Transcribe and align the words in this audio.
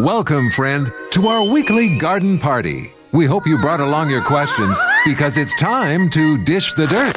Welcome, 0.00 0.50
friend, 0.50 0.90
to 1.10 1.28
our 1.28 1.44
weekly 1.44 1.98
garden 1.98 2.38
party. 2.38 2.90
We 3.12 3.26
hope 3.26 3.46
you 3.46 3.58
brought 3.58 3.80
along 3.80 4.08
your 4.08 4.22
questions 4.24 4.80
because 5.04 5.36
it's 5.36 5.54
time 5.56 6.08
to 6.08 6.42
dish 6.42 6.72
the 6.72 6.86
dirt. 6.86 7.14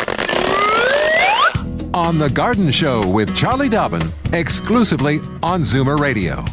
On 1.93 2.19
The 2.19 2.29
Garden 2.29 2.71
Show 2.71 3.07
with 3.07 3.33
Charlie 3.37 3.69
Dobbin, 3.69 4.01
exclusively 4.33 5.21
on 5.41 5.61
Zoomer 5.61 5.97
Radio. 5.97 6.43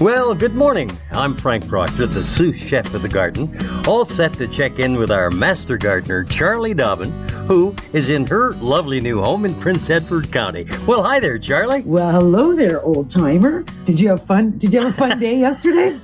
Well, 0.00 0.32
good 0.32 0.54
morning. 0.54 0.96
I'm 1.10 1.34
Frank 1.34 1.66
Proctor, 1.66 2.06
the 2.06 2.22
sous 2.22 2.56
chef 2.56 2.94
of 2.94 3.02
the 3.02 3.08
garden, 3.08 3.50
all 3.84 4.04
set 4.04 4.32
to 4.34 4.46
check 4.46 4.78
in 4.78 4.94
with 4.96 5.10
our 5.10 5.28
master 5.28 5.76
gardener, 5.76 6.22
Charlie 6.22 6.72
Dobbin, 6.72 7.10
who 7.48 7.74
is 7.92 8.08
in 8.08 8.24
her 8.28 8.52
lovely 8.54 9.00
new 9.00 9.20
home 9.20 9.44
in 9.44 9.56
Prince 9.56 9.90
Edward 9.90 10.30
County. 10.30 10.68
Well, 10.86 11.02
hi 11.02 11.18
there, 11.18 11.36
Charlie. 11.36 11.80
Well, 11.80 12.12
hello 12.12 12.54
there, 12.54 12.80
old 12.80 13.10
timer. 13.10 13.64
Did 13.86 13.98
you 13.98 14.10
have 14.10 14.24
fun? 14.24 14.56
Did 14.56 14.72
you 14.72 14.82
have 14.82 14.90
a 14.90 14.92
fun 14.92 15.18
day 15.18 15.36
yesterday? 15.40 15.98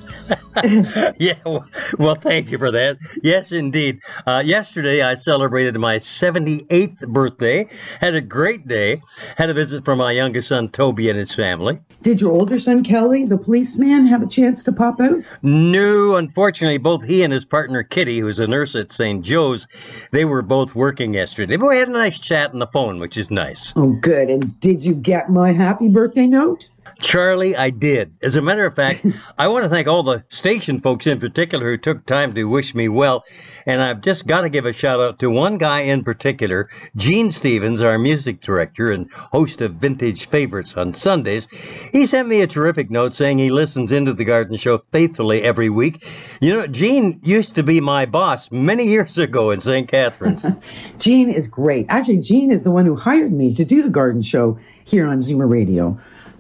yeah, 1.19 1.39
well, 1.47 1.65
well, 1.97 2.17
thank 2.17 2.51
you 2.51 2.59
for 2.59 2.73
that. 2.73 2.99
Yes, 3.23 3.53
indeed. 3.53 4.01
Uh, 4.27 4.43
yesterday, 4.45 5.03
I 5.03 5.15
celebrated 5.15 5.77
my 5.79 5.97
78th 5.99 7.07
birthday. 7.07 7.69
Had 8.01 8.17
a 8.17 8.21
great 8.21 8.67
day. 8.67 9.03
Had 9.37 9.51
a 9.51 9.55
visit 9.55 9.85
from 9.85 9.99
my 9.99 10.11
youngest 10.11 10.49
son, 10.49 10.69
Toby, 10.69 11.09
and 11.11 11.19
his 11.19 11.33
family. 11.33 11.79
Did 12.05 12.21
your 12.21 12.33
older 12.33 12.61
son, 12.61 12.83
Kelly, 12.83 13.25
the 13.25 13.39
policeman, 13.39 14.07
have 14.09 14.23
a 14.23 14.27
chance 14.27 14.63
to 14.65 14.73
pop 14.73 15.01
out? 15.01 15.23
No, 15.41 16.17
unfortunately, 16.17 16.77
both 16.77 17.03
he 17.05 17.23
and 17.23 17.33
his 17.33 17.47
partner, 17.47 17.83
Kitty, 17.83 18.19
who's 18.19 18.39
a 18.39 18.47
nurse 18.47 18.75
at 18.75 18.93
St. 18.93 19.25
Joe's, 19.25 19.67
they 20.11 20.27
were 20.27 20.43
both 20.43 20.75
working 20.75 21.15
yesterday. 21.15 21.57
But 21.57 21.71
we 21.71 21.79
had 21.79 21.89
a 21.89 21.93
nice 21.93 22.19
chat 22.19 22.53
on 22.53 22.59
the 22.59 22.67
phone, 22.67 22.99
which 22.99 23.17
is 23.17 23.31
nice. 23.31 23.73
Oh, 23.75 23.95
good. 23.95 24.29
And 24.29 24.61
did 24.61 24.85
you 24.85 24.93
get 24.93 25.31
my 25.31 25.53
happy 25.53 25.89
birthday 25.89 26.27
note? 26.27 26.69
Charlie, 27.01 27.57
I 27.57 27.71
did. 27.71 28.15
As 28.23 28.37
a 28.37 28.43
matter 28.43 28.67
of 28.67 28.75
fact, 28.75 29.07
I 29.39 29.49
want 29.49 29.65
to 29.65 29.69
thank 29.69 29.89
all 29.89 30.03
the 30.03 30.25
station 30.29 30.81
folks 30.81 31.07
in 31.07 31.21
particular 31.21 31.71
who 31.71 31.77
took 31.77 32.07
time 32.07 32.35
to 32.35 32.45
wish 32.45 32.75
me 32.75 32.89
well. 32.89 33.25
And 33.67 33.81
I've 33.81 34.03
just 34.03 34.27
got 34.27 34.43
to 34.43 34.49
give 34.49 34.67
a 34.67 34.73
shout 34.73 35.01
out 35.01 35.19
to 35.21 35.31
one 35.31 35.57
guy 35.57 35.81
in 35.81 36.05
particular, 36.05 36.69
Gene 36.97 37.31
Stevens, 37.31 37.81
our 37.81 37.99
music 37.99 38.41
director 38.41 38.93
and 38.93 39.11
host 39.13 39.63
of 39.63 39.75
Vintage 39.75 40.27
Favorites 40.27 40.77
on 40.77 40.93
Sundays. 40.93 41.49
He 41.93 42.07
sent 42.07 42.29
me 42.29 42.43
a 42.43 42.47
terrific 42.47 42.91
note 42.91 43.15
saying 43.15 43.39
he 43.39 43.51
listens 43.51 43.91
into 43.91 44.13
the 44.13 44.25
Garden 44.25 44.57
Show 44.57 44.79
faithfully 44.79 45.43
every 45.43 45.71
week. 45.71 46.07
You 46.41 46.53
know, 46.53 46.67
Gene 46.67 47.21
used 47.23 47.55
to 47.55 47.63
be 47.63 47.81
my 47.81 48.05
boss 48.05 48.51
many 48.51 48.87
years 48.87 49.17
ago 49.17 49.51
in 49.51 49.61
St. 49.61 49.89
Catharines. 49.89 50.45
Gene 50.99 51.31
is 51.31 51.49
great. 51.49 51.87
Actually, 51.89 52.21
Gene 52.21 52.53
is 52.53 52.65
the 52.65 52.71
one 52.71 52.85
who 52.85 52.97
hired 52.97 53.33
me 53.33 53.55
to 53.55 53.65
do 53.65 53.83
the 53.83 53.89
garden 53.89 54.21
show 54.21 54.59
here 54.85 55.07
on 55.07 55.19
Zoomer 55.19 55.49
Radio. 55.49 55.99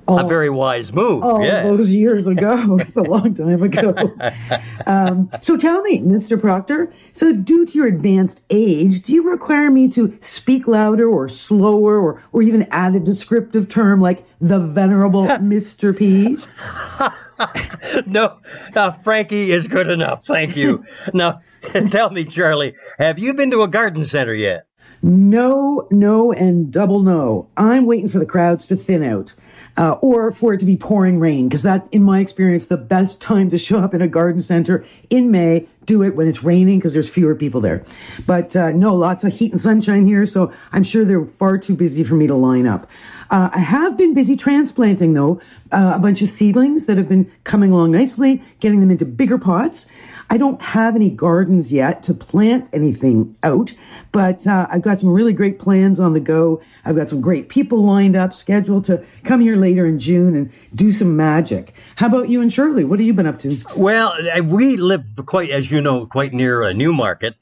A 0.09 0.27
very 0.27 0.51
wise 0.51 0.93
move. 0.93 1.23
all 1.23 1.43
yeah. 1.43 1.63
those 1.63 1.95
years 1.95 2.27
ago. 2.27 2.79
it's 2.81 2.97
a 2.97 3.03
long 3.03 3.35
time 3.35 3.63
ago. 3.63 3.95
Um, 4.87 5.31
so 5.41 5.57
tell 5.57 5.81
me, 5.83 6.01
Mr. 6.01 6.41
Proctor, 6.41 6.93
so 7.13 7.33
due 7.33 7.65
to 7.67 7.79
your 7.79 7.87
advanced 7.87 8.45
age, 8.51 9.03
do 9.03 9.13
you 9.13 9.29
require 9.29 9.71
me 9.71 9.89
to 9.89 10.17
speak 10.21 10.67
louder 10.67 11.09
or 11.09 11.29
slower 11.29 11.99
or, 11.99 12.23
or 12.33 12.43
even 12.43 12.67
add 12.71 12.95
a 12.95 13.01
descriptive 13.01 13.69
term 13.69 14.01
like 14.01 14.27
the 14.41 14.59
venerable 14.59 15.27
Mr. 15.27 15.97
P? 15.97 16.37
no, 18.07 18.39
uh, 18.75 18.93
Frankie 18.93 19.53
is 19.53 19.67
good 19.67 19.89
enough. 19.89 20.25
Thank 20.25 20.57
you. 20.57 20.85
now, 21.13 21.41
tell 21.91 22.11
me, 22.11 22.25
Charlie, 22.25 22.75
have 22.99 23.19
you 23.19 23.35
been 23.35 23.51
to 23.51 23.63
a 23.63 23.69
garden 23.69 24.05
center 24.05 24.35
yet? 24.35 24.67
No, 25.03 25.87
no, 25.91 26.33
and 26.33 26.71
double 26.71 27.03
no. 27.03 27.49
I'm 27.57 27.85
waiting 27.85 28.09
for 28.09 28.19
the 28.19 28.27
crowds 28.27 28.67
to 28.69 28.77
thin 28.77 29.03
out. 29.03 29.35
Uh, 29.77 29.93
or 30.03 30.31
for 30.31 30.55
it 30.55 30.61
to 30.61 30.65
be 30.65 30.77
pouring 30.77 31.19
rain, 31.19 31.49
because 31.49 31.65
that, 31.65 31.89
in 31.91 32.01
my 32.01 32.21
experience, 32.21 32.69
the 32.69 32.77
best 32.77 33.21
time 33.21 33.51
to 33.51 33.59
show 33.59 33.81
up 33.81 33.93
in 33.93 34.01
a 34.01 34.07
garden 34.07 34.41
center 34.41 34.87
in 35.11 35.33
May. 35.33 35.67
Do 35.85 36.03
it 36.03 36.15
when 36.15 36.29
it's 36.29 36.45
raining, 36.45 36.79
because 36.79 36.93
there's 36.93 37.11
fewer 37.11 37.35
people 37.35 37.61
there. 37.61 37.83
But 38.25 38.55
uh, 38.55 38.71
no, 38.71 38.95
lots 38.95 39.25
of 39.25 39.33
heat 39.33 39.51
and 39.51 39.61
sunshine 39.61 40.07
here, 40.07 40.27
so 40.27 40.53
I'm 40.73 40.85
sure 40.85 41.05
they're 41.05 41.27
far 41.27 41.59
too 41.59 41.75
busy 41.75 42.05
for 42.05 42.15
me 42.15 42.29
to 42.29 42.37
line 42.37 42.67
up. 42.67 42.89
Uh, 43.31 43.51
I 43.53 43.59
have 43.59 43.97
been 43.97 44.15
busy 44.15 44.37
transplanting, 44.37 45.15
though, 45.15 45.41
uh, 45.73 45.93
a 45.95 45.99
bunch 45.99 46.23
of 46.23 46.29
seedlings 46.29 46.87
that 46.87 46.97
have 46.97 47.09
been 47.09 47.31
coming 47.45 47.73
along 47.73 47.93
nicely, 47.93 48.43
getting 48.61 48.81
them 48.81 48.91
into 48.91 49.05
bigger 49.05 49.39
pots. 49.39 49.87
I 50.31 50.39
don't 50.39 50.61
have 50.63 50.97
any 50.97 51.11
gardens 51.11 51.73
yet 51.73 52.03
to 52.05 52.15
plant 52.15 52.71
anything 52.73 53.37
out, 53.43 53.75
but 54.11 54.47
uh, 54.47 54.67
I've 54.71 54.83
got 54.83 54.99
some 54.99 55.11
really 55.11 55.33
great 55.33 55.59
plans 55.59 56.01
on 56.01 56.13
the 56.13 56.21
go. 56.21 56.63
I've 56.85 56.97
got 56.97 57.11
some 57.11 57.21
great 57.21 57.49
people 57.49 57.85
lined 57.85 58.17
up, 58.17 58.33
scheduled 58.33 58.87
to 58.87 59.05
come 59.25 59.41
here 59.41 59.57
later 59.57 59.87
in 59.87 59.99
June 59.99 60.35
and 60.35 60.53
do 60.75 60.93
some 60.93 61.17
magic. 61.17 61.75
How 61.97 62.07
about 62.07 62.31
you 62.31 62.41
and 62.41 62.53
Shirley? 62.53 62.85
What 62.85 62.99
have 62.99 63.07
you 63.07 63.15
been 63.15 63.27
up 63.27 63.39
to? 63.41 63.55
Well, 63.77 64.15
uh, 64.35 64.43
we 64.43 64.77
live 64.77 65.05
quite, 65.27 65.51
as 65.51 65.71
you 65.71 65.81
know, 65.81 66.07
quite 66.07 66.33
near 66.33 66.63
a 66.63 66.73
Newmarket, 66.73 67.35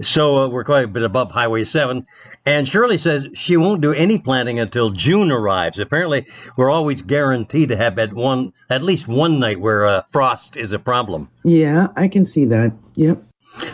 so 0.00 0.38
uh, 0.38 0.48
we're 0.48 0.64
quite 0.64 0.84
a 0.84 0.88
bit 0.88 1.02
above 1.02 1.30
Highway 1.30 1.64
7. 1.64 2.06
And 2.50 2.66
Shirley 2.66 2.98
says 2.98 3.28
she 3.32 3.56
won't 3.56 3.80
do 3.80 3.92
any 3.92 4.18
planting 4.18 4.58
until 4.58 4.90
June 4.90 5.30
arrives. 5.30 5.78
Apparently, 5.78 6.26
we're 6.56 6.68
always 6.68 7.00
guaranteed 7.00 7.68
to 7.68 7.76
have 7.76 7.96
at 7.96 8.12
one, 8.12 8.52
at 8.68 8.82
least 8.82 9.06
one 9.06 9.38
night 9.38 9.60
where 9.60 9.86
uh, 9.86 10.02
frost 10.10 10.56
is 10.56 10.72
a 10.72 10.80
problem. 10.80 11.30
Yeah, 11.44 11.86
I 11.94 12.08
can 12.08 12.24
see 12.24 12.44
that. 12.46 12.72
Yep. 12.96 13.22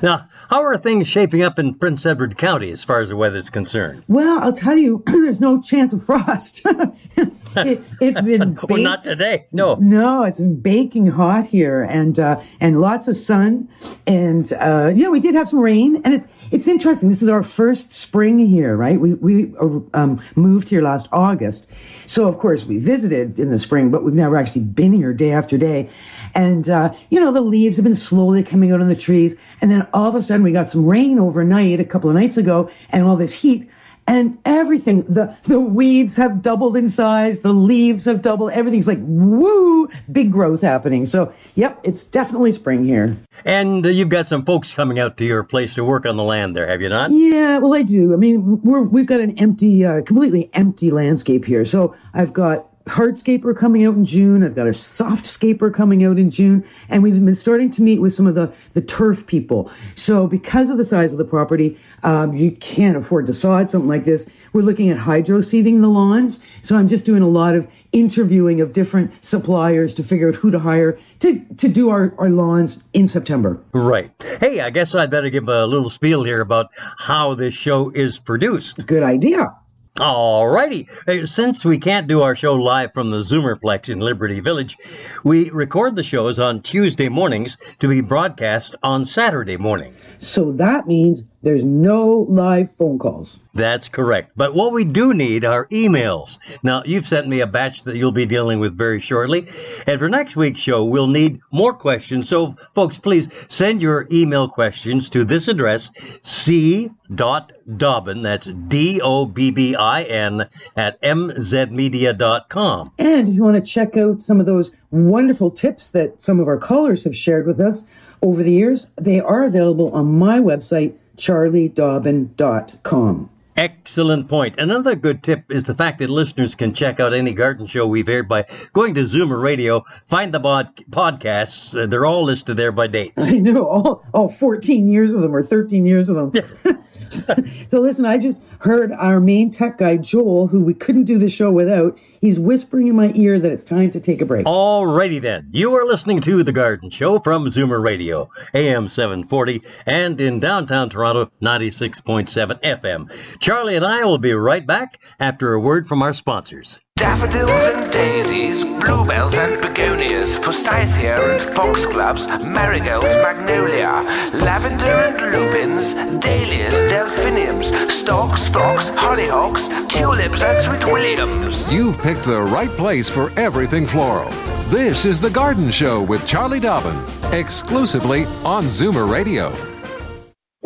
Now, 0.03 0.29
how 0.51 0.63
are 0.63 0.77
things 0.77 1.09
shaping 1.09 1.41
up 1.41 1.59
in 1.59 1.73
Prince 1.73 2.05
Edward 2.05 2.37
County 2.37 2.71
as 2.71 2.85
far 2.85 3.01
as 3.01 3.09
the 3.09 3.17
weather's 3.17 3.49
concerned? 3.49 4.05
Well, 4.09 4.41
I'll 4.41 4.53
tell 4.53 4.77
you, 4.77 5.03
there's 5.07 5.41
no 5.41 5.59
chance 5.63 5.95
of 5.95 6.05
frost. 6.05 6.61
it, 8.01 8.15
has 8.15 8.23
been 8.23 8.59
Well, 8.69 8.83
not 8.83 9.03
today. 9.03 9.47
No. 9.53 9.77
No, 9.77 10.25
it's 10.25 10.43
baking 10.43 11.07
hot 11.07 11.47
here, 11.47 11.83
and 11.85 12.19
uh, 12.19 12.41
and 12.61 12.81
lots 12.81 13.09
of 13.09 13.17
sun, 13.17 13.69
and 14.07 14.53
uh, 14.55 14.93
you 14.95 15.03
know 15.03 15.11
we 15.11 15.21
did 15.21 15.35
have 15.35 15.49
some 15.49 15.61
rain, 15.61 16.03
and 16.05 16.15
it's 16.15 16.27
it's 16.51 16.69
interesting. 16.69 17.09
This 17.09 17.23
is 17.23 17.29
our 17.29 17.43
first 17.43 17.93
spring 17.93 18.39
here, 18.39 18.77
right? 18.77 19.01
We 19.01 19.15
we 19.15 19.55
uh, 19.61 19.81
um, 19.95 20.23
moved 20.35 20.69
here 20.69 20.83
last 20.83 21.09
August, 21.13 21.67
so 22.07 22.29
of 22.29 22.39
course 22.39 22.65
we 22.65 22.79
visited 22.79 23.39
in 23.39 23.51
the 23.51 23.59
spring, 23.59 23.91
but 23.91 24.05
we've 24.05 24.15
never 24.15 24.37
actually 24.37 24.63
been 24.63 24.93
here 24.93 25.13
day 25.15 25.33
after 25.33 25.57
day, 25.57 25.89
and 26.35 26.69
uh, 26.69 26.93
you 27.11 27.19
know 27.19 27.33
the 27.33 27.41
leaves 27.41 27.77
have 27.77 27.85
been 27.85 27.95
slowly 27.95 28.43
coming 28.43 28.71
out 28.73 28.83
on 28.83 28.89
the 28.89 28.97
trees, 28.97 29.35
and 29.63 29.71
then 29.71 29.87
all 29.95 30.09
of 30.09 30.15
a 30.15 30.21
sudden 30.21 30.43
we 30.43 30.53
got 30.53 30.69
some 30.69 30.85
rain 30.85 31.19
overnight 31.19 31.81
a 31.81 31.85
couple 31.85 32.11
of 32.11 32.17
nights 32.17 32.37
ago, 32.37 32.71
and 32.91 33.05
all 33.05 33.17
this 33.17 33.33
heat 33.33 33.69
and 34.07 34.39
everything 34.45 35.03
the 35.03 35.37
the 35.45 35.61
weeds 35.61 36.17
have 36.17 36.43
doubled 36.43 36.77
in 36.77 36.89
size 36.89 37.41
the 37.41 37.53
leaves 37.53 38.05
have 38.05 38.23
doubled 38.23 38.53
everything's 38.53 38.87
like 38.87 38.99
woo 39.01 39.89
big 40.11 40.31
growth 40.33 40.63
happening. 40.63 41.07
So 41.07 41.33
yep 41.55 41.81
it's 41.83 42.05
definitely 42.05 42.53
spring 42.53 42.85
here. 42.85 43.17
And 43.45 43.85
uh, 43.85 43.91
you've 43.91 44.09
got 44.09 44.27
some 44.27 44.45
folks 44.45 44.73
coming 44.73 44.99
out 44.99 45.17
to 45.19 45.25
your 45.25 45.43
place 45.43 45.75
to 45.75 45.85
work 45.85 46.07
on 46.07 46.17
the 46.17 46.25
land 46.25 46.55
there, 46.57 46.69
have 46.69 46.81
you 46.81 46.89
not? 46.89 47.11
yeah 47.11 47.59
well 47.59 47.75
i 47.75 47.83
do. 47.83 48.13
I 48.13 48.17
mean 48.17 48.61
we're 48.63 48.83
we've 48.83 49.07
got 49.07 49.21
an 49.21 49.39
empty 49.39 49.85
uh, 49.85 50.03
completely 50.03 50.51
empty 50.53 50.91
landscape 50.91 51.45
here. 51.45 51.65
So 51.65 51.95
i've 52.15 52.33
got 52.33 52.67
hardscaper 52.87 53.57
coming 53.57 53.85
out 53.85 53.95
in 53.95 54.05
June. 54.05 54.45
I've 54.45 54.55
got 54.55 54.67
a 54.67 54.71
softscaper 54.71 55.75
coming 55.75 56.05
out 56.05 56.19
in 56.19 56.31
June. 56.31 56.65
And 56.89 57.03
we've 57.03 57.25
been 57.25 57.35
starting 57.35 57.71
to 57.73 57.83
meet 57.83 58.01
with 58.01 58.15
some 58.15 58.27
of 58.27 58.35
the, 58.35 58.53
the 58.75 58.81
turf 58.81 59.27
people. 59.27 59.71
So 59.97 60.27
because 60.27 60.71
of 60.71 60.79
the 60.79 60.85
size 60.85 61.13
of 61.13 61.19
the 61.19 61.25
property, 61.25 61.79
um, 62.05 62.35
you 62.35 62.53
can't 62.53 62.97
afford 62.97 63.27
to 63.27 63.35
sod 63.35 63.71
something 63.71 63.89
like 63.89 64.05
this. 64.05 64.27
We're 64.53 64.63
looking 64.63 64.89
at 64.91 64.99
hydro 64.99 65.41
seeding 65.41 65.81
the 65.81 65.89
lawns. 65.89 66.41
So 66.63 66.77
I'm 66.77 66.87
just 66.87 67.05
doing 67.05 67.23
a 67.23 67.29
lot 67.29 67.57
of 67.57 67.67
interviewing 67.93 68.61
of 68.61 68.73
different 68.73 69.13
suppliers 69.25 69.93
to 69.95 70.05
figure 70.05 70.29
out 70.29 70.37
who 70.37 70.51
to 70.51 70.59
hire 70.59 70.99
to, 71.21 71.41
to 71.57 71.69
do 71.69 71.91
our, 71.91 72.15
our 72.19 72.31
lawns 72.31 72.83
in 72.93 73.09
September. 73.09 73.61
Right. 73.73 74.11
Hey, 74.41 74.61
I 74.61 74.71
guess 74.71 74.95
I'd 74.95 75.11
better 75.11 75.31
give 75.31 75.49
a 75.49 75.67
little 75.67 75.91
spiel 75.91 76.23
here 76.23 76.41
about 76.41 76.71
how 76.77 77.35
this 77.35 77.55
show 77.55 77.91
is 77.91 78.19
produced. 78.19 78.87
Good 78.87 79.03
idea. 79.03 79.55
All 79.99 80.47
righty. 80.47 80.89
Since 81.25 81.65
we 81.65 81.79
can't 81.79 82.07
do 82.07 82.21
our 82.21 82.37
show 82.37 82.55
live 82.55 82.93
from 82.93 83.11
the 83.11 83.21
Zoomerplex 83.21 83.89
in 83.89 83.99
Liberty 83.99 84.41
Village, 84.41 84.77
we 85.25 85.49
record 85.49 85.97
the 85.97 86.03
shows 86.03 86.39
on 86.39 86.61
Tuesday 86.61 87.09
mornings 87.09 87.57
to 87.79 87.89
be 87.89 88.03
broadcast 88.03 88.75
on 88.83 89.07
Saturday 89.07 89.57
morning. 89.57 89.97
So 90.19 90.53
that 90.53 90.87
means 90.87 91.25
there's 91.43 91.63
no 91.63 92.27
live 92.29 92.71
phone 92.71 92.99
calls. 92.99 93.39
That's 93.55 93.89
correct. 93.89 94.33
But 94.37 94.55
what 94.55 94.73
we 94.73 94.85
do 94.85 95.15
need 95.15 95.45
are 95.45 95.67
emails. 95.69 96.39
Now, 96.63 96.83
you've 96.85 97.07
sent 97.07 97.29
me 97.29 97.41
a 97.41 97.47
batch 97.47 97.85
that 97.85 97.97
you'll 97.97 98.13
be 98.13 98.27
dealing 98.27 98.61
with 98.61 98.77
very 98.77 99.01
shortly. 99.01 99.49
And 99.87 99.99
for 99.99 100.09
next 100.09 100.37
week's 100.37 100.61
show, 100.61 100.85
we'll 100.85 101.07
need 101.07 101.41
more 101.53 101.73
questions. 101.73 102.29
So, 102.29 102.57
folks, 102.75 102.99
please 102.99 103.29
send 103.49 103.81
your 103.81 104.07
email 104.11 104.49
questions 104.49 105.09
to 105.11 105.25
this 105.25 105.49
address, 105.49 105.91
c.dobbin, 106.23 108.23
that's 108.23 108.47
D 108.47 109.01
O 109.03 109.27
B 109.27 109.51
B 109.51 109.75
I 109.75 110.03
N, 110.03 110.49
at 110.77 111.01
mzmedia.com. 111.03 112.93
And 112.99 113.29
if 113.29 113.35
you 113.35 113.43
want 113.43 113.57
to 113.57 113.71
check 113.71 113.97
out 113.97 114.23
some 114.23 114.41
of 114.41 114.47
those 114.47 114.73
wonderful 114.91 115.51
tips 115.51 115.91
that 115.93 116.23
some 116.23 116.41
of 116.41 116.49
our 116.49 116.59
callers 116.59 117.05
have 117.05 117.17
shared 117.17 117.47
with 117.47 117.61
us 117.61 117.85
over 118.23 118.43
the 118.43 118.53
years, 118.53 118.91
they 119.01 119.21
are 119.21 119.45
available 119.45 119.91
on 119.93 120.19
my 120.19 120.41
website, 120.41 120.95
charliedobbin.com. 121.17 123.31
Excellent 123.57 124.29
point. 124.29 124.55
Another 124.59 124.95
good 124.95 125.23
tip 125.23 125.51
is 125.51 125.65
the 125.65 125.75
fact 125.75 125.99
that 126.01 126.11
listeners 126.11 126.55
can 126.55 126.75
check 126.75 127.01
out 127.01 127.15
any 127.15 127.33
garden 127.33 127.67
show 127.67 127.87
we've 127.87 128.09
aired 128.09 128.29
by 128.29 128.45
going 128.75 128.93
to 128.95 129.05
Zoomer 129.05 129.41
Radio, 129.41 129.83
find 130.05 130.35
the 130.35 130.39
bod- 130.39 130.77
podcasts. 130.91 131.75
Uh, 131.75 131.87
they're 131.87 132.05
all 132.05 132.25
listed 132.25 132.59
there 132.59 132.71
by 132.71 132.87
dates. 132.87 133.15
I 133.17 133.39
know 133.39 133.67
all, 133.67 134.05
all 134.13 134.29
14 134.29 134.91
years 134.91 135.15
of 135.15 135.23
them 135.23 135.35
or 135.35 135.43
13 135.43 135.87
years 135.87 136.11
of 136.11 136.33
them. 136.33 136.45
so 137.69 137.81
listen, 137.81 138.05
I 138.05 138.19
just 138.19 138.39
heard 138.61 138.93
our 138.93 139.21
main 139.21 139.51
tech 139.51 139.79
guy, 139.79 139.97
Joel, 139.97 140.49
who 140.49 140.61
we 140.61 140.75
couldn't 140.75 141.05
do 141.05 141.19
the 141.19 141.29
show 141.29 141.51
without. 141.51 141.99
He's 142.21 142.39
whispering 142.39 142.89
in 142.89 142.97
my 142.97 143.13
ear 143.15 143.39
that 143.39 143.53
it's 143.53 143.65
time 143.65 143.91
to 143.93 144.01
take 144.01 144.21
a 144.21 144.25
break. 144.25 144.47
Alrighty 144.47 145.21
then. 145.21 145.49
You 145.53 145.75
are 145.75 145.85
listening 145.85 146.21
to 146.23 146.43
The 146.43 146.53
Garden 146.53 146.91
Show 146.91 147.19
from 147.21 147.47
Zoomer 147.47 147.83
Radio, 147.83 148.31
AM 148.55 148.89
740, 148.89 149.63
and 149.87 150.21
in 150.21 150.41
downtown 150.41 150.89
Toronto, 150.89 151.31
96.7 151.43 152.61
FM. 152.63 153.41
Charlie 153.41 153.77
and 153.77 153.85
I 153.85 154.05
will 154.05 154.19
be 154.19 154.33
right 154.33 154.67
back 154.67 155.01
after 155.21 155.53
a 155.53 155.61
word 155.61 155.87
from 155.87 156.03
our 156.03 156.15
sponsors. 156.15 156.79
Daffodils 156.97 157.51
and 157.51 157.93
daisies, 157.93 158.65
bluebells 158.65 159.35
and 159.35 159.61
begonias, 159.61 160.35
forsythia 160.37 161.21
and 161.21 161.43
foxgloves, 161.55 162.27
marigolds, 162.43 163.15
magnolia, 163.17 164.03
lavender 164.33 164.87
and 164.87 165.31
lupins, 165.31 165.93
dahlias, 165.93 166.91
delphiniums, 166.91 167.67
stocks, 167.93 168.49
phlox, 168.49 168.89
hollyhocks, 168.89 169.69
tulips 169.91 170.43
and 170.43 170.65
sweet 170.65 170.91
williams. 170.91 171.71
You've 171.71 171.99
picked 171.99 172.25
the 172.25 172.41
right 172.41 172.71
place 172.71 173.11
for 173.11 173.31
everything 173.39 173.85
floral. 173.85 174.31
This 174.71 175.05
is 175.05 175.21
The 175.21 175.31
Garden 175.31 175.71
Show 175.71 176.03
with 176.03 176.27
Charlie 176.27 176.61
Dobbin, 176.61 176.99
exclusively 177.31 178.25
on 178.43 178.65
Zoomer 178.65 179.07
Radio. 179.07 179.55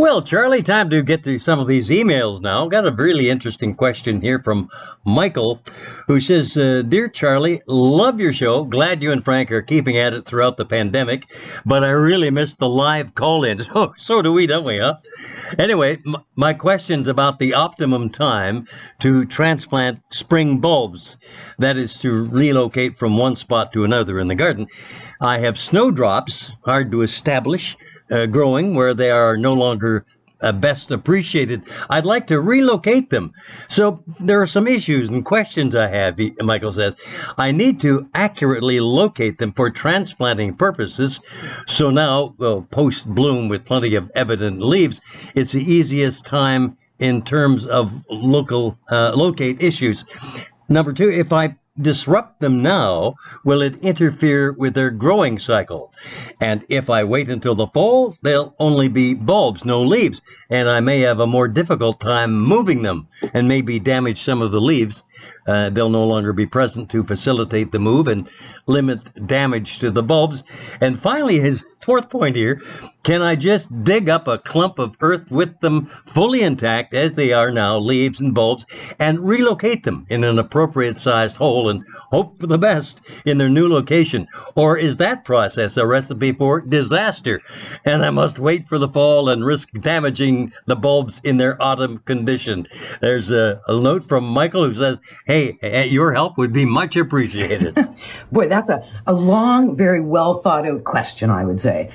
Well, 0.01 0.23
Charlie, 0.23 0.63
time 0.63 0.89
to 0.91 1.03
get 1.03 1.25
to 1.25 1.39
some 1.39 1.61
of 1.61 1.69
these 1.69 1.91
emails 1.91 2.41
now. 2.41 2.67
Got 2.69 2.87
a 2.87 2.91
really 2.91 3.29
interesting 3.29 3.75
question 3.75 4.23
here 4.23 4.43
from 4.43 4.71
Michael, 5.05 5.61
who 6.11 6.21
says, 6.21 6.57
uh, 6.57 6.83
Dear 6.89 7.07
Charlie, 7.07 7.63
love 7.69 8.19
your 8.19 8.33
show. 8.33 8.65
Glad 8.65 9.01
you 9.01 9.13
and 9.13 9.25
Frank 9.25 9.53
are 9.53 9.63
keeping 9.63 9.97
at 9.97 10.13
it 10.13 10.27
throughout 10.27 10.57
the 10.57 10.65
pandemic, 10.65 11.25
but 11.65 11.85
I 11.85 11.91
really 11.91 12.33
miss 12.33 12.57
the 12.57 12.69
live 12.69 13.15
call 13.15 13.45
ins. 13.45 13.69
Oh, 13.77 13.95
so 13.97 14.21
do 14.21 14.33
we, 14.33 14.49
don't 14.49 14.65
we, 14.65 14.81
huh? 14.81 14.95
Anyway, 15.57 15.99
m- 16.05 16.17
my 16.35 16.53
question's 16.53 17.07
about 17.07 17.39
the 17.39 17.55
optimum 17.55 18.11
time 18.11 18.67
to 18.99 19.25
transplant 19.25 20.01
spring 20.11 20.59
bulbs. 20.59 21.17
That 21.59 21.77
is 21.77 21.97
to 22.01 22.25
relocate 22.25 22.97
from 22.97 23.17
one 23.17 23.37
spot 23.37 23.73
to 23.75 23.85
another 23.85 24.19
in 24.19 24.27
the 24.27 24.35
garden. 24.35 24.67
I 25.21 25.39
have 25.39 25.61
snowdrops, 25.61 26.51
hard 26.65 26.91
to 26.91 27.03
establish 27.03 27.77
uh, 28.11 28.27
growing 28.27 28.75
where 28.75 28.95
they 28.95 29.13
are 29.13 29.37
no 29.37 29.55
longer 29.55 30.05
uh, 30.43 30.53
best 30.53 30.91
appreciated. 30.91 31.63
I'd 31.89 32.07
like 32.07 32.27
to 32.29 32.41
relocate 32.41 33.11
them. 33.11 33.33
So 33.69 34.03
there 34.19 34.41
are 34.41 34.47
some 34.47 34.67
issues 34.67 35.09
and 35.09 35.25
questions 35.25 35.75
I 35.75 35.89
have, 35.89 36.19
he, 36.19 36.35
Michael 36.41 36.73
says. 36.73 36.95
I 37.39 37.53
need 37.53 37.81
to 37.81 38.09
accurately 38.15 38.81
locate 38.81 39.39
them 39.39 39.53
for 39.53 39.71
transplanting 39.71 40.55
purposes. 40.55 41.21
So 41.67 41.91
now, 41.91 42.35
well, 42.39 42.67
post 42.71 43.07
bloom 43.07 43.49
with 43.49 43.65
plenty 43.65 43.95
of 43.95 44.11
evident 44.15 44.61
leaves, 44.63 45.01
it's 45.35 45.53
the 45.53 45.63
easiest 45.63 46.27
time 46.27 46.77
in 46.99 47.23
terms 47.23 47.67
of 47.67 47.93
local 48.11 48.79
uh, 48.91 49.13
locate 49.15 49.63
issues. 49.63 50.05
Number 50.69 50.93
two, 50.93 51.11
if 51.11 51.33
I 51.33 51.57
disrupt 51.83 52.41
them 52.41 52.63
now, 52.63 53.15
will 53.45 53.63
it 53.63 53.77
interfere 53.83 54.53
with 54.53 54.75
their 54.75 54.91
growing 54.91 55.39
cycle? 55.39 55.93
And 56.41 56.65
if 56.69 56.91
I 56.91 57.05
wait 57.05 57.29
until 57.29 57.55
the 57.55 57.67
fall, 57.67 58.17
they'll 58.23 58.55
only 58.59 58.89
be 58.89 59.15
bulbs, 59.15 59.65
no 59.65 59.83
leaves, 59.83 60.21
and 60.49 60.69
I 60.69 60.81
may 60.81 61.01
have 61.01 61.21
a 61.21 61.27
more 61.27 61.49
difficult 61.49 62.01
time 62.01 62.39
moving 62.39 62.83
them 62.83 63.09
and 63.35 63.49
maybe 63.49 63.79
damage 63.79 64.23
some 64.23 64.43
of 64.43 64.53
the 64.53 64.61
leaves. 64.61 65.03
Uh, 65.51 65.69
they'll 65.69 65.91
no 65.91 66.07
longer 66.07 66.33
be 66.33 66.47
present 66.47 66.89
to 66.89 67.03
facilitate 67.03 67.73
the 67.73 67.79
move 67.81 68.07
and 68.07 68.31
limit 68.67 69.27
damage 69.27 69.81
to 69.81 69.91
the 69.91 70.03
bulbs. 70.03 70.45
And 70.81 70.97
finally, 70.97 71.41
his 71.41 71.65
fourth 71.81 72.09
point 72.09 72.37
here 72.37 72.63
can 73.03 73.23
I 73.23 73.35
just 73.35 73.69
dig 73.83 74.11
up 74.11 74.29
a 74.29 74.39
clump 74.39 74.79
of 74.79 74.95
earth 75.01 75.31
with 75.31 75.59
them 75.61 75.87
fully 75.87 76.43
intact 76.43 76.93
as 76.93 77.15
they 77.15 77.33
are 77.33 77.51
now, 77.51 77.79
leaves 77.79 78.21
and 78.21 78.35
bulbs, 78.35 78.67
and 78.99 79.27
relocate 79.27 79.85
them 79.85 80.07
in 80.11 80.23
an 80.23 80.39
appropriate 80.39 80.99
sized 80.99 81.39
hole 81.39 81.71
and 81.71 81.83
hope 82.11 82.39
for 82.39 82.47
the 82.47 82.59
best 82.59 83.01
in 83.25 83.39
their 83.39 83.49
new 83.49 83.67
location? 83.67 84.29
Or 84.55 84.77
is 84.77 84.99
that 84.99 85.25
process 85.25 85.79
a 85.79 85.87
recipe 85.87 86.33
for 86.33 86.61
disaster? 86.61 87.41
And 87.87 88.05
I 88.05 88.11
must 88.11 88.39
wait 88.39 88.69
for 88.69 88.79
the 88.79 88.89
fall 88.89 89.31
and 89.31 89.47
risk 89.47 89.71
damaging 89.81 90.53
the 90.67 90.77
bulbs 90.77 91.23
in 91.25 91.39
their 91.39 91.61
autumn 91.63 91.99
condition. 92.05 92.67
There's 93.01 93.31
a, 93.31 93.63
a 93.67 93.81
note 93.81 94.05
from 94.05 94.25
Michael 94.25 94.67
who 94.67 94.75
says, 94.75 95.01
Hey, 95.25 95.40
your 95.63 96.13
help 96.13 96.39
would 96.39 96.53
be 96.53 96.65
much 96.65 96.97
appreciated. 96.97 97.77
Boy, 98.33 98.49
that's 98.49 98.69
a, 98.69 98.87
a 99.07 99.13
long, 99.13 99.77
very 99.77 100.01
well 100.01 100.35
thought 100.35 100.67
out 100.67 100.85
question, 100.85 101.31
I 101.31 101.45
would 101.45 101.61
say. 101.61 101.91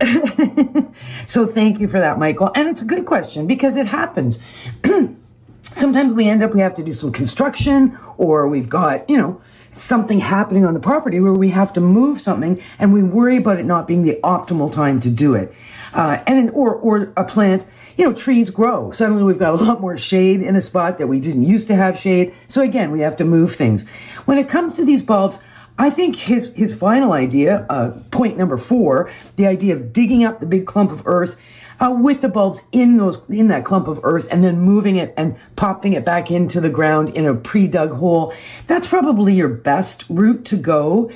so 1.26 1.46
thank 1.46 1.80
you 1.80 1.88
for 1.88 2.00
that, 2.00 2.18
Michael. 2.18 2.50
And 2.54 2.68
it's 2.68 2.82
a 2.82 2.86
good 2.86 3.06
question 3.06 3.46
because 3.46 3.76
it 3.76 3.86
happens. 3.86 4.40
Sometimes 5.62 6.14
we 6.14 6.28
end 6.28 6.42
up, 6.42 6.54
we 6.54 6.60
have 6.60 6.74
to 6.74 6.82
do 6.82 6.92
some 6.92 7.12
construction 7.12 7.98
or 8.16 8.48
we've 8.48 8.68
got, 8.68 9.08
you 9.08 9.16
know, 9.16 9.40
something 9.72 10.18
happening 10.18 10.64
on 10.64 10.74
the 10.74 10.80
property 10.80 11.20
where 11.20 11.32
we 11.32 11.50
have 11.50 11.72
to 11.74 11.80
move 11.80 12.20
something 12.20 12.62
and 12.78 12.92
we 12.92 13.02
worry 13.02 13.36
about 13.36 13.58
it 13.58 13.64
not 13.64 13.86
being 13.86 14.02
the 14.02 14.18
optimal 14.24 14.72
time 14.72 15.00
to 15.00 15.10
do 15.10 15.34
it. 15.34 15.54
Uh, 15.92 16.22
and, 16.26 16.50
or, 16.50 16.74
or 16.74 17.12
a 17.16 17.24
plant, 17.24 17.66
you 17.96 18.04
know, 18.04 18.12
trees 18.12 18.50
grow. 18.50 18.90
Suddenly 18.92 19.22
we've 19.22 19.38
got 19.38 19.60
a 19.60 19.64
lot 19.64 19.80
more 19.80 19.96
shade 19.96 20.42
in 20.42 20.56
a 20.56 20.60
spot 20.60 20.98
that 20.98 21.06
we 21.06 21.20
didn't 21.20 21.44
used 21.44 21.66
to 21.68 21.76
have 21.76 21.98
shade. 21.98 22.34
So 22.48 22.62
again, 22.62 22.90
we 22.90 23.00
have 23.00 23.16
to 23.16 23.24
move 23.24 23.54
things. 23.54 23.88
When 24.24 24.38
it 24.38 24.48
comes 24.48 24.76
to 24.76 24.84
these 24.84 25.02
bulbs, 25.02 25.40
I 25.78 25.88
think 25.88 26.16
his 26.16 26.50
his 26.50 26.74
final 26.74 27.12
idea, 27.12 27.66
uh, 27.70 27.98
point 28.10 28.36
number 28.36 28.58
four, 28.58 29.10
the 29.36 29.46
idea 29.46 29.74
of 29.74 29.92
digging 29.94 30.24
up 30.24 30.40
the 30.40 30.46
big 30.46 30.66
clump 30.66 30.92
of 30.92 31.02
earth 31.06 31.38
uh, 31.80 31.90
with 31.90 32.20
the 32.20 32.28
bulbs 32.28 32.66
in 32.72 32.98
those 32.98 33.22
in 33.28 33.48
that 33.48 33.64
clump 33.64 33.88
of 33.88 34.00
earth 34.02 34.28
and 34.30 34.44
then 34.44 34.60
moving 34.60 34.96
it 34.96 35.14
and 35.16 35.36
popping 35.56 35.94
it 35.94 36.04
back 36.04 36.30
into 36.30 36.60
the 36.60 36.68
ground 36.68 37.08
in 37.10 37.24
a 37.24 37.34
pre-dug 37.34 37.92
hole. 37.92 38.34
That's 38.66 38.86
probably 38.86 39.34
your 39.34 39.48
best 39.48 40.04
route 40.10 40.44
to 40.46 40.56
go 40.56 41.10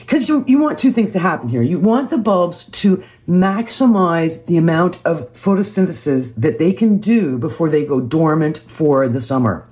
because 0.00 0.28
you, 0.28 0.44
you 0.46 0.58
want 0.58 0.78
two 0.78 0.92
things 0.92 1.12
to 1.12 1.18
happen 1.18 1.48
here. 1.48 1.62
You 1.62 1.78
want 1.78 2.10
the 2.10 2.18
bulbs 2.18 2.66
to 2.66 3.04
maximize 3.28 4.44
the 4.46 4.56
amount 4.56 5.00
of 5.04 5.32
photosynthesis 5.34 6.32
that 6.36 6.58
they 6.58 6.72
can 6.72 6.98
do 6.98 7.38
before 7.38 7.68
they 7.68 7.84
go 7.84 8.00
dormant 8.00 8.58
for 8.58 9.08
the 9.08 9.20
summer. 9.20 9.66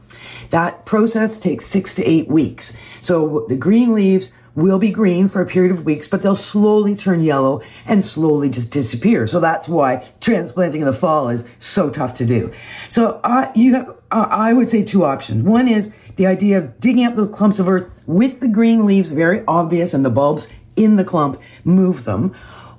That 0.51 0.85
process 0.85 1.39
takes 1.39 1.67
six 1.67 1.95
to 1.95 2.05
eight 2.05 2.29
weeks. 2.29 2.77
So 3.01 3.47
the 3.49 3.57
green 3.57 3.95
leaves 3.95 4.33
will 4.55 4.79
be 4.79 4.91
green 4.91 5.27
for 5.27 5.41
a 5.41 5.47
period 5.47 5.73
of 5.73 5.85
weeks, 5.85 6.07
but 6.07 6.23
they'll 6.23 6.37
slowly 6.37 6.95
turn 6.95 7.23
yellow 7.23 7.61
and 7.87 8.05
slowly 8.05 8.49
just 8.49 8.71
disappear. 8.71 9.27
So 9.27 9.41
that's 9.41 9.67
why 9.69 10.09
transplanting 10.21 10.83
in 10.83 10.87
the 10.87 10.93
fall 10.93 11.29
is 11.29 11.45
so 11.59 11.91
tough 11.91 12.15
to 12.17 12.27
do. 12.27 12.53
So 12.89 13.21
uh, 13.25 13.51
you 13.55 13.75
have, 13.75 13.89
uh, 14.11 14.27
I 14.31 14.53
would 14.53 14.69
say 14.69 14.85
two 14.85 15.05
options. 15.05 15.43
One 15.43 15.67
is 15.67 15.93
the 16.17 16.27
idea 16.27 16.59
of 16.59 16.79
digging 16.79 17.05
up 17.05 17.17
the 17.17 17.27
clumps 17.27 17.59
of 17.59 17.69
earth 17.69 17.91
with 18.07 18.39
the 18.39 18.49
green 18.49 18.87
leaves, 18.87 19.09
very 19.09 19.43
obvious, 19.49 19.93
and 19.93 20.05
the 20.05 20.11
bulbs 20.11 20.49
in 20.77 20.97
the 20.97 21.05
clump, 21.05 21.41
move 21.65 22.05
them 22.05 22.35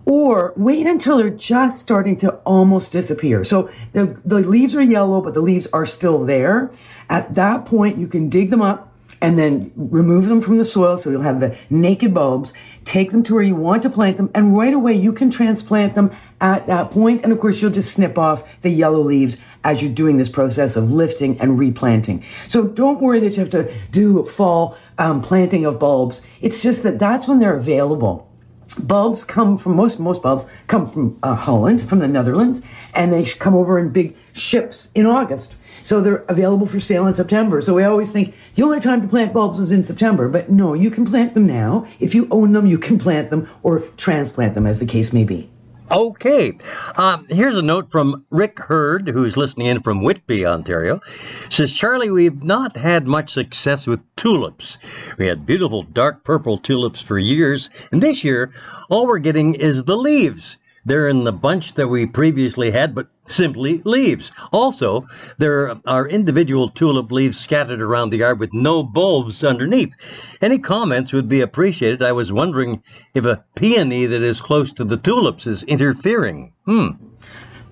or 0.05 0.53
wait 0.55 0.85
until 0.85 1.17
they're 1.17 1.29
just 1.29 1.79
starting 1.79 2.15
to 2.17 2.31
almost 2.45 2.91
disappear. 2.91 3.43
So 3.43 3.69
the, 3.93 4.19
the 4.23 4.39
leaves 4.39 4.75
are 4.75 4.81
yellow, 4.81 5.21
but 5.21 5.33
the 5.33 5.41
leaves 5.41 5.67
are 5.73 5.85
still 5.85 6.23
there. 6.25 6.71
At 7.09 7.35
that 7.35 7.65
point, 7.65 7.97
you 7.97 8.07
can 8.07 8.29
dig 8.29 8.51
them 8.51 8.61
up 8.61 8.93
and 9.21 9.39
then 9.39 9.71
remove 9.75 10.27
them 10.27 10.41
from 10.41 10.57
the 10.57 10.65
soil 10.65 10.97
so 10.97 11.09
you'll 11.09 11.21
have 11.21 11.39
the 11.39 11.57
naked 11.69 12.13
bulbs. 12.13 12.53
Take 12.83 13.09
them 13.09 13.23
to 13.23 13.33
where 13.33 13.43
you 13.43 13.55
want 13.55 13.81
to 13.81 13.89
plant 13.89 14.17
them, 14.17 14.29
and 14.35 14.55
right 14.55 14.73
away 14.73 14.93
you 14.93 15.11
can 15.11 15.31
transplant 15.31 15.95
them 15.95 16.11
at 16.39 16.67
that 16.67 16.91
point. 16.91 17.23
And 17.23 17.31
of 17.31 17.39
course, 17.39 17.59
you'll 17.59 17.71
just 17.71 17.91
snip 17.91 18.15
off 18.15 18.43
the 18.61 18.69
yellow 18.69 18.99
leaves 18.99 19.39
as 19.63 19.81
you're 19.81 19.91
doing 19.91 20.17
this 20.17 20.29
process 20.29 20.75
of 20.75 20.91
lifting 20.91 21.39
and 21.39 21.57
replanting. 21.57 22.23
So 22.47 22.65
don't 22.65 23.01
worry 23.01 23.19
that 23.21 23.33
you 23.33 23.39
have 23.39 23.49
to 23.51 23.73
do 23.89 24.23
fall 24.27 24.77
um, 24.99 25.19
planting 25.19 25.65
of 25.65 25.79
bulbs. 25.79 26.21
It's 26.41 26.61
just 26.61 26.83
that 26.83 26.99
that's 26.99 27.27
when 27.27 27.39
they're 27.39 27.57
available 27.57 28.24
bulbs 28.75 29.23
come 29.23 29.57
from 29.57 29.75
most 29.75 29.99
most 29.99 30.21
bulbs 30.21 30.45
come 30.67 30.85
from 30.85 31.17
uh, 31.23 31.35
Holland, 31.35 31.87
from 31.87 31.99
the 31.99 32.07
Netherlands, 32.07 32.61
and 32.93 33.11
they 33.11 33.25
come 33.25 33.55
over 33.55 33.79
in 33.79 33.89
big 33.89 34.15
ships 34.33 34.89
in 34.95 35.05
August. 35.05 35.55
So 35.83 36.01
they're 36.01 36.25
available 36.27 36.65
for 36.65 36.79
sale 36.79 37.05
in 37.05 37.13
September. 37.13 37.61
So 37.61 37.75
we 37.75 37.83
always 37.83 38.11
think 38.11 38.33
the 38.55 38.63
only 38.63 38.79
time 38.79 39.01
to 39.01 39.07
plant 39.07 39.33
bulbs 39.33 39.59
is 39.59 39.71
in 39.71 39.83
September. 39.83 40.27
But 40.29 40.49
no, 40.49 40.73
you 40.73 40.89
can 40.89 41.05
plant 41.05 41.33
them 41.35 41.45
now. 41.45 41.85
If 41.99 42.15
you 42.15 42.27
own 42.31 42.53
them, 42.53 42.65
you 42.65 42.79
can 42.79 42.97
plant 42.97 43.29
them 43.29 43.47
or 43.61 43.81
transplant 43.97 44.55
them 44.55 44.65
as 44.65 44.79
the 44.79 44.87
case 44.87 45.13
may 45.13 45.23
be. 45.23 45.51
Okay. 45.91 46.57
Um, 46.95 47.27
here's 47.29 47.55
a 47.55 47.61
note 47.61 47.91
from 47.91 48.25
Rick 48.31 48.59
Hurd, 48.59 49.07
who's 49.07 49.37
listening 49.37 49.67
in 49.67 49.81
from 49.81 50.01
Whitby, 50.01 50.45
Ontario. 50.45 50.99
Says, 51.49 51.75
Charlie, 51.75 52.09
we've 52.09 52.43
not 52.43 52.75
had 52.75 53.07
much 53.07 53.31
success 53.31 53.85
with 53.85 53.99
tulips. 54.15 54.77
We 55.17 55.27
had 55.27 55.45
beautiful 55.45 55.83
dark 55.83 56.23
purple 56.23 56.57
tulips 56.57 57.01
for 57.01 57.19
years, 57.19 57.69
and 57.91 58.01
this 58.01 58.23
year, 58.23 58.51
all 58.89 59.05
we're 59.05 59.19
getting 59.19 59.53
is 59.53 59.83
the 59.83 59.97
leaves. 59.97 60.57
They're 60.85 61.07
in 61.07 61.23
the 61.23 61.31
bunch 61.31 61.73
that 61.73 61.87
we 61.87 62.05
previously 62.05 62.69
had, 62.69 62.93
but 62.93 63.07
simply 63.25 63.81
leaves. 63.85 64.31
Also, 64.53 65.07
there 65.39 65.75
are 65.87 66.07
individual 66.07 66.69
tulip 66.69 67.11
leaves 67.11 67.39
scattered 67.39 67.81
around 67.81 68.11
the 68.11 68.17
yard 68.17 68.39
with 68.39 68.53
no 68.53 68.83
bulbs 68.83 69.43
underneath. 69.43 69.95
Any 70.41 70.59
comments 70.59 71.11
would 71.11 71.27
be 71.27 71.41
appreciated. 71.41 72.03
I 72.03 72.11
was 72.11 72.31
wondering 72.31 72.83
if 73.15 73.25
a 73.25 73.43
peony 73.55 74.05
that 74.05 74.21
is 74.21 74.41
close 74.41 74.71
to 74.73 74.83
the 74.83 74.97
tulips 74.97 75.47
is 75.47 75.63
interfering. 75.63 76.53
Hmm. 76.65 76.89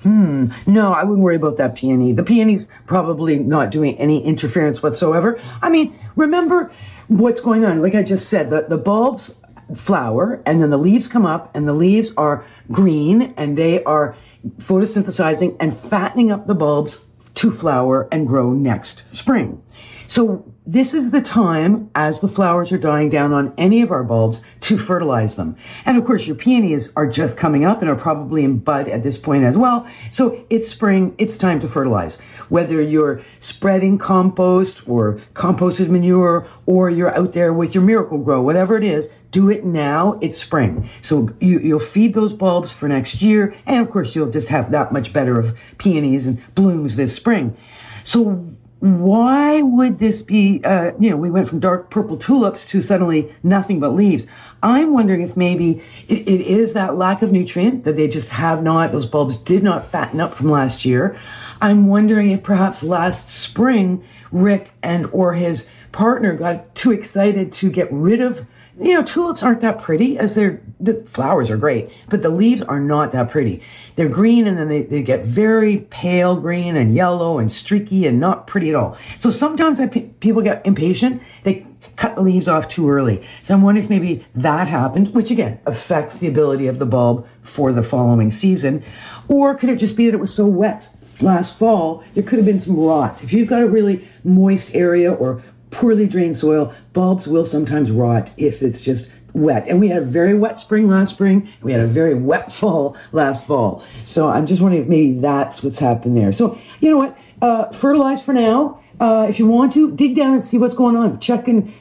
Hmm. 0.01 0.47
No, 0.65 0.91
I 0.91 1.03
wouldn't 1.03 1.23
worry 1.23 1.35
about 1.35 1.57
that 1.57 1.75
peony. 1.75 2.11
The 2.11 2.23
peony's 2.23 2.67
probably 2.87 3.39
not 3.39 3.71
doing 3.71 3.97
any 3.97 4.21
interference 4.23 4.83
whatsoever. 4.83 5.39
I 5.61 5.69
mean, 5.69 5.97
remember 6.15 6.71
what's 7.07 7.39
going 7.39 7.63
on. 7.63 7.81
Like 7.81 7.95
I 7.95 8.03
just 8.03 8.27
said, 8.27 8.49
the, 8.49 8.65
the 8.67 8.77
bulbs 8.77 9.35
flower 9.75 10.41
and 10.45 10.61
then 10.61 10.69
the 10.69 10.77
leaves 10.77 11.07
come 11.07 11.25
up 11.25 11.53
and 11.55 11.67
the 11.67 11.73
leaves 11.73 12.11
are 12.17 12.45
green 12.71 13.33
and 13.37 13.57
they 13.57 13.83
are 13.83 14.15
photosynthesizing 14.57 15.55
and 15.59 15.77
fattening 15.77 16.31
up 16.31 16.47
the 16.47 16.55
bulbs 16.55 17.01
to 17.35 17.51
flower 17.51 18.07
and 18.11 18.27
grow 18.27 18.51
next 18.51 19.03
spring. 19.11 19.61
So 20.07 20.45
this 20.65 20.93
is 20.93 21.11
the 21.11 21.21
time 21.21 21.89
as 21.95 22.21
the 22.21 22.27
flowers 22.27 22.71
are 22.71 22.77
dying 22.77 23.09
down 23.09 23.33
on 23.33 23.53
any 23.57 23.81
of 23.81 23.91
our 23.91 24.03
bulbs 24.03 24.41
to 24.61 24.77
fertilize 24.77 25.35
them. 25.35 25.55
And 25.85 25.97
of 25.97 26.05
course, 26.05 26.27
your 26.27 26.35
peonies 26.35 26.93
are 26.95 27.07
just 27.07 27.35
coming 27.35 27.65
up 27.65 27.81
and 27.81 27.89
are 27.89 27.95
probably 27.95 28.43
in 28.43 28.59
bud 28.59 28.87
at 28.87 29.01
this 29.01 29.17
point 29.17 29.43
as 29.43 29.57
well. 29.57 29.87
So 30.11 30.45
it's 30.49 30.67
spring. 30.67 31.15
It's 31.17 31.37
time 31.37 31.59
to 31.61 31.67
fertilize. 31.67 32.17
Whether 32.49 32.81
you're 32.81 33.23
spreading 33.39 33.97
compost 33.97 34.87
or 34.87 35.21
composted 35.33 35.89
manure 35.89 36.47
or 36.65 36.89
you're 36.89 37.17
out 37.17 37.33
there 37.33 37.51
with 37.51 37.73
your 37.73 37.83
Miracle-Gro, 37.83 38.41
whatever 38.41 38.77
it 38.77 38.83
is, 38.83 39.09
do 39.33 39.49
it 39.49 39.65
now. 39.65 40.17
It's 40.21 40.37
spring. 40.37 40.89
So 41.01 41.29
you, 41.41 41.59
you'll 41.59 41.79
feed 41.79 42.13
those 42.13 42.31
bulbs 42.31 42.71
for 42.71 42.87
next 42.87 43.21
year. 43.21 43.53
And 43.65 43.81
of 43.81 43.91
course, 43.91 44.15
you'll 44.15 44.31
just 44.31 44.47
have 44.47 44.71
that 44.71 44.93
much 44.93 45.11
better 45.11 45.37
of 45.37 45.57
peonies 45.77 46.25
and 46.27 46.41
blooms 46.55 46.95
this 46.95 47.13
spring. 47.13 47.57
So 48.05 48.47
why 48.79 49.61
would 49.61 49.99
this 49.99 50.23
be, 50.23 50.61
uh, 50.63 50.91
you 50.99 51.09
know, 51.09 51.17
we 51.17 51.31
went 51.31 51.47
from 51.47 51.59
dark 51.59 51.89
purple 51.89 52.17
tulips 52.17 52.67
to 52.67 52.81
suddenly 52.81 53.33
nothing 53.41 53.79
but 53.79 53.95
leaves. 53.95 54.27
I'm 54.61 54.93
wondering 54.93 55.21
if 55.21 55.35
maybe 55.35 55.81
it, 56.07 56.27
it 56.27 56.41
is 56.41 56.73
that 56.73 56.97
lack 56.97 57.21
of 57.21 57.31
nutrient 57.31 57.85
that 57.85 57.95
they 57.95 58.07
just 58.07 58.29
have 58.31 58.61
not, 58.61 58.91
those 58.91 59.05
bulbs 59.05 59.37
did 59.37 59.63
not 59.63 59.85
fatten 59.85 60.19
up 60.19 60.33
from 60.33 60.49
last 60.49 60.85
year. 60.85 61.19
I'm 61.61 61.87
wondering 61.87 62.29
if 62.31 62.43
perhaps 62.43 62.83
last 62.83 63.29
spring, 63.29 64.03
Rick 64.31 64.71
and 64.83 65.05
or 65.13 65.33
his 65.33 65.65
partner 65.93 66.35
got 66.35 66.75
too 66.75 66.91
excited 66.91 67.51
to 67.53 67.69
get 67.69 67.87
rid 67.91 68.19
of 68.19 68.45
you 68.79 68.93
know, 68.93 69.03
tulips 69.03 69.43
aren't 69.43 69.61
that 69.61 69.81
pretty 69.81 70.17
as 70.17 70.35
they're, 70.35 70.61
the 70.79 70.95
flowers 71.05 71.49
are 71.49 71.57
great, 71.57 71.91
but 72.09 72.21
the 72.21 72.29
leaves 72.29 72.61
are 72.61 72.79
not 72.79 73.11
that 73.11 73.29
pretty. 73.29 73.61
They're 73.95 74.09
green 74.09 74.47
and 74.47 74.57
then 74.57 74.67
they, 74.67 74.83
they 74.83 75.03
get 75.03 75.25
very 75.25 75.79
pale 75.89 76.35
green 76.35 76.75
and 76.75 76.95
yellow 76.95 77.37
and 77.37 77.51
streaky 77.51 78.07
and 78.07 78.19
not 78.19 78.47
pretty 78.47 78.69
at 78.69 78.75
all. 78.75 78.97
So 79.17 79.29
sometimes 79.29 79.79
I, 79.79 79.87
people 79.87 80.41
get 80.41 80.65
impatient. 80.65 81.21
They 81.43 81.67
cut 81.95 82.15
the 82.15 82.21
leaves 82.21 82.47
off 82.47 82.67
too 82.67 82.89
early. 82.89 83.23
So 83.43 83.53
I'm 83.53 83.61
wondering 83.61 83.83
if 83.83 83.89
maybe 83.89 84.25
that 84.35 84.67
happened, 84.67 85.13
which 85.13 85.29
again 85.29 85.59
affects 85.67 86.17
the 86.17 86.27
ability 86.27 86.65
of 86.67 86.79
the 86.79 86.85
bulb 86.87 87.27
for 87.43 87.71
the 87.71 87.83
following 87.83 88.31
season. 88.31 88.83
Or 89.27 89.53
could 89.53 89.69
it 89.69 89.77
just 89.77 89.95
be 89.95 90.05
that 90.05 90.15
it 90.15 90.19
was 90.19 90.33
so 90.33 90.47
wet? 90.47 90.89
last 91.21 91.57
fall, 91.57 92.03
there 92.13 92.23
could 92.23 92.39
have 92.39 92.45
been 92.45 92.59
some 92.59 92.75
rot. 92.75 93.23
If 93.23 93.33
you've 93.33 93.47
got 93.47 93.61
a 93.61 93.67
really 93.67 94.07
moist 94.23 94.73
area 94.73 95.11
or 95.13 95.43
poorly 95.73 96.07
drained 96.07 96.37
soil, 96.37 96.73
bulbs 96.93 97.27
will 97.27 97.45
sometimes 97.45 97.91
rot 97.91 98.33
if 98.37 98.61
it's 98.61 98.81
just 98.81 99.07
wet. 99.33 99.67
And 99.67 99.79
we 99.79 99.89
had 99.89 100.03
a 100.03 100.05
very 100.05 100.33
wet 100.35 100.59
spring 100.59 100.87
last 100.87 101.11
spring. 101.11 101.49
We 101.61 101.71
had 101.71 101.81
a 101.81 101.87
very 101.87 102.13
wet 102.13 102.51
fall 102.59 102.95
last 103.11 103.45
fall. 103.45 103.83
So 104.05 104.29
I'm 104.29 104.45
just 104.45 104.61
wondering 104.61 104.83
if 104.83 104.89
maybe 104.89 105.19
that's 105.19 105.63
what's 105.63 105.79
happened 105.79 106.15
there. 106.15 106.31
So 106.31 106.57
you 106.79 106.89
know 106.89 106.97
what? 106.97 107.17
Uh, 107.41 107.71
fertilize 107.71 108.23
for 108.23 108.33
now. 108.33 108.79
Uh, 108.99 109.25
if 109.27 109.39
you 109.39 109.47
want 109.47 109.73
to, 109.73 109.91
dig 109.91 110.15
down 110.15 110.33
and 110.33 110.43
see 110.43 110.57
what's 110.57 110.75
going 110.75 110.95
on. 110.95 111.19
Check 111.19 111.47
and 111.47 111.73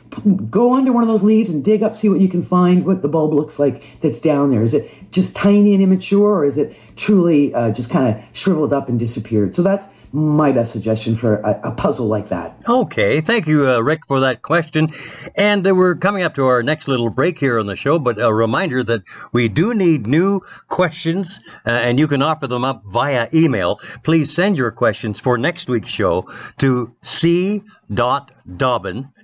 go 0.51 0.75
under 0.75 0.93
one 0.93 1.03
of 1.03 1.09
those 1.09 1.23
leaves 1.23 1.51
and 1.51 1.63
dig 1.63 1.83
up, 1.83 1.95
see 1.95 2.09
what 2.09 2.21
you 2.21 2.29
can 2.29 2.43
find, 2.43 2.87
what 2.87 3.03
the 3.03 3.09
bulb 3.09 3.35
looks 3.35 3.59
like 3.59 3.85
that's 4.01 4.19
down 4.19 4.51
there. 4.51 4.63
Is 4.63 4.73
it 4.73 4.91
just 5.13 5.37
tiny 5.37 5.75
and 5.75 5.83
immature, 5.83 6.39
or 6.39 6.45
is 6.47 6.57
it 6.57 6.75
truly 6.97 7.55
uh, 7.55 7.71
just 7.71 7.91
kind 7.91 8.17
of 8.17 8.25
shriveled 8.33 8.73
up 8.73 8.89
and 8.89 8.99
disappeared? 8.99 9.55
So 9.55 9.63
that's 9.63 9.87
my 10.13 10.53
best 10.53 10.73
suggestion 10.73 11.17
for 11.17 11.37
a, 11.37 11.61
a 11.65 11.71
puzzle 11.73 12.07
like 12.07 12.29
that. 12.29 12.57
Okay, 12.69 13.21
thank 13.21 13.47
you, 13.47 13.69
uh, 13.69 13.81
Rick, 13.81 14.07
for 14.07 14.21
that 14.21 14.43
question. 14.43 14.93
And 15.37 15.67
uh, 15.67 15.75
we're 15.75 15.95
coming 15.95 16.23
up 16.23 16.35
to 16.35 16.45
our 16.45 16.63
next 16.63 16.87
little 16.89 17.11
break 17.11 17.39
here 17.39 17.59
on 17.59 17.67
the 17.67 17.77
show, 17.77 17.99
but 17.99 18.21
a 18.21 18.33
reminder 18.33 18.83
that 18.85 19.03
we 19.33 19.49
do 19.49 19.73
need 19.75 20.07
new 20.07 20.41
questions, 20.69 21.41
uh, 21.67 21.71
and 21.71 21.99
you 21.99 22.07
can 22.07 22.23
offer 22.23 22.47
them 22.47 22.65
up 22.65 22.83
via 22.87 23.29
email. 23.33 23.81
Please 24.03 24.33
send 24.35 24.59
your 24.59 24.71
questions 24.71 25.19
for 25.19 25.39
next 25.39 25.69
week's 25.69 25.89
show 25.89 26.27
to 26.59 26.95
c.dobbin, 27.03 27.65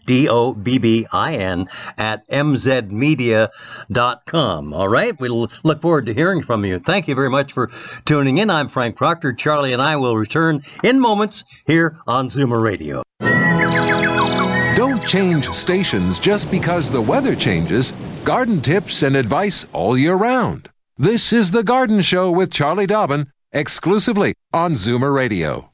D-O-B-B-I-N, 0.08 1.68
at 1.98 2.26
mzmedia.com. 2.28 4.74
All 4.74 4.88
right? 4.88 5.20
We'll 5.20 5.48
look 5.62 5.82
forward 5.82 6.06
to 6.06 6.14
hearing 6.14 6.42
from 6.42 6.64
you. 6.64 6.80
Thank 6.80 7.06
you 7.06 7.14
very 7.14 7.30
much 7.30 7.52
for 7.52 7.68
tuning 8.06 8.38
in. 8.38 8.50
I'm 8.50 8.68
Frank 8.68 8.96
Proctor. 8.96 9.34
Charlie 9.34 9.74
and 9.74 9.82
I 9.82 9.96
will 9.96 10.16
return 10.16 10.62
in 10.82 10.98
moments 10.98 11.44
here 11.66 11.98
on 12.06 12.28
Zoomer 12.28 12.62
Radio. 12.62 13.02
Don't 14.74 15.06
change 15.06 15.50
stations 15.50 16.18
just 16.18 16.50
because 16.50 16.90
the 16.90 17.02
weather 17.02 17.36
changes. 17.36 17.92
Garden 18.24 18.62
tips 18.62 19.02
and 19.02 19.14
advice 19.14 19.66
all 19.72 19.98
year 19.98 20.14
round. 20.14 20.70
This 20.96 21.30
is 21.32 21.50
The 21.50 21.64
Garden 21.64 22.00
Show 22.00 22.30
with 22.30 22.50
Charlie 22.50 22.86
Dobbin, 22.86 23.26
exclusively 23.52 24.32
on 24.52 24.72
Zoomer 24.72 25.14
Radio. 25.14 25.67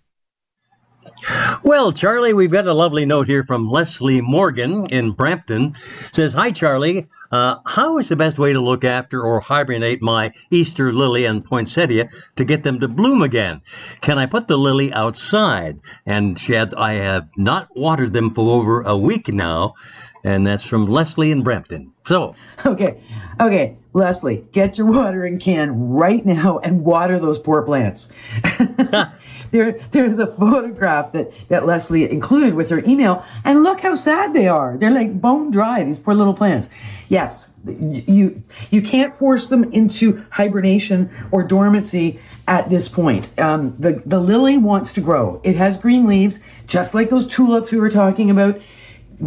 Well, 1.63 1.93
Charlie, 1.93 2.35
we've 2.35 2.51
got 2.51 2.67
a 2.67 2.75
lovely 2.75 3.07
note 3.07 3.27
here 3.27 3.43
from 3.43 3.71
Leslie 3.71 4.21
Morgan 4.21 4.87
in 4.87 5.13
Brampton. 5.13 5.75
says, 6.13 6.35
"Hi, 6.35 6.51
Charlie. 6.51 7.07
Uh, 7.33 7.57
how 7.67 7.99
is 7.99 8.09
the 8.09 8.17
best 8.17 8.39
way 8.39 8.53
to 8.53 8.61
look 8.61 8.85
after 8.85 9.23
or 9.23 9.41
hibernate 9.41 10.03
my 10.03 10.33
Easter 10.51 10.93
lily 10.93 11.25
and 11.25 11.45
poinsettia 11.45 12.09
to 12.37 12.45
get 12.45 12.63
them 12.63 12.81
to 12.81 12.89
bloom 12.89 13.23
again? 13.23 13.61
Can 14.01 14.19
I 14.19 14.27
put 14.27 14.47
the 14.47 14.59
lily 14.59 14.93
outside?" 14.93 15.79
And 16.07 16.39
she 16.39 16.55
adds, 16.55 16.75
"I 16.75 16.95
have 16.95 17.29
not 17.37 17.69
watered 17.75 18.13
them 18.13 18.35
for 18.35 18.55
over 18.55 18.83
a 18.83 18.97
week 18.97 19.29
now." 19.29 19.75
And 20.25 20.47
that's 20.47 20.65
from 20.65 20.87
Leslie 20.87 21.31
in 21.31 21.43
Brampton. 21.43 21.93
So, 22.07 22.35
okay, 22.65 23.03
okay, 23.39 23.77
Leslie, 23.93 24.47
get 24.53 24.79
your 24.79 24.87
watering 24.87 25.39
can 25.39 25.91
right 25.91 26.25
now 26.25 26.59
and 26.59 26.83
water 26.83 27.19
those 27.19 27.39
poor 27.39 27.63
plants. 27.63 28.09
there, 29.51 29.79
there's 29.91 30.19
a 30.19 30.27
photograph 30.27 31.13
that, 31.13 31.31
that 31.49 31.67
Leslie 31.67 32.11
included 32.11 32.55
with 32.55 32.71
her 32.71 32.81
email, 32.81 33.25
and 33.45 33.63
look 33.63 33.81
how 33.81 33.95
sad 33.95 34.33
they 34.33 34.49
are. 34.49 34.77
They're 34.77 34.91
like 34.91 35.21
bone 35.21 35.51
dry, 35.51 35.85
these 35.85 35.99
poor 35.99 36.15
little 36.15 36.35
plants. 36.35 36.71
Yes, 37.09 37.53
you, 37.67 38.43
you 38.71 38.83
can't 38.83 39.15
force 39.15 39.49
them 39.49 39.73
into 39.73 40.25
hibernation 40.31 41.11
or 41.31 41.43
dormancy 41.43 42.19
at 42.49 42.69
this 42.71 42.89
point. 42.89 43.39
Um, 43.39 43.77
the, 43.79 44.03
the 44.05 44.19
lily 44.19 44.59
wants 44.59 44.93
to 44.95 45.01
grow. 45.01 45.41
It 45.45 45.57
has 45.57 45.77
green 45.77 46.07
leaves, 46.07 46.41
just 46.67 46.95
like 46.95 47.11
those 47.11 47.27
tulips 47.27 47.71
we 47.71 47.79
were 47.79 47.91
talking 47.91 48.31
about. 48.31 48.61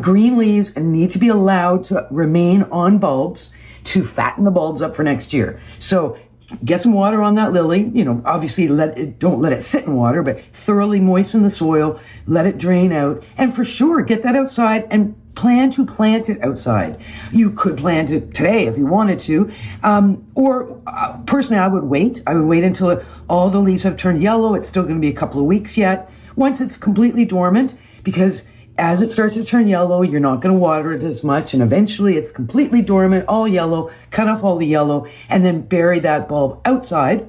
Green 0.01 0.38
leaves 0.38 0.75
need 0.75 1.12
to 1.12 1.20
be 1.20 1.29
allowed 1.29 1.84
to 1.86 2.08
remain 2.12 2.63
on 2.63 2.98
bulbs 2.98 3.51
to 3.86 4.03
fatten 4.03 4.44
the 4.44 4.51
bulbs 4.51 4.82
up 4.82 4.96
for 4.96 5.03
next 5.03 5.34
year. 5.34 5.62
So 5.79 6.17
get 6.63 6.82
some 6.82 6.94
water 6.94 7.22
on 7.22 7.36
that 7.36 7.53
lily. 7.53 7.89
You 7.94 8.06
know, 8.06 8.22
obviously 8.25 8.67
let 8.67 8.98
it, 8.98 9.20
don't 9.20 9.41
let 9.41 9.53
it 9.53 9.63
sit 9.63 9.86
in 9.86 9.96
water, 9.96 10.24
but 10.24 10.41
thoroughly 10.53 11.00
moisten 11.00 11.44
the 11.44 11.50
soil, 11.50 12.00
let 12.25 12.46
it 12.46 12.58
drain 12.58 12.91
out, 12.91 13.24
and 13.38 13.56
for 13.56 13.63
sure 13.63 14.01
get 14.01 14.24
that 14.24 14.36
outside 14.36 14.88
and 14.89 15.15
plan 15.36 15.70
to 15.70 15.86
plant 15.86 16.29
it 16.29 16.41
outside. 16.44 17.00
You 17.32 17.51
could 17.51 17.77
plant 17.77 18.12
it 18.12 18.34
today 18.34 18.65
if 18.65 18.77
you 18.77 18.88
wanted 18.88 19.20
to, 19.20 19.51
um, 19.84 20.25
or 20.36 20.82
uh, 20.88 21.17
personally, 21.25 21.62
I 21.62 21.67
would 21.67 21.84
wait. 21.84 22.24
I 22.25 22.34
would 22.34 22.46
wait 22.46 22.63
until 22.63 23.01
all 23.29 23.50
the 23.50 23.60
leaves 23.60 23.84
have 23.84 23.98
turned 23.98 24.24
yellow. 24.24 24.56
It's 24.56 24.67
still 24.67 24.84
going 24.84 24.96
to 24.96 25.01
be 25.01 25.10
a 25.10 25.13
couple 25.13 25.39
of 25.39 25.46
weeks 25.46 25.77
yet. 25.77 26.10
Once 26.36 26.60
it's 26.60 26.75
completely 26.75 27.24
dormant, 27.24 27.77
because 28.03 28.48
as 28.77 29.01
it 29.01 29.12
starts 29.12 29.36
to 29.36 29.43
turn 29.43 29.67
yellow, 29.67 30.01
you're 30.01 30.19
not 30.19 30.41
going 30.41 30.53
to 30.53 30.60
water 30.60 30.93
it 30.93 31.03
as 31.03 31.24
much. 31.24 31.53
And 31.53 31.63
eventually 31.63 32.15
it's 32.15 32.31
completely 32.31 32.81
dormant, 32.81 33.25
all 33.27 33.48
yellow, 33.48 33.91
cut 34.12 34.27
off 34.27 34.43
all 34.43 34.57
the 34.57 34.67
yellow, 34.67 35.07
and 35.29 35.43
then 35.43 35.62
bury 35.62 36.00
that 36.00 36.29
bulb 36.29 36.62
outside. 36.65 37.27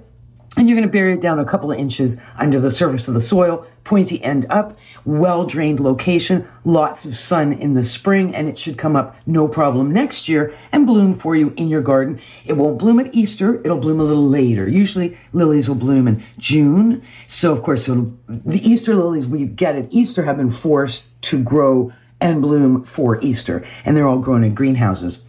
And 0.59 0.69
you're 0.69 0.75
going 0.75 0.89
to 0.89 0.93
bury 0.93 1.15
it 1.15 1.21
down 1.21 1.39
a 1.39 1.45
couple 1.45 1.71
of 1.71 1.79
inches 1.79 2.17
under 2.37 2.61
the 2.61 2.71
surface 2.71 3.07
of 3.07 3.15
the 3.15 3.21
soil, 3.21 3.65
pointy 3.85 4.23
end 4.25 4.45
up, 4.51 4.77
well 5.05 5.47
drained 5.47 5.79
location, 5.79 6.47
lots 6.65 7.07
of 7.07 7.17
sun 7.17 7.53
in 7.53 7.75
the 7.75 7.85
spring, 7.85 8.35
and 8.35 8.49
it 8.49 8.59
should 8.59 8.77
come 8.77 8.97
up 8.97 9.17
no 9.25 9.47
problem 9.47 9.93
next 9.93 10.29
year 10.29 10.53
and 10.73 10.85
bloom 10.85 11.15
for 11.15 11.37
you 11.37 11.55
in 11.57 11.69
your 11.69 11.81
garden. 11.81 12.21
It 12.45 12.55
won't 12.55 12.79
bloom 12.79 12.99
at 12.99 13.15
Easter, 13.15 13.61
it'll 13.65 13.79
bloom 13.79 14.01
a 14.01 14.05
little 14.05 14.29
later. 14.29 14.69
Usually 14.69 15.17
lilies 15.33 15.69
will 15.69 15.77
bloom 15.77 16.09
in 16.09 16.25
June. 16.39 17.03
So, 17.29 17.53
of 17.53 17.63
course, 17.63 17.87
the 17.87 18.61
Easter 18.61 18.97
lilies 18.97 19.27
we 19.27 19.47
get 19.47 19.77
at 19.77 19.93
Easter 19.93 20.25
have 20.25 20.39
been 20.39 20.51
forced 20.51 21.07
to 21.23 21.41
grow 21.41 21.93
and 22.21 22.43
bloom 22.43 22.83
for 22.83 23.21
Easter, 23.23 23.65
and 23.85 23.97
they're 23.97 24.09
all 24.09 24.19
grown 24.19 24.43
in 24.43 24.55
greenhouses. 24.55 25.23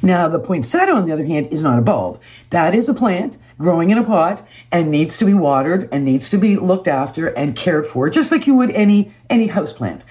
Now, 0.00 0.28
the 0.28 0.38
poinsettia, 0.38 0.92
on 0.92 1.06
the 1.06 1.12
other 1.12 1.24
hand, 1.24 1.48
is 1.48 1.64
not 1.64 1.78
a 1.78 1.82
bulb. 1.82 2.20
That 2.50 2.72
is 2.72 2.88
a 2.88 2.94
plant 2.94 3.36
growing 3.58 3.90
in 3.90 3.98
a 3.98 4.04
pot 4.04 4.46
and 4.70 4.90
needs 4.90 5.18
to 5.18 5.24
be 5.24 5.34
watered 5.34 5.88
and 5.92 6.04
needs 6.04 6.28
to 6.30 6.38
be 6.38 6.56
looked 6.56 6.88
after 6.88 7.28
and 7.28 7.56
cared 7.56 7.86
for, 7.86 8.10
just 8.10 8.30
like 8.30 8.46
you 8.46 8.54
would 8.54 8.70
any 8.70 9.14
any 9.30 9.46
house 9.46 9.72
plant. 9.72 10.02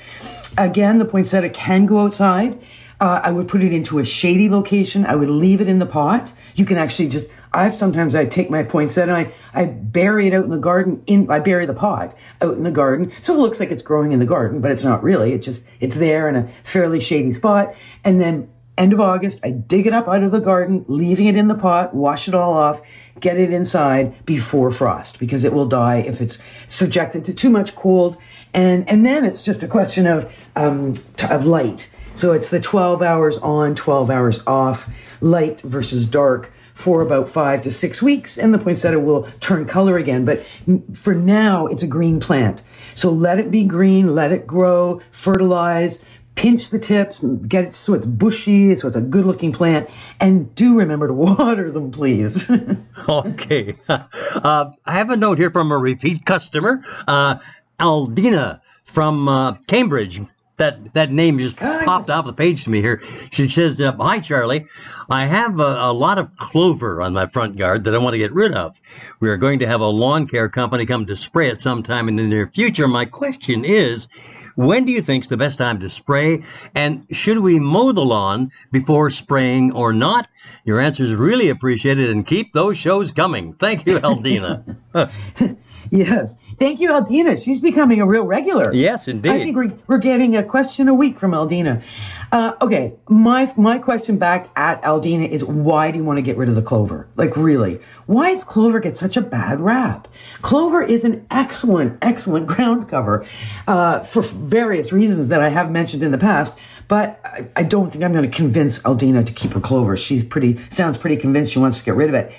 Again, 0.57 0.99
the 0.99 1.05
poinsettia 1.05 1.49
can 1.49 1.85
go 1.85 2.01
outside. 2.01 2.59
Uh, 2.99 3.19
I 3.23 3.31
would 3.31 3.47
put 3.47 3.61
it 3.61 3.73
into 3.73 3.99
a 3.99 4.05
shady 4.05 4.49
location. 4.49 5.05
I 5.05 5.15
would 5.15 5.29
leave 5.29 5.59
it 5.59 5.67
in 5.67 5.79
the 5.79 5.85
pot. 5.85 6.31
You 6.55 6.65
can 6.65 6.77
actually 6.77 7.09
just 7.09 7.27
I've 7.55 7.73
sometimes 7.73 8.15
I 8.15 8.25
take 8.25 8.49
my 8.49 8.63
poinsettia 8.63 9.15
and 9.15 9.27
I, 9.27 9.61
I 9.61 9.65
bury 9.65 10.27
it 10.27 10.33
out 10.33 10.43
in 10.43 10.49
the 10.49 10.57
garden 10.57 11.01
in 11.07 11.29
I 11.31 11.39
bury 11.39 11.65
the 11.65 11.73
pot 11.73 12.15
out 12.41 12.55
in 12.55 12.63
the 12.63 12.71
garden. 12.71 13.11
So 13.21 13.33
it 13.33 13.39
looks 13.39 13.59
like 13.59 13.71
it's 13.71 13.81
growing 13.81 14.11
in 14.11 14.19
the 14.19 14.25
garden, 14.25 14.59
but 14.59 14.71
it's 14.71 14.83
not 14.83 15.01
really. 15.03 15.33
It 15.33 15.39
just 15.39 15.65
it's 15.79 15.97
there 15.97 16.27
in 16.27 16.35
a 16.35 16.49
fairly 16.63 16.99
shady 16.99 17.31
spot. 17.33 17.73
And 18.03 18.19
then 18.19 18.49
end 18.77 18.93
of 18.93 18.99
August, 18.99 19.39
I 19.43 19.51
dig 19.51 19.87
it 19.87 19.93
up 19.93 20.07
out 20.07 20.23
of 20.23 20.31
the 20.31 20.39
garden, 20.39 20.85
leaving 20.87 21.27
it 21.27 21.35
in 21.35 21.47
the 21.47 21.55
pot, 21.55 21.93
wash 21.93 22.27
it 22.27 22.35
all 22.35 22.53
off, 22.53 22.81
get 23.19 23.39
it 23.39 23.51
inside 23.51 24.25
before 24.25 24.71
frost 24.71 25.19
because 25.19 25.43
it 25.43 25.53
will 25.53 25.67
die 25.67 25.97
if 25.97 26.21
it's 26.21 26.41
subjected 26.67 27.25
to 27.25 27.33
too 27.33 27.49
much 27.49 27.75
cold. 27.75 28.17
And 28.53 28.87
and 28.89 29.05
then 29.05 29.25
it's 29.25 29.43
just 29.43 29.63
a 29.63 29.67
question 29.67 30.07
of 30.07 30.31
um, 30.55 30.93
of 31.29 31.45
light. 31.45 31.91
So 32.15 32.31
it's 32.31 32.49
the 32.49 32.61
12 32.61 33.01
hours 33.01 33.37
on, 33.39 33.75
12 33.75 34.09
hours 34.09 34.41
off, 34.47 34.89
light 35.19 35.59
versus 35.61 36.05
dark 36.05 36.53
for 36.73 37.01
about 37.01 37.27
five 37.27 37.61
to 37.61 37.71
six 37.71 38.01
weeks, 38.01 38.37
and 38.37 38.53
the 38.53 38.57
poinsettia 38.57 38.99
will 38.99 39.29
turn 39.39 39.65
color 39.65 39.97
again. 39.97 40.25
But 40.25 40.45
for 40.93 41.15
now, 41.15 41.67
it's 41.67 41.83
a 41.83 41.87
green 41.87 42.19
plant. 42.19 42.63
So 42.95 43.11
let 43.11 43.39
it 43.39 43.49
be 43.49 43.63
green, 43.63 44.13
let 44.13 44.31
it 44.31 44.45
grow, 44.45 45.01
fertilize, 45.11 46.03
pinch 46.35 46.69
the 46.69 46.79
tips, 46.79 47.19
get 47.47 47.65
it 47.65 47.75
so 47.75 47.93
it's 47.93 48.05
bushy, 48.05 48.75
so 48.75 48.87
it's 48.87 48.97
a 48.97 49.01
good 49.01 49.25
looking 49.25 49.51
plant, 49.51 49.89
and 50.19 50.53
do 50.55 50.77
remember 50.77 51.07
to 51.07 51.13
water 51.15 51.71
them, 51.71 51.91
please. 51.91 52.49
okay. 53.09 53.75
Uh, 54.35 54.71
I 54.85 54.93
have 54.93 55.09
a 55.09 55.15
note 55.15 55.37
here 55.37 55.49
from 55.49 55.71
a 55.71 55.77
repeat 55.77 56.25
customer, 56.25 56.83
uh, 57.07 57.37
Aldina 57.79 58.59
from 58.83 59.29
uh, 59.29 59.53
Cambridge 59.67 60.21
that 60.57 60.93
that 60.93 61.11
name 61.11 61.39
just 61.39 61.57
popped 61.57 62.09
off 62.09 62.25
the 62.25 62.33
page 62.33 62.63
to 62.63 62.69
me 62.69 62.81
here. 62.81 63.01
She 63.31 63.47
says, 63.49 63.79
uh, 63.81 63.93
"Hi, 63.93 64.19
Charlie. 64.19 64.65
I 65.09 65.25
have 65.25 65.59
a, 65.59 65.63
a, 65.63 65.93
lot 65.93 66.17
of 66.17 66.35
clover 66.37 67.01
on 67.01 67.13
my 67.13 67.27
front 67.27 67.57
yard 67.57 67.83
that 67.83 67.93
I 67.93 67.97
want 67.97 68.13
to 68.13 68.17
get 68.17 68.33
rid 68.33 68.53
of. 68.53 68.79
We 69.19 69.29
are 69.29 69.37
going 69.37 69.59
to 69.59 69.67
have 69.67 69.81
a 69.81 69.87
lawn 69.87 70.27
care 70.27 70.49
company 70.49 70.85
come 70.85 71.05
to 71.05 71.15
spray 71.15 71.49
it 71.49 71.61
sometime 71.61 72.07
in 72.07 72.15
the 72.15 72.23
near 72.23 72.47
future. 72.47 72.87
My 72.87 73.05
question 73.05 73.65
is." 73.65 74.07
When 74.55 74.85
do 74.85 74.91
you 74.91 75.01
think 75.01 75.25
is 75.25 75.29
the 75.29 75.37
best 75.37 75.57
time 75.57 75.79
to 75.81 75.89
spray? 75.89 76.43
And 76.73 77.05
should 77.11 77.39
we 77.39 77.59
mow 77.59 77.91
the 77.91 78.01
lawn 78.01 78.51
before 78.71 79.09
spraying 79.09 79.71
or 79.73 79.93
not? 79.93 80.27
Your 80.63 80.79
answer 80.79 81.03
is 81.03 81.13
really 81.13 81.49
appreciated 81.49 82.09
and 82.09 82.25
keep 82.25 82.53
those 82.53 82.77
shows 82.77 83.11
coming. 83.11 83.53
Thank 83.53 83.85
you, 83.85 83.99
Aldina. 83.99 84.77
yes. 85.91 86.37
Thank 86.57 86.79
you, 86.79 86.89
Aldina. 86.89 87.43
She's 87.43 87.59
becoming 87.59 88.01
a 88.01 88.05
real 88.05 88.23
regular. 88.23 88.73
Yes, 88.73 89.07
indeed. 89.07 89.31
I 89.31 89.39
think 89.39 89.55
we're, 89.55 89.77
we're 89.87 89.97
getting 89.97 90.35
a 90.35 90.43
question 90.43 90.87
a 90.87 90.93
week 90.93 91.19
from 91.19 91.31
Aldina. 91.31 91.83
Uh, 92.31 92.53
okay, 92.61 92.93
my 93.09 93.51
my 93.57 93.77
question 93.77 94.17
back 94.17 94.49
at 94.55 94.81
Aldina 94.81 95.27
is 95.27 95.43
why 95.43 95.91
do 95.91 95.97
you 95.97 96.03
want 96.03 96.17
to 96.17 96.21
get 96.21 96.37
rid 96.37 96.49
of 96.49 96.55
the 96.55 96.61
clover? 96.61 97.07
Like 97.15 97.35
really, 97.35 97.79
why 98.05 98.31
does 98.31 98.43
clover 98.43 98.79
get 98.79 98.97
such 98.97 99.17
a 99.17 99.21
bad 99.21 99.59
rap? 99.59 100.07
Clover 100.41 100.81
is 100.83 101.03
an 101.03 101.25
excellent, 101.31 101.97
excellent 102.01 102.47
ground 102.55 102.89
cover 102.89 103.25
uh, 103.67 103.99
for 104.01 104.21
various 104.21 104.91
reasons 104.91 105.27
that 105.29 105.41
I 105.41 105.49
have 105.49 105.71
mentioned 105.71 106.03
in 106.03 106.11
the 106.11 106.17
past. 106.17 106.55
But 106.87 107.19
I, 107.23 107.47
I 107.55 107.63
don't 107.63 107.91
think 107.91 108.03
I'm 108.03 108.13
going 108.13 108.29
to 108.29 108.35
convince 108.35 108.81
Aldina 108.83 109.25
to 109.25 109.33
keep 109.33 109.53
her 109.53 109.59
clover. 109.59 109.97
She's 109.97 110.23
pretty 110.23 110.59
sounds 110.69 110.97
pretty 110.97 111.17
convinced 111.17 111.53
she 111.53 111.59
wants 111.59 111.77
to 111.77 111.83
get 111.83 111.95
rid 111.95 112.09
of 112.09 112.15
it. 112.15 112.31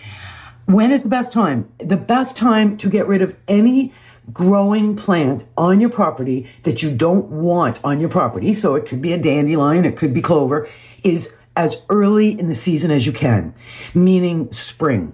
When 0.66 0.90
is 0.90 1.04
the 1.04 1.08
best 1.08 1.32
time? 1.32 1.68
The 1.78 1.96
best 1.96 2.36
time 2.36 2.76
to 2.78 2.90
get 2.90 3.06
rid 3.06 3.22
of 3.22 3.36
any 3.46 3.92
growing 4.32 4.96
plant 4.96 5.44
on 5.56 5.80
your 5.80 5.90
property 5.90 6.50
that 6.64 6.82
you 6.82 6.90
don't 6.90 7.26
want 7.26 7.80
on 7.84 8.00
your 8.00 8.08
property, 8.08 8.52
so 8.52 8.74
it 8.74 8.84
could 8.84 9.00
be 9.00 9.12
a 9.12 9.18
dandelion, 9.18 9.84
it 9.84 9.96
could 9.96 10.12
be 10.12 10.20
clover, 10.20 10.68
is 11.04 11.32
as 11.54 11.82
early 11.88 12.36
in 12.38 12.48
the 12.48 12.54
season 12.54 12.90
as 12.90 13.06
you 13.06 13.12
can, 13.12 13.54
meaning 13.94 14.50
spring. 14.52 15.12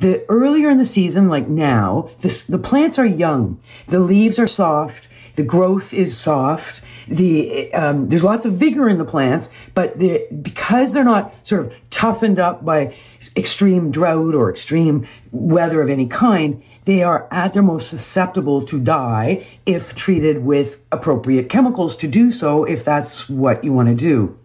The 0.00 0.24
earlier 0.28 0.68
in 0.68 0.78
the 0.78 0.86
season, 0.86 1.28
like 1.28 1.48
now, 1.48 2.10
the, 2.18 2.44
the 2.48 2.58
plants 2.58 2.98
are 2.98 3.06
young, 3.06 3.60
the 3.86 4.00
leaves 4.00 4.38
are 4.38 4.48
soft, 4.48 5.04
the 5.36 5.44
growth 5.44 5.94
is 5.94 6.16
soft, 6.16 6.80
the 7.08 7.72
um, 7.74 8.08
there's 8.08 8.24
lots 8.24 8.44
of 8.46 8.54
vigor 8.54 8.88
in 8.88 8.98
the 8.98 9.04
plants, 9.04 9.50
but 9.74 9.98
the, 9.98 10.26
because 10.42 10.92
they're 10.92 11.04
not 11.04 11.34
sort 11.44 11.66
of 11.66 11.72
toughened 11.90 12.38
up 12.38 12.64
by 12.64 12.94
extreme 13.36 13.90
drought 13.90 14.34
or 14.34 14.50
extreme 14.50 15.08
weather 15.30 15.80
of 15.80 15.90
any 15.90 16.06
kind, 16.06 16.62
they 16.84 17.02
are 17.02 17.28
at 17.30 17.52
their 17.52 17.62
most 17.62 17.90
susceptible 17.90 18.66
to 18.66 18.78
die 18.78 19.46
if 19.66 19.94
treated 19.94 20.44
with 20.44 20.78
appropriate 20.92 21.48
chemicals 21.48 21.96
to 21.96 22.06
do 22.06 22.32
so, 22.32 22.64
if 22.64 22.84
that's 22.84 23.28
what 23.28 23.62
you 23.64 23.72
want 23.72 23.88
to 23.88 23.94
do. 23.94 24.38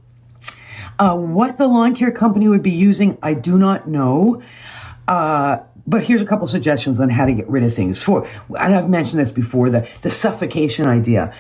Uh, 1.00 1.16
what 1.16 1.58
the 1.58 1.68
lawn 1.68 1.96
care 1.96 2.12
company 2.12 2.48
would 2.48 2.64
be 2.64 2.72
using, 2.72 3.18
I 3.24 3.34
do 3.34 3.58
not 3.58 3.88
know. 3.88 4.42
Uh, 5.08 5.60
but 5.86 6.04
here's 6.04 6.22
a 6.22 6.26
couple 6.26 6.48
suggestions 6.48 7.00
on 7.00 7.10
how 7.10 7.26
to 7.26 7.34
get 7.34 7.48
rid 7.50 7.64
of 7.64 7.74
things. 7.74 8.02
For 8.02 8.28
and 8.50 8.76
I've 8.76 8.90
mentioned 8.90 9.20
this 9.20 9.32
before, 9.32 9.70
the, 9.70 9.88
the 10.02 10.10
suffocation 10.10 10.88
idea. 10.88 11.36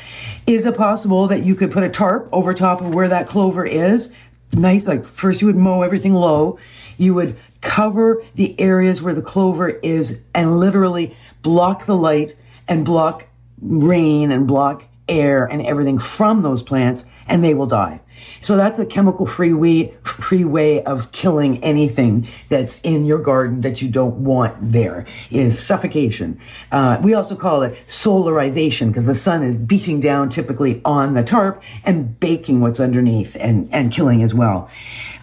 Is 0.45 0.65
it 0.65 0.75
possible 0.75 1.27
that 1.27 1.43
you 1.43 1.55
could 1.55 1.71
put 1.71 1.83
a 1.83 1.89
tarp 1.89 2.27
over 2.31 2.53
top 2.53 2.81
of 2.81 2.93
where 2.93 3.07
that 3.07 3.27
clover 3.27 3.65
is? 3.65 4.11
Nice, 4.51 4.85
like 4.85 5.05
first 5.05 5.41
you 5.41 5.47
would 5.47 5.55
mow 5.55 5.81
everything 5.81 6.13
low. 6.13 6.59
You 6.97 7.13
would 7.15 7.37
cover 7.61 8.23
the 8.35 8.59
areas 8.59 9.01
where 9.01 9.15
the 9.15 9.21
clover 9.21 9.69
is 9.69 10.19
and 10.35 10.59
literally 10.59 11.15
block 11.41 11.85
the 11.85 11.95
light 11.95 12.37
and 12.67 12.85
block 12.85 13.27
rain 13.61 14.31
and 14.31 14.45
block 14.45 14.85
air 15.07 15.45
and 15.45 15.61
everything 15.65 15.99
from 15.99 16.43
those 16.43 16.61
plants 16.61 17.07
and 17.27 17.43
they 17.43 17.53
will 17.53 17.67
die. 17.67 17.99
So 18.41 18.57
that's 18.57 18.79
a 18.79 18.85
chemical 18.85 19.25
free 19.25 19.53
way, 19.53 19.93
free 20.03 20.43
way 20.43 20.83
of 20.83 21.11
killing 21.11 21.63
anything 21.63 22.27
that's 22.49 22.79
in 22.81 23.05
your 23.05 23.19
garden 23.19 23.61
that 23.61 23.81
you 23.81 23.89
don't 23.89 24.23
want 24.23 24.55
there 24.59 25.05
is 25.31 25.59
suffocation. 25.59 26.39
Uh, 26.71 26.99
we 27.01 27.13
also 27.13 27.35
call 27.35 27.63
it 27.63 27.77
solarization 27.87 28.89
because 28.89 29.05
the 29.05 29.15
sun 29.15 29.43
is 29.43 29.57
beating 29.57 29.99
down 29.99 30.29
typically 30.29 30.81
on 30.85 31.13
the 31.13 31.23
tarp 31.23 31.61
and 31.83 32.19
baking 32.19 32.61
what's 32.61 32.79
underneath 32.79 33.35
and, 33.39 33.69
and 33.73 33.91
killing 33.91 34.23
as 34.23 34.33
well. 34.33 34.69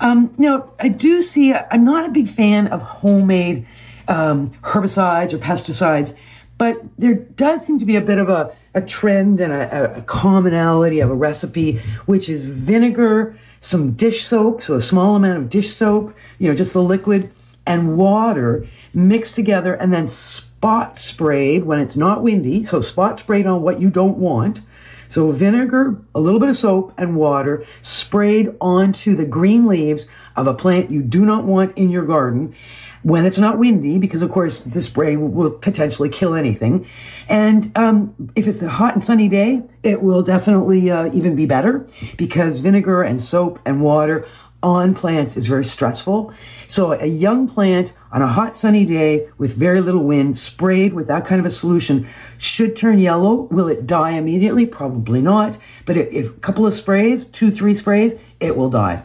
Um, 0.00 0.32
know, 0.38 0.72
I 0.80 0.88
do 0.88 1.22
see, 1.22 1.52
I'm 1.52 1.84
not 1.84 2.08
a 2.08 2.12
big 2.12 2.28
fan 2.28 2.68
of 2.68 2.82
homemade 2.82 3.66
um, 4.08 4.50
herbicides 4.62 5.32
or 5.32 5.38
pesticides, 5.38 6.14
but 6.60 6.76
there 6.98 7.14
does 7.14 7.64
seem 7.64 7.78
to 7.78 7.86
be 7.86 7.96
a 7.96 8.02
bit 8.02 8.18
of 8.18 8.28
a 8.28 8.54
a 8.74 8.82
trend 8.82 9.40
and 9.40 9.50
a, 9.50 9.96
a, 9.96 10.02
commonality 10.02 11.00
of 11.00 11.10
a 11.10 11.14
recipe, 11.14 11.78
which 12.04 12.28
is 12.28 12.44
vinegar, 12.44 13.34
some 13.62 13.92
dish 13.92 14.26
soap, 14.26 14.62
so 14.62 14.74
a 14.74 14.80
small 14.80 15.16
amount 15.16 15.38
of 15.38 15.48
dish 15.48 15.74
soap, 15.74 16.14
you 16.38 16.48
know, 16.48 16.54
just 16.54 16.74
the 16.74 16.82
liquid, 16.82 17.30
and 17.66 17.96
water 17.96 18.68
mixed 18.92 19.34
together 19.34 19.72
and 19.72 19.90
then 19.90 20.06
spot 20.06 20.98
sprayed 20.98 21.64
when 21.64 21.80
it's 21.80 21.96
not 21.96 22.22
windy. 22.22 22.62
So 22.62 22.82
spot 22.82 23.18
sprayed 23.18 23.46
on 23.46 23.62
what 23.62 23.80
you 23.80 23.88
don't 23.88 24.18
want. 24.18 24.60
So 25.08 25.32
vinegar, 25.32 25.96
a 26.14 26.20
little 26.20 26.38
bit 26.38 26.50
of 26.50 26.58
soap, 26.58 26.92
and 26.98 27.16
water 27.16 27.66
sprayed 27.80 28.54
onto 28.60 29.16
the 29.16 29.24
green 29.24 29.66
leaves 29.66 30.08
of 30.36 30.46
a 30.46 30.54
plant 30.54 30.90
you 30.90 31.02
do 31.02 31.24
not 31.24 31.44
want 31.44 31.76
in 31.76 31.88
your 31.88 32.04
garden 32.04 32.54
when 33.02 33.24
it's 33.24 33.38
not 33.38 33.58
windy, 33.58 33.98
because 33.98 34.22
of 34.22 34.30
course 34.30 34.60
the 34.60 34.82
spray 34.82 35.16
will 35.16 35.50
potentially 35.50 36.08
kill 36.08 36.34
anything. 36.34 36.86
And 37.28 37.70
um, 37.76 38.32
if 38.34 38.46
it's 38.46 38.62
a 38.62 38.68
hot 38.68 38.94
and 38.94 39.02
sunny 39.02 39.28
day, 39.28 39.62
it 39.82 40.02
will 40.02 40.22
definitely 40.22 40.90
uh, 40.90 41.10
even 41.12 41.34
be 41.34 41.46
better 41.46 41.86
because 42.16 42.58
vinegar 42.58 43.02
and 43.02 43.20
soap 43.20 43.58
and 43.64 43.80
water 43.80 44.26
on 44.62 44.94
plants 44.94 45.36
is 45.36 45.46
very 45.46 45.64
stressful. 45.64 46.32
So 46.66 46.92
a 46.92 47.06
young 47.06 47.48
plant 47.48 47.96
on 48.12 48.22
a 48.22 48.28
hot 48.28 48.56
sunny 48.56 48.84
day 48.84 49.28
with 49.38 49.56
very 49.56 49.80
little 49.80 50.04
wind 50.04 50.38
sprayed 50.38 50.92
with 50.92 51.08
that 51.08 51.26
kind 51.26 51.40
of 51.40 51.46
a 51.46 51.50
solution 51.50 52.08
should 52.38 52.76
turn 52.76 52.98
yellow. 52.98 53.48
Will 53.50 53.68
it 53.68 53.86
die 53.86 54.12
immediately? 54.12 54.66
Probably 54.66 55.20
not. 55.20 55.58
But 55.84 55.96
if, 55.96 56.12
if 56.12 56.26
a 56.28 56.40
couple 56.40 56.66
of 56.66 56.74
sprays, 56.74 57.24
two, 57.24 57.50
three 57.50 57.74
sprays, 57.74 58.12
it 58.38 58.56
will 58.56 58.70
die. 58.70 59.02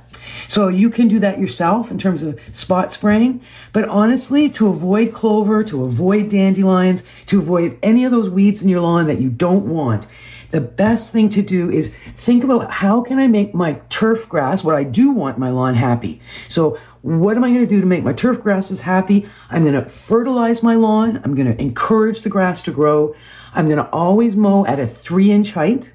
So 0.47 0.67
you 0.67 0.89
can 0.89 1.07
do 1.07 1.19
that 1.19 1.39
yourself 1.39 1.91
in 1.91 1.97
terms 1.97 2.23
of 2.23 2.39
spot 2.51 2.93
spraying. 2.93 3.41
But 3.73 3.87
honestly, 3.89 4.49
to 4.49 4.67
avoid 4.67 5.13
clover, 5.13 5.63
to 5.65 5.83
avoid 5.83 6.29
dandelions, 6.29 7.03
to 7.27 7.39
avoid 7.39 7.77
any 7.81 8.05
of 8.05 8.11
those 8.11 8.29
weeds 8.29 8.61
in 8.61 8.69
your 8.69 8.81
lawn 8.81 9.07
that 9.07 9.21
you 9.21 9.29
don't 9.29 9.67
want, 9.67 10.07
the 10.51 10.61
best 10.61 11.11
thing 11.11 11.29
to 11.31 11.41
do 11.41 11.69
is 11.69 11.91
think 12.15 12.43
about 12.43 12.71
how 12.71 13.01
can 13.01 13.19
I 13.19 13.27
make 13.27 13.53
my 13.53 13.81
turf 13.89 14.29
grass, 14.29 14.63
what 14.63 14.75
I 14.75 14.83
do 14.83 15.11
want 15.11 15.37
my 15.37 15.49
lawn 15.49 15.75
happy. 15.75 16.21
So 16.47 16.77
what 17.01 17.37
am 17.37 17.43
I 17.43 17.49
going 17.49 17.61
to 17.61 17.67
do 17.67 17.81
to 17.81 17.85
make 17.85 18.03
my 18.03 18.13
turf 18.13 18.41
grasses 18.41 18.79
happy? 18.79 19.29
I'm 19.49 19.63
going 19.63 19.75
to 19.75 19.87
fertilize 19.87 20.63
my 20.63 20.75
lawn. 20.75 21.21
I'm 21.23 21.35
going 21.35 21.53
to 21.53 21.61
encourage 21.61 22.21
the 22.21 22.29
grass 22.29 22.63
to 22.63 22.71
grow. 22.71 23.15
I'm 23.53 23.65
going 23.67 23.77
to 23.77 23.89
always 23.89 24.35
mow 24.35 24.65
at 24.65 24.79
a 24.79 24.87
three 24.87 25.31
inch 25.31 25.51
height, 25.51 25.93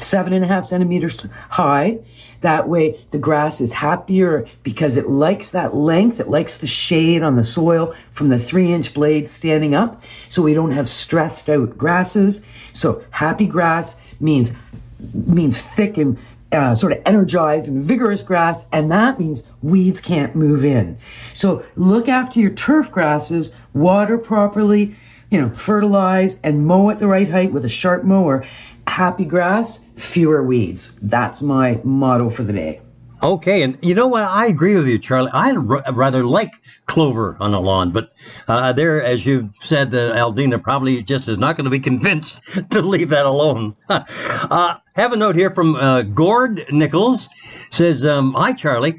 seven 0.00 0.32
and 0.32 0.44
a 0.44 0.48
half 0.48 0.64
centimeters 0.64 1.26
high. 1.50 1.98
That 2.40 2.68
way 2.68 3.04
the 3.10 3.18
grass 3.18 3.60
is 3.60 3.72
happier 3.72 4.46
because 4.62 4.96
it 4.96 5.08
likes 5.08 5.50
that 5.50 5.74
length. 5.74 6.20
It 6.20 6.28
likes 6.28 6.58
the 6.58 6.66
shade 6.66 7.22
on 7.22 7.36
the 7.36 7.44
soil 7.44 7.94
from 8.12 8.28
the 8.28 8.38
three 8.38 8.72
inch 8.72 8.94
blade 8.94 9.28
standing 9.28 9.74
up. 9.74 10.02
So 10.28 10.42
we 10.42 10.54
don't 10.54 10.72
have 10.72 10.88
stressed 10.88 11.48
out 11.48 11.76
grasses. 11.76 12.40
So 12.72 13.04
happy 13.10 13.46
grass 13.46 13.96
means, 14.20 14.54
means 15.12 15.62
thick 15.62 15.96
and 15.96 16.18
uh, 16.50 16.74
sort 16.74 16.92
of 16.92 17.02
energized 17.04 17.68
and 17.68 17.84
vigorous 17.84 18.22
grass, 18.22 18.66
and 18.72 18.90
that 18.90 19.18
means 19.20 19.46
weeds 19.62 20.00
can't 20.00 20.34
move 20.34 20.64
in. 20.64 20.98
So 21.34 21.64
look 21.76 22.08
after 22.08 22.40
your 22.40 22.50
turf 22.50 22.90
grasses, 22.90 23.50
water 23.74 24.16
properly, 24.16 24.96
you 25.30 25.40
know, 25.40 25.50
fertilize 25.50 26.40
and 26.42 26.66
mow 26.66 26.90
at 26.90 27.00
the 27.00 27.06
right 27.06 27.30
height 27.30 27.52
with 27.52 27.64
a 27.64 27.68
sharp 27.68 28.02
mower, 28.02 28.46
happy 28.88 29.24
grass, 29.24 29.82
fewer 29.96 30.42
weeds. 30.42 30.92
That's 31.02 31.42
my 31.42 31.80
motto 31.84 32.30
for 32.30 32.42
the 32.42 32.52
day. 32.52 32.80
Okay, 33.20 33.62
and 33.62 33.76
you 33.82 33.94
know 33.94 34.06
what? 34.06 34.22
I 34.22 34.46
agree 34.46 34.76
with 34.76 34.86
you, 34.86 34.98
Charlie. 34.98 35.30
I 35.32 35.50
r- 35.50 35.82
rather 35.92 36.22
like 36.24 36.52
clover 36.86 37.36
on 37.40 37.52
a 37.52 37.58
lawn, 37.58 37.90
but 37.90 38.12
uh, 38.46 38.72
there, 38.72 39.02
as 39.02 39.26
you 39.26 39.50
said, 39.60 39.92
uh, 39.92 40.14
Aldina 40.14 40.62
probably 40.62 41.02
just 41.02 41.26
is 41.26 41.36
not 41.36 41.56
going 41.56 41.64
to 41.64 41.70
be 41.70 41.80
convinced 41.80 42.40
to 42.70 42.80
leave 42.80 43.08
that 43.08 43.26
alone. 43.26 43.74
uh, 43.88 44.74
have 44.94 45.12
a 45.12 45.16
note 45.16 45.34
here 45.34 45.50
from 45.50 45.74
uh, 45.74 46.02
Gord 46.02 46.64
Nichols. 46.70 47.28
Says, 47.70 48.06
um, 48.06 48.34
"Hi, 48.34 48.52
Charlie." 48.52 48.96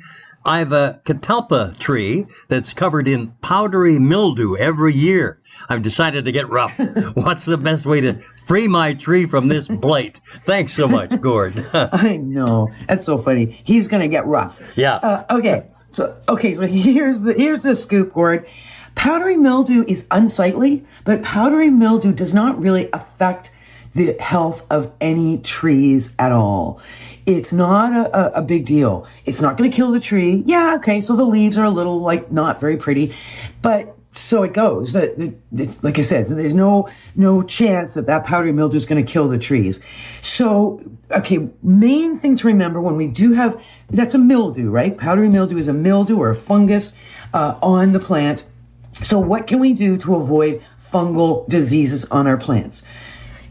I 0.49 0.57
have 0.57 0.71
a 0.71 0.99
catalpa 1.05 1.77
tree 1.77 2.25
that's 2.47 2.73
covered 2.73 3.07
in 3.07 3.27
powdery 3.43 3.99
mildew 3.99 4.57
every 4.57 4.95
year. 4.95 5.39
I've 5.69 5.83
decided 5.83 6.25
to 6.25 6.31
get 6.31 6.49
rough. 6.49 6.75
What's 7.13 7.45
the 7.45 7.55
best 7.55 7.85
way 7.85 8.01
to 8.01 8.19
free 8.47 8.67
my 8.67 8.95
tree 8.95 9.27
from 9.27 9.47
this 9.47 9.67
blight? 9.67 10.19
Thanks 10.47 10.73
so 10.73 10.87
much, 10.87 11.21
Gord. 11.21 11.67
I 11.73 12.17
know. 12.17 12.73
That's 12.87 13.05
so 13.05 13.19
funny. 13.19 13.61
He's 13.63 13.87
going 13.87 14.01
to 14.01 14.07
get 14.07 14.25
rough. 14.25 14.59
Yeah. 14.75 14.95
Uh, 14.95 15.25
okay. 15.29 15.69
So, 15.91 16.19
okay. 16.27 16.55
So 16.55 16.65
here's 16.65 17.21
the, 17.21 17.33
here's 17.33 17.61
the 17.61 17.75
scoop, 17.75 18.13
Gord. 18.13 18.47
Powdery 18.95 19.37
mildew 19.37 19.85
is 19.87 20.07
unsightly, 20.09 20.83
but 21.05 21.21
powdery 21.21 21.69
mildew 21.69 22.11
does 22.11 22.33
not 22.33 22.59
really 22.59 22.89
affect 22.91 23.51
the 23.93 24.15
health 24.19 24.65
of 24.71 24.91
any 24.99 25.37
trees 25.37 26.15
at 26.17 26.31
all. 26.31 26.81
It's 27.29 27.53
not 27.53 27.93
a, 27.93 28.17
a, 28.17 28.39
a 28.39 28.41
big 28.41 28.65
deal. 28.65 29.05
It's 29.23 29.39
not 29.39 29.55
going 29.55 29.69
to 29.69 29.75
kill 29.75 29.91
the 29.91 29.99
tree. 29.99 30.41
Yeah, 30.47 30.73
okay, 30.77 30.99
so 30.99 31.15
the 31.15 31.23
leaves 31.23 31.59
are 31.59 31.65
a 31.65 31.69
little 31.69 32.01
like 32.01 32.31
not 32.31 32.59
very 32.59 32.75
pretty, 32.75 33.13
but 33.61 33.95
so 34.13 34.41
it 34.41 34.53
goes. 34.53 34.93
That 34.93 35.35
like 35.83 35.99
I 35.99 36.01
said, 36.01 36.27
there's 36.27 36.55
no 36.55 36.89
no 37.15 37.43
chance 37.43 37.93
that 37.93 38.07
that 38.07 38.25
powdery 38.25 38.51
mildew 38.51 38.77
is 38.77 38.87
going 38.87 39.05
to 39.05 39.11
kill 39.11 39.29
the 39.29 39.37
trees. 39.37 39.79
So 40.21 40.81
okay, 41.11 41.47
main 41.61 42.17
thing 42.17 42.35
to 42.37 42.47
remember 42.47 42.81
when 42.81 42.95
we 42.95 43.05
do 43.05 43.33
have 43.33 43.61
that's 43.91 44.15
a 44.15 44.19
mildew, 44.19 44.71
right? 44.71 44.97
Powdery 44.97 45.29
mildew 45.29 45.57
is 45.57 45.67
a 45.67 45.73
mildew 45.73 46.17
or 46.17 46.31
a 46.31 46.35
fungus 46.35 46.95
uh, 47.31 47.59
on 47.61 47.93
the 47.93 47.99
plant. 47.99 48.47
So 48.93 49.19
what 49.19 49.45
can 49.45 49.59
we 49.59 49.73
do 49.73 49.97
to 49.97 50.15
avoid 50.15 50.63
fungal 50.79 51.47
diseases 51.47 52.05
on 52.05 52.25
our 52.25 52.37
plants? 52.37 52.83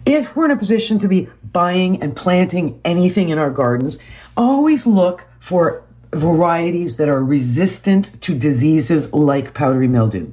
If 0.08 0.34
we're 0.34 0.46
in 0.46 0.50
a 0.50 0.56
position 0.56 0.98
to 1.00 1.06
be 1.06 1.28
buying 1.52 2.02
and 2.02 2.16
planting 2.16 2.80
anything 2.82 3.28
in 3.28 3.36
our 3.36 3.50
gardens, 3.50 3.98
always 4.38 4.86
look 4.86 5.26
for 5.38 5.84
varieties 6.14 6.96
that 6.96 7.10
are 7.10 7.22
resistant 7.22 8.18
to 8.22 8.34
diseases 8.34 9.12
like 9.12 9.52
powdery 9.52 9.86
mildew. 9.86 10.32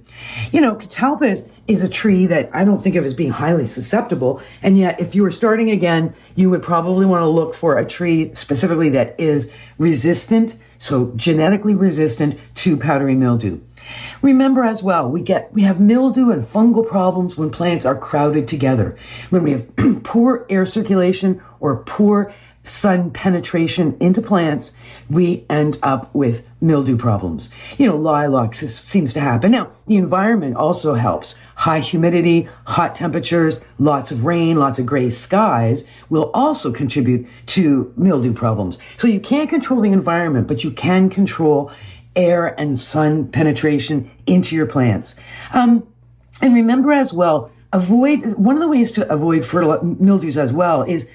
You 0.53 0.61
know, 0.61 0.75
catalpa 0.75 1.29
is, 1.29 1.45
is 1.67 1.83
a 1.83 1.89
tree 1.89 2.25
that 2.27 2.49
I 2.53 2.63
don't 2.63 2.81
think 2.81 2.95
of 2.95 3.03
as 3.03 3.13
being 3.13 3.31
highly 3.31 3.67
susceptible. 3.67 4.41
And 4.61 4.77
yet, 4.77 4.97
if 5.01 5.13
you 5.13 5.23
were 5.23 5.31
starting 5.31 5.69
again, 5.69 6.15
you 6.35 6.49
would 6.49 6.63
probably 6.63 7.05
want 7.05 7.23
to 7.23 7.27
look 7.27 7.53
for 7.53 7.77
a 7.77 7.85
tree 7.85 8.33
specifically 8.33 8.89
that 8.91 9.19
is 9.19 9.51
resistant, 9.77 10.55
so 10.79 11.11
genetically 11.17 11.75
resistant 11.75 12.39
to 12.55 12.77
powdery 12.77 13.15
mildew. 13.15 13.59
Remember 14.21 14.63
as 14.63 14.81
well, 14.81 15.09
we 15.09 15.21
get, 15.21 15.53
we 15.53 15.61
have 15.63 15.79
mildew 15.79 16.31
and 16.31 16.43
fungal 16.43 16.87
problems 16.87 17.37
when 17.37 17.49
plants 17.49 17.85
are 17.85 17.95
crowded 17.97 18.47
together. 18.47 18.97
When 19.29 19.43
we 19.43 19.51
have 19.51 19.75
poor 20.03 20.45
air 20.49 20.65
circulation 20.65 21.41
or 21.59 21.77
poor 21.77 22.33
sun 22.65 23.11
penetration 23.11 23.95
into 23.99 24.21
plants, 24.21 24.75
we 25.09 25.45
end 25.49 25.77
up 25.83 26.13
with 26.13 26.47
mildew 26.59 26.97
problems. 26.97 27.51
You 27.77 27.87
know, 27.87 27.95
lilac 27.95 28.55
seems 28.55 29.13
to 29.13 29.21
happen. 29.21 29.51
Now, 29.51 29.71
the 29.87 29.97
environment 29.97 30.55
also 30.55 30.95
helps. 30.95 31.35
High 31.55 31.79
humidity, 31.79 32.49
hot 32.65 32.95
temperatures, 32.95 33.61
lots 33.79 34.11
of 34.11 34.25
rain, 34.25 34.57
lots 34.57 34.79
of 34.79 34.85
gray 34.85 35.09
skies 35.09 35.85
will 36.09 36.31
also 36.33 36.71
contribute 36.71 37.27
to 37.47 37.93
mildew 37.95 38.33
problems. 38.33 38.77
So 38.97 39.07
you 39.07 39.19
can't 39.19 39.49
control 39.49 39.81
the 39.81 39.91
environment, 39.91 40.47
but 40.47 40.63
you 40.63 40.71
can 40.71 41.09
control 41.09 41.71
air 42.15 42.59
and 42.59 42.77
sun 42.77 43.27
penetration 43.27 44.09
into 44.25 44.55
your 44.55 44.65
plants. 44.65 45.15
Um, 45.53 45.87
and 46.41 46.53
remember 46.53 46.91
as 46.91 47.13
well, 47.13 47.51
avoid 47.73 48.23
one 48.35 48.55
of 48.55 48.61
the 48.61 48.67
ways 48.67 48.91
to 48.93 49.11
avoid 49.11 49.43
fertil- 49.43 49.99
mildews 49.99 50.37
as 50.37 50.53
well 50.53 50.83
is 50.83 51.09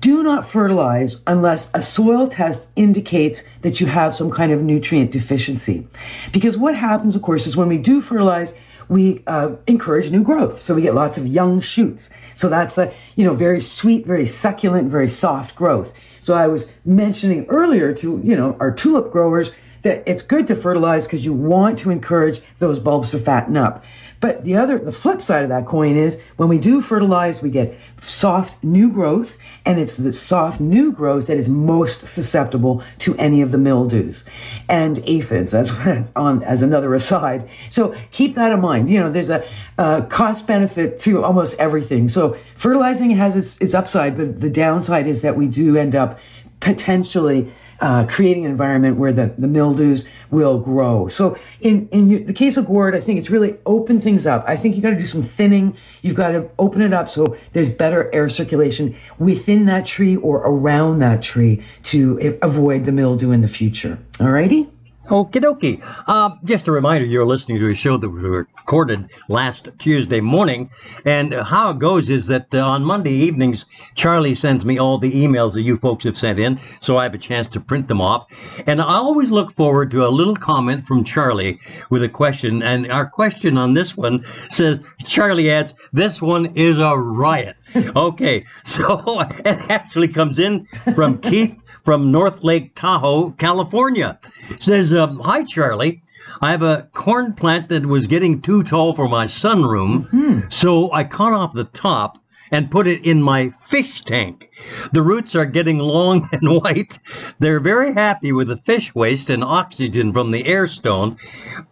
do 0.00 0.22
not 0.22 0.44
fertilize 0.44 1.20
unless 1.26 1.70
a 1.72 1.80
soil 1.80 2.28
test 2.28 2.66
indicates 2.76 3.42
that 3.62 3.80
you 3.80 3.86
have 3.86 4.14
some 4.14 4.30
kind 4.30 4.52
of 4.52 4.62
nutrient 4.62 5.10
deficiency. 5.10 5.88
Because 6.30 6.58
what 6.58 6.76
happens, 6.76 7.16
of 7.16 7.22
course, 7.22 7.46
is 7.46 7.56
when 7.56 7.68
we 7.68 7.78
do 7.78 8.02
fertilize, 8.02 8.54
we 8.88 9.22
uh, 9.26 9.52
encourage 9.66 10.10
new 10.10 10.22
growth. 10.22 10.60
So 10.60 10.74
we 10.74 10.82
get 10.82 10.94
lots 10.94 11.16
of 11.16 11.26
young 11.26 11.60
shoots. 11.60 12.10
So 12.34 12.50
that's 12.50 12.74
the, 12.74 12.92
you 13.16 13.24
know, 13.24 13.32
very 13.32 13.62
sweet, 13.62 14.04
very 14.04 14.26
succulent, 14.26 14.90
very 14.90 15.08
soft 15.08 15.54
growth. 15.54 15.94
So 16.20 16.34
I 16.34 16.48
was 16.48 16.68
mentioning 16.84 17.46
earlier 17.46 17.94
to, 17.94 18.20
you 18.22 18.36
know, 18.36 18.58
our 18.60 18.70
tulip 18.70 19.10
growers 19.10 19.52
that 19.84 20.02
it's 20.06 20.22
good 20.22 20.46
to 20.48 20.56
fertilize 20.56 21.06
because 21.06 21.24
you 21.24 21.32
want 21.32 21.78
to 21.78 21.90
encourage 21.90 22.40
those 22.58 22.78
bulbs 22.78 23.12
to 23.12 23.18
fatten 23.18 23.56
up. 23.56 23.84
But 24.18 24.44
the 24.44 24.56
other, 24.56 24.78
the 24.78 24.90
flip 24.90 25.20
side 25.20 25.42
of 25.42 25.50
that 25.50 25.66
coin 25.66 25.98
is 25.98 26.18
when 26.38 26.48
we 26.48 26.58
do 26.58 26.80
fertilize, 26.80 27.42
we 27.42 27.50
get 27.50 27.78
soft 28.00 28.64
new 28.64 28.90
growth, 28.90 29.36
and 29.66 29.78
it's 29.78 29.98
the 29.98 30.14
soft 30.14 30.60
new 30.60 30.92
growth 30.92 31.26
that 31.26 31.36
is 31.36 31.50
most 31.50 32.08
susceptible 32.08 32.82
to 33.00 33.14
any 33.16 33.42
of 33.42 33.52
the 33.52 33.58
mildews 33.58 34.24
and 34.66 35.06
aphids 35.06 35.54
as 35.54 35.72
on 36.16 36.42
as 36.42 36.62
another 36.62 36.94
aside. 36.94 37.46
So 37.68 37.94
keep 38.10 38.34
that 38.36 38.50
in 38.50 38.60
mind. 38.60 38.88
You 38.88 39.00
know, 39.00 39.12
there's 39.12 39.28
a, 39.28 39.46
a 39.76 40.06
cost 40.08 40.46
benefit 40.46 40.98
to 41.00 41.22
almost 41.22 41.54
everything. 41.58 42.08
So 42.08 42.38
fertilizing 42.56 43.10
has 43.10 43.36
its 43.36 43.58
its 43.58 43.74
upside, 43.74 44.16
but 44.16 44.40
the 44.40 44.48
downside 44.48 45.06
is 45.06 45.20
that 45.20 45.36
we 45.36 45.46
do 45.46 45.76
end 45.76 45.94
up 45.94 46.18
potentially 46.60 47.52
uh, 47.84 48.06
creating 48.06 48.46
an 48.46 48.50
environment 48.50 48.96
where 48.96 49.12
the, 49.12 49.34
the 49.36 49.46
mildews 49.46 50.08
will 50.30 50.58
grow. 50.58 51.06
So 51.08 51.36
in, 51.60 51.86
in 51.90 52.24
the 52.24 52.32
case 52.32 52.56
of 52.56 52.66
Gord, 52.66 52.96
I 52.96 53.00
think 53.00 53.18
it's 53.18 53.28
really 53.28 53.56
open 53.66 54.00
things 54.00 54.26
up. 54.26 54.42
I 54.48 54.56
think 54.56 54.74
you 54.74 54.80
got 54.80 54.90
to 54.90 54.98
do 54.98 55.04
some 55.04 55.22
thinning. 55.22 55.76
You've 56.00 56.16
got 56.16 56.32
to 56.32 56.48
open 56.58 56.80
it 56.80 56.94
up 56.94 57.10
so 57.10 57.36
there's 57.52 57.68
better 57.68 58.10
air 58.14 58.30
circulation 58.30 58.96
within 59.18 59.66
that 59.66 59.84
tree 59.84 60.16
or 60.16 60.38
around 60.38 61.00
that 61.00 61.20
tree 61.20 61.62
to 61.84 62.38
avoid 62.40 62.86
the 62.86 62.92
mildew 62.92 63.32
in 63.32 63.42
the 63.42 63.48
future. 63.48 63.98
Alrighty? 64.14 64.70
Okie 65.08 65.42
dokie. 65.42 65.82
Uh, 66.06 66.30
just 66.44 66.66
a 66.66 66.72
reminder, 66.72 67.06
you're 67.06 67.26
listening 67.26 67.58
to 67.58 67.68
a 67.68 67.74
show 67.74 67.98
that 67.98 68.08
was 68.08 68.22
recorded 68.22 69.10
last 69.28 69.68
Tuesday 69.78 70.20
morning. 70.20 70.70
And 71.04 71.34
how 71.34 71.70
it 71.70 71.78
goes 71.78 72.08
is 72.08 72.26
that 72.28 72.54
uh, 72.54 72.60
on 72.66 72.84
Monday 72.84 73.12
evenings, 73.12 73.66
Charlie 73.94 74.34
sends 74.34 74.64
me 74.64 74.78
all 74.78 74.96
the 74.96 75.12
emails 75.12 75.52
that 75.52 75.60
you 75.60 75.76
folks 75.76 76.04
have 76.04 76.16
sent 76.16 76.38
in, 76.38 76.58
so 76.80 76.96
I 76.96 77.02
have 77.02 77.12
a 77.12 77.18
chance 77.18 77.48
to 77.48 77.60
print 77.60 77.86
them 77.86 78.00
off. 78.00 78.26
And 78.66 78.80
I 78.80 78.94
always 78.94 79.30
look 79.30 79.52
forward 79.52 79.90
to 79.90 80.06
a 80.06 80.08
little 80.08 80.36
comment 80.36 80.86
from 80.86 81.04
Charlie 81.04 81.60
with 81.90 82.02
a 82.02 82.08
question. 82.08 82.62
And 82.62 82.90
our 82.90 83.06
question 83.06 83.58
on 83.58 83.74
this 83.74 83.98
one 83.98 84.24
says, 84.48 84.80
Charlie 85.04 85.50
adds, 85.50 85.74
this 85.92 86.22
one 86.22 86.46
is 86.56 86.78
a 86.78 86.96
riot. 86.96 87.56
okay, 87.96 88.46
so 88.64 89.20
it 89.20 89.70
actually 89.70 90.08
comes 90.08 90.38
in 90.38 90.64
from 90.94 91.18
Keith 91.18 91.60
from 91.84 92.10
North 92.10 92.42
Lake 92.42 92.74
Tahoe, 92.74 93.30
California. 93.32 94.18
Says, 94.58 94.94
um, 94.94 95.20
Hi, 95.20 95.44
Charlie. 95.44 96.00
I 96.40 96.50
have 96.50 96.62
a 96.62 96.88
corn 96.92 97.34
plant 97.34 97.68
that 97.68 97.86
was 97.86 98.06
getting 98.06 98.40
too 98.40 98.62
tall 98.62 98.94
for 98.94 99.08
my 99.08 99.26
sunroom, 99.26 100.08
mm-hmm. 100.08 100.48
so 100.48 100.90
I 100.92 101.04
cut 101.04 101.32
off 101.32 101.52
the 101.52 101.64
top 101.64 102.18
and 102.50 102.70
put 102.70 102.86
it 102.86 103.04
in 103.04 103.22
my 103.22 103.50
fish 103.50 104.02
tank. 104.02 104.50
The 104.92 105.02
roots 105.02 105.34
are 105.34 105.46
getting 105.46 105.78
long 105.78 106.28
and 106.32 106.62
white. 106.62 106.98
They're 107.38 107.60
very 107.60 107.92
happy 107.92 108.32
with 108.32 108.48
the 108.48 108.56
fish 108.56 108.94
waste 108.94 109.30
and 109.30 109.42
oxygen 109.42 110.12
from 110.12 110.30
the 110.30 110.46
air 110.46 110.66
stone. 110.66 111.16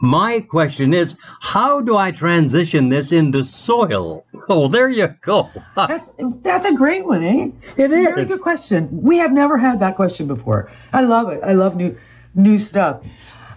My 0.01 0.41
question 0.41 0.93
is, 0.95 1.17
how 1.41 1.81
do 1.81 1.97
I 1.97 2.11
transition 2.11 2.89
this 2.89 3.13
into 3.13 3.45
soil? 3.45 4.27
Oh, 4.49 4.67
there 4.67 4.89
you 4.89 5.07
go. 5.21 5.49
that's 5.77 6.13
that's 6.43 6.67
a 6.67 6.75
great 6.75 7.07
one, 7.07 7.23
eh? 7.23 7.45
It 7.77 7.85
it's 7.85 7.95
is. 7.95 8.01
a 8.01 8.03
very 8.03 8.25
good 8.25 8.41
question. 8.41 8.89
We 8.91 9.17
have 9.19 9.33
never 9.33 9.57
had 9.57 9.79
that 9.81 9.95
question 9.95 10.27
before. 10.27 10.71
I 10.93 11.03
love 11.03 11.29
it. 11.31 11.41
I 11.45 11.53
love 11.53 11.77
new 11.77 11.97
new 12.35 12.59
stuff. 12.59 13.03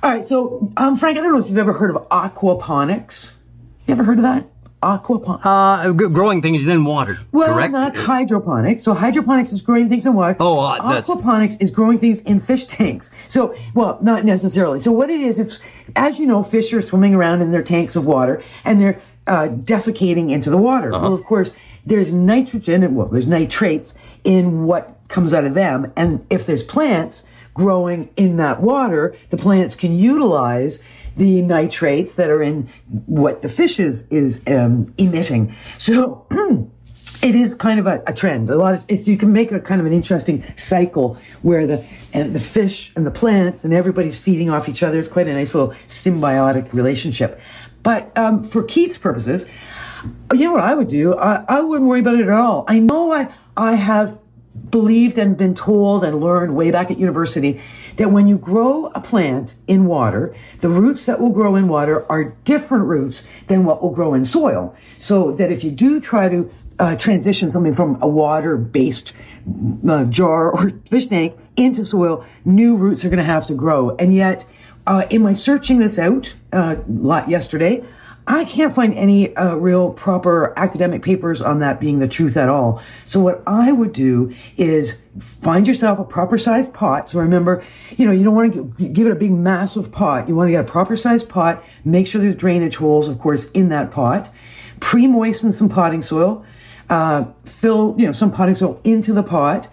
All 0.04 0.12
right, 0.12 0.24
so 0.24 0.72
um, 0.78 0.96
Frank, 0.96 1.18
I 1.18 1.22
don't 1.22 1.34
know 1.34 1.40
if 1.40 1.50
you've 1.50 1.58
ever 1.58 1.74
heard 1.74 1.96
of 1.96 2.08
aquaponics. 2.10 3.32
You 3.88 3.94
ever 3.94 4.04
heard 4.04 4.20
of 4.20 4.24
that? 4.24 4.46
Aquaponics. 4.86 5.42
Uh, 5.44 5.94
g- 5.94 6.14
growing 6.14 6.42
things 6.42 6.66
in 6.66 6.86
water. 6.86 7.20
Well, 7.32 7.54
correct? 7.54 7.74
that's 7.74 7.98
hydroponics. 7.98 8.84
So 8.84 8.94
hydroponics 8.94 9.52
is 9.52 9.62
growing 9.62 9.90
things 9.90 10.06
in 10.06 10.14
water. 10.14 10.36
Oh, 10.40 10.60
uh, 10.60 11.02
aquaponics 11.02 11.62
is 11.62 11.72
growing 11.72 11.98
things 11.98 12.22
in 12.22 12.40
fish 12.40 12.66
tanks. 12.66 13.12
So, 13.28 13.56
well, 13.74 13.98
not 14.02 14.26
necessarily. 14.26 14.80
So 14.80 14.92
what 14.92 15.10
it 15.10 15.20
is, 15.20 15.40
it's 15.40 15.60
as 15.96 16.20
you 16.20 16.26
know, 16.26 16.44
fish 16.44 16.72
are 16.74 16.82
swimming 16.82 17.16
around 17.16 17.42
in 17.42 17.52
their 17.52 17.64
tanks 17.64 17.96
of 17.96 18.06
water 18.06 18.44
and 18.64 18.82
they're 18.82 19.02
uh, 19.28 19.48
defecating 19.50 20.32
into 20.32 20.50
the 20.50 20.58
water. 20.58 20.94
Uh-huh. 20.94 21.04
Well, 21.04 21.14
of 21.14 21.24
course, 21.24 21.56
there's 21.86 22.14
nitrogen 22.14 22.84
and 22.84 22.96
well, 22.96 23.08
there's 23.08 23.28
nitrates 23.28 23.96
in 24.24 24.64
what 24.64 24.98
comes 25.08 25.34
out 25.34 25.46
of 25.46 25.54
them, 25.54 25.92
and 25.96 26.26
if 26.32 26.46
there's 26.48 26.64
plants 26.64 27.26
growing 27.54 28.10
in 28.18 28.38
that 28.38 28.60
water, 28.62 29.16
the 29.30 29.38
plants 29.38 29.76
can 29.76 29.98
utilize 29.98 30.82
the 31.18 31.42
nitrates 31.42 32.16
that 32.16 32.30
are 32.30 32.42
in 32.42 32.70
what 33.06 33.42
the 33.42 33.50
fish 33.50 33.80
is, 33.80 34.06
is 34.10 34.42
um, 34.48 34.94
emitting. 34.98 35.56
So 35.78 36.28
it 37.22 37.36
is 37.36 37.56
kind 37.56 37.80
of 37.80 37.88
a, 37.88 38.04
a, 38.08 38.14
trend. 38.14 38.50
A 38.50 38.56
lot 38.56 38.76
of 38.76 38.86
it's 38.88 39.08
you 39.08 39.18
can 39.18 39.32
make 39.32 39.52
a 39.52 39.60
kind 39.60 39.80
of 39.80 39.88
an 39.88 39.94
interesting 39.94 40.44
cycle 40.56 41.18
where 41.42 41.66
the 41.66 41.86
and 42.14 42.36
the 42.36 42.40
fish 42.40 42.94
and 42.96 43.06
the 43.06 43.12
plants 43.12 43.64
and 43.66 43.74
everybody's 43.74 44.20
feeding 44.20 44.50
off 44.50 44.68
each 44.70 44.84
other. 44.84 45.00
It's 45.00 45.08
quite 45.08 45.28
a 45.28 45.34
nice 45.34 45.56
little 45.56 45.74
symbiotic 45.88 46.74
relationship. 46.74 47.40
But 47.84 48.16
um, 48.18 48.44
for 48.44 48.64
Keith's 48.64 48.98
purposes, 48.98 49.46
you 50.34 50.40
know 50.40 50.54
what 50.54 50.64
I 50.64 50.74
would 50.74 50.88
do? 50.88 51.16
I, 51.16 51.44
I 51.48 51.62
wouldn't 51.62 51.88
worry 51.88 52.00
about 52.00 52.16
it 52.16 52.28
at 52.28 52.30
all. 52.30 52.66
I 52.68 52.80
know 52.80 53.12
I 53.12 53.32
I 53.56 53.76
have 53.76 54.18
believed 54.76 55.18
and 55.18 55.38
been 55.38 55.56
told 55.56 56.04
and 56.04 56.20
learned 56.20 56.54
way 56.54 56.70
back 56.70 56.92
at 56.92 57.00
university 57.00 57.62
that 57.96 58.12
when 58.12 58.28
you 58.28 58.38
grow 58.38 58.88
a 58.88 59.00
plant 59.00 59.56
in 59.68 59.86
water, 59.86 60.36
the 60.60 60.68
roots 60.68 61.06
that 61.06 61.18
will 61.22 61.30
grow 61.30 61.56
in 61.56 61.70
water 61.70 62.06
are 62.12 62.36
different 62.44 62.84
roots 62.84 63.26
than 63.48 63.64
what 63.64 63.82
will 63.82 63.92
grow 63.92 64.14
in 64.14 64.26
soil. 64.26 64.76
So 64.98 65.32
that 65.38 65.50
if 65.50 65.64
you 65.64 65.72
do 65.72 66.02
try 66.02 66.28
to 66.28 66.52
uh, 66.78 66.98
transition 66.98 67.50
something 67.50 67.74
from 67.74 67.98
a 68.02 68.08
water 68.08 68.58
based 68.58 69.14
uh, 69.88 70.04
jar 70.04 70.52
or 70.52 70.72
fish 70.90 71.08
tank 71.08 71.38
into 71.56 71.86
soil, 71.86 72.26
new 72.44 72.76
roots 72.76 73.06
are 73.06 73.10
going 73.10 73.20
to 73.20 73.24
have 73.24 73.46
to 73.46 73.54
grow. 73.54 73.96
And 73.96 74.14
yet, 74.14 74.46
uh, 74.86 75.06
in 75.10 75.22
my 75.22 75.32
searching 75.32 75.80
this 75.80 75.98
out 75.98 76.36
uh, 76.52 76.76
lot 76.90 77.30
yesterday, 77.30 77.82
I 78.28 78.46
can't 78.46 78.74
find 78.74 78.94
any 78.96 79.36
uh, 79.36 79.56
real 79.56 79.92
proper 79.92 80.58
academic 80.58 81.04
papers 81.04 81.44
on 81.44 81.60
that 81.60 81.80
being 81.80 82.00
the 82.00 82.08
truth 82.08 82.38
at 82.38 82.50
all. 82.50 82.82
So 83.06 83.20
what 83.20 83.44
I 83.46 83.72
would 83.72 83.94
do 83.94 84.34
is 84.58 84.98
find 85.44 85.68
yourself 85.68 86.00
a 86.00 86.04
proper 86.04 86.40
sized 86.40 86.74
pot. 86.74 87.10
So 87.10 87.20
remember, 87.20 87.64
you 87.98 88.06
know, 88.06 88.12
you 88.12 88.24
don't 88.24 88.34
want 88.34 88.54
to 88.54 88.90
give 88.90 89.06
it 89.06 89.12
a 89.12 89.16
big 89.16 89.32
massive 89.32 89.92
pot. 89.92 90.28
You 90.28 90.36
want 90.36 90.48
to 90.48 90.52
get 90.52 90.66
a 90.66 90.72
proper 90.72 90.96
sized 90.96 91.30
pot. 91.30 91.64
Make 91.84 92.08
sure 92.08 92.20
there's 92.20 92.36
drainage 92.36 92.78
holes, 92.78 93.08
of 93.08 93.20
course, 93.20 93.52
in 93.52 93.70
that 93.70 93.92
pot. 93.92 94.34
Pre-moisten 94.80 95.52
some 95.52 95.70
potting 95.70 96.02
soil. 96.02 96.44
Uh, 96.90 97.26
fill, 97.46 97.96
you 97.98 98.08
know, 98.08 98.12
some 98.12 98.32
potting 98.32 98.56
soil 98.56 98.82
into 98.84 99.14
the 99.14 99.24
pot. 99.24 99.68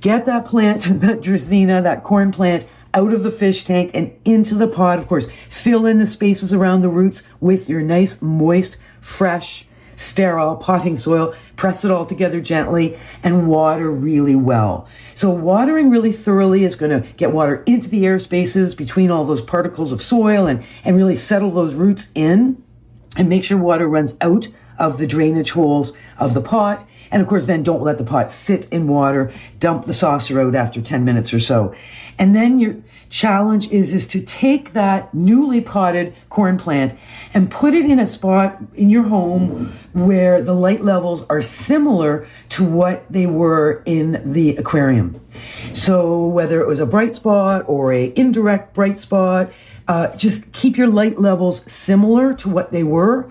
Get 0.00 0.24
that 0.26 0.44
plant, 0.44 0.82
that 1.00 1.20
Dracaena, 1.20 1.82
that 1.82 2.04
corn 2.04 2.30
plant, 2.30 2.64
out 2.98 3.14
of 3.14 3.22
the 3.22 3.30
fish 3.30 3.64
tank 3.64 3.92
and 3.94 4.12
into 4.24 4.56
the 4.56 4.66
pot. 4.66 4.98
Of 4.98 5.06
course, 5.06 5.28
fill 5.48 5.86
in 5.86 5.98
the 5.98 6.06
spaces 6.06 6.52
around 6.52 6.82
the 6.82 6.88
roots 6.88 7.22
with 7.40 7.68
your 7.68 7.80
nice, 7.80 8.20
moist, 8.20 8.76
fresh, 9.00 9.66
sterile 9.94 10.56
potting 10.56 10.96
soil. 10.96 11.32
Press 11.54 11.84
it 11.84 11.92
all 11.92 12.04
together 12.04 12.40
gently 12.40 12.98
and 13.22 13.46
water 13.46 13.88
really 13.90 14.34
well. 14.34 14.88
So 15.14 15.30
watering 15.30 15.90
really 15.90 16.12
thoroughly 16.12 16.64
is 16.64 16.74
going 16.74 16.90
to 16.90 17.08
get 17.16 17.32
water 17.32 17.62
into 17.66 17.88
the 17.88 18.04
air 18.04 18.18
spaces 18.18 18.74
between 18.74 19.12
all 19.12 19.24
those 19.24 19.42
particles 19.42 19.92
of 19.92 20.02
soil 20.02 20.48
and, 20.48 20.64
and 20.84 20.96
really 20.96 21.16
settle 21.16 21.52
those 21.52 21.74
roots 21.74 22.10
in 22.16 22.60
and 23.16 23.28
make 23.28 23.44
sure 23.44 23.58
water 23.58 23.88
runs 23.88 24.16
out 24.20 24.48
of 24.76 24.98
the 24.98 25.06
drainage 25.06 25.52
holes 25.52 25.92
of 26.18 26.34
the 26.34 26.40
pot. 26.40 26.84
And 27.10 27.22
of 27.22 27.28
course, 27.28 27.46
then 27.46 27.62
don't 27.62 27.82
let 27.82 27.98
the 27.98 28.04
pot 28.04 28.32
sit 28.32 28.68
in 28.70 28.86
water. 28.86 29.32
Dump 29.58 29.86
the 29.86 29.94
saucer 29.94 30.40
out 30.40 30.54
after 30.54 30.80
10 30.80 31.04
minutes 31.04 31.32
or 31.32 31.40
so. 31.40 31.74
And 32.18 32.34
then 32.34 32.58
your 32.58 32.76
challenge 33.10 33.70
is, 33.70 33.94
is 33.94 34.06
to 34.08 34.20
take 34.20 34.72
that 34.72 35.14
newly 35.14 35.60
potted 35.60 36.14
corn 36.30 36.58
plant 36.58 36.98
and 37.32 37.50
put 37.50 37.74
it 37.74 37.84
in 37.84 38.00
a 38.00 38.06
spot 38.06 38.58
in 38.74 38.90
your 38.90 39.04
home 39.04 39.72
where 39.92 40.42
the 40.42 40.54
light 40.54 40.84
levels 40.84 41.24
are 41.30 41.42
similar 41.42 42.26
to 42.50 42.64
what 42.64 43.04
they 43.10 43.26
were 43.26 43.82
in 43.86 44.32
the 44.32 44.56
aquarium. 44.56 45.20
So 45.72 46.26
whether 46.26 46.60
it 46.60 46.66
was 46.66 46.80
a 46.80 46.86
bright 46.86 47.14
spot 47.14 47.64
or 47.68 47.92
a 47.92 48.12
indirect 48.16 48.74
bright 48.74 48.98
spot, 48.98 49.52
uh, 49.86 50.14
just 50.16 50.50
keep 50.52 50.76
your 50.76 50.88
light 50.88 51.20
levels 51.20 51.70
similar 51.70 52.34
to 52.34 52.48
what 52.48 52.72
they 52.72 52.82
were 52.82 53.30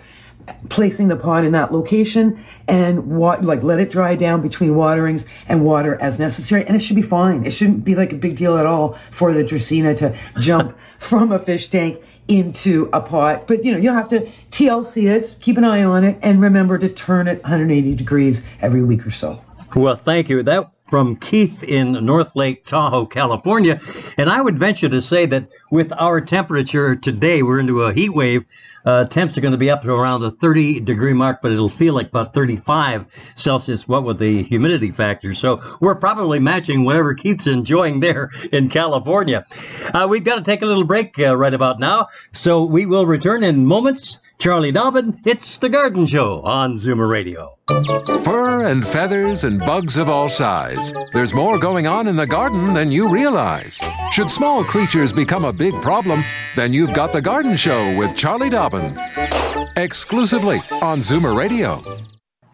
placing 0.69 1.07
the 1.07 1.15
pot 1.15 1.43
in 1.43 1.51
that 1.51 1.71
location 1.71 2.43
and 2.67 3.07
what 3.07 3.43
like 3.43 3.63
let 3.63 3.79
it 3.79 3.89
dry 3.89 4.15
down 4.15 4.41
between 4.41 4.75
waterings 4.75 5.25
and 5.47 5.63
water 5.63 6.01
as 6.01 6.19
necessary 6.19 6.65
and 6.65 6.75
it 6.75 6.79
should 6.79 6.95
be 6.95 7.01
fine. 7.01 7.45
It 7.45 7.51
shouldn't 7.51 7.83
be 7.83 7.95
like 7.95 8.13
a 8.13 8.15
big 8.15 8.35
deal 8.35 8.57
at 8.57 8.65
all 8.65 8.97
for 9.11 9.33
the 9.33 9.43
dracaena 9.43 9.95
to 9.97 10.17
jump 10.39 10.77
from 10.99 11.31
a 11.31 11.39
fish 11.39 11.67
tank 11.67 12.01
into 12.27 12.89
a 12.93 13.01
pot. 13.01 13.47
But 13.47 13.63
you 13.63 13.71
know 13.71 13.77
you'll 13.77 13.93
have 13.93 14.09
to 14.09 14.29
tlc 14.51 15.09
it 15.09 15.35
keep 15.39 15.57
an 15.57 15.63
eye 15.63 15.83
on 15.83 16.03
it 16.03 16.17
and 16.21 16.41
remember 16.41 16.77
to 16.77 16.89
turn 16.89 17.27
it 17.27 17.41
180 17.43 17.95
degrees 17.95 18.45
every 18.61 18.83
week 18.83 19.05
or 19.05 19.11
so. 19.11 19.41
Well 19.75 19.95
thank 19.95 20.29
you. 20.29 20.43
That 20.43 20.71
from 20.89 21.17
Keith 21.17 21.63
in 21.63 21.91
North 22.05 22.35
Lake 22.35 22.65
Tahoe, 22.65 23.05
California. 23.05 23.79
And 24.17 24.29
I 24.29 24.41
would 24.41 24.57
venture 24.57 24.89
to 24.89 25.01
say 25.01 25.25
that 25.27 25.49
with 25.71 25.91
our 25.99 26.21
temperature 26.21 26.95
today, 26.95 27.43
we're 27.43 27.59
into 27.59 27.83
a 27.83 27.93
heat 27.93 28.13
wave 28.13 28.45
uh, 28.87 29.03
temps 29.03 29.37
are 29.37 29.41
going 29.41 29.51
to 29.51 29.57
be 29.57 29.69
up 29.69 29.81
to 29.81 29.91
around 29.91 30.21
the 30.21 30.31
30 30.31 30.79
degree 30.79 31.11
mark, 31.11 31.39
but 31.41 31.51
it'll 31.51 31.67
feel 31.67 31.93
like 31.93 32.07
about 32.07 32.33
35 32.33 33.05
Celsius, 33.35 33.85
what 33.85 34.05
with 34.05 34.17
the 34.17 34.43
humidity 34.43 34.91
factor. 34.91 35.33
So 35.33 35.61
we're 35.81 35.95
probably 35.95 36.39
matching 36.39 36.85
whatever 36.85 37.13
Keith's 37.13 37.47
enjoying 37.47 37.99
there 37.99 38.31
in 38.53 38.69
California. 38.69 39.45
Uh, 39.93 40.07
we've 40.09 40.23
got 40.23 40.35
to 40.35 40.41
take 40.41 40.61
a 40.61 40.65
little 40.65 40.85
break 40.85 41.19
uh, 41.19 41.35
right 41.35 41.53
about 41.53 41.81
now. 41.81 42.07
So 42.31 42.63
we 42.63 42.85
will 42.85 43.05
return 43.05 43.43
in 43.43 43.65
moments. 43.65 44.19
Charlie 44.39 44.71
Dobbin, 44.71 45.19
it's 45.25 45.57
The 45.57 45.67
Garden 45.67 46.05
Show 46.05 46.41
on 46.41 46.77
Zoomer 46.77 47.09
Radio. 47.09 47.57
Fur 48.23 48.67
and 48.67 48.87
feathers 48.87 49.43
and 49.43 49.59
bugs 49.59 49.97
of 49.97 50.09
all 50.09 50.29
size. 50.29 50.93
There's 51.11 51.33
more 51.33 51.57
going 51.57 51.87
on 51.87 52.05
in 52.07 52.15
the 52.15 52.27
garden 52.27 52.75
than 52.75 52.91
you 52.91 53.09
realize. 53.09 53.81
Should 54.11 54.29
small 54.29 54.63
creatures 54.63 55.11
become 55.11 55.43
a 55.43 55.51
big 55.51 55.81
problem, 55.81 56.23
then 56.55 56.71
you've 56.71 56.93
got 56.93 57.13
The 57.13 57.21
Garden 57.21 57.57
Show 57.57 57.97
with 57.97 58.15
Charlie 58.15 58.51
Dobbin. 58.51 58.95
Exclusively 59.75 60.61
on 60.83 60.99
Zoomer 60.99 61.35
Radio. 61.35 61.83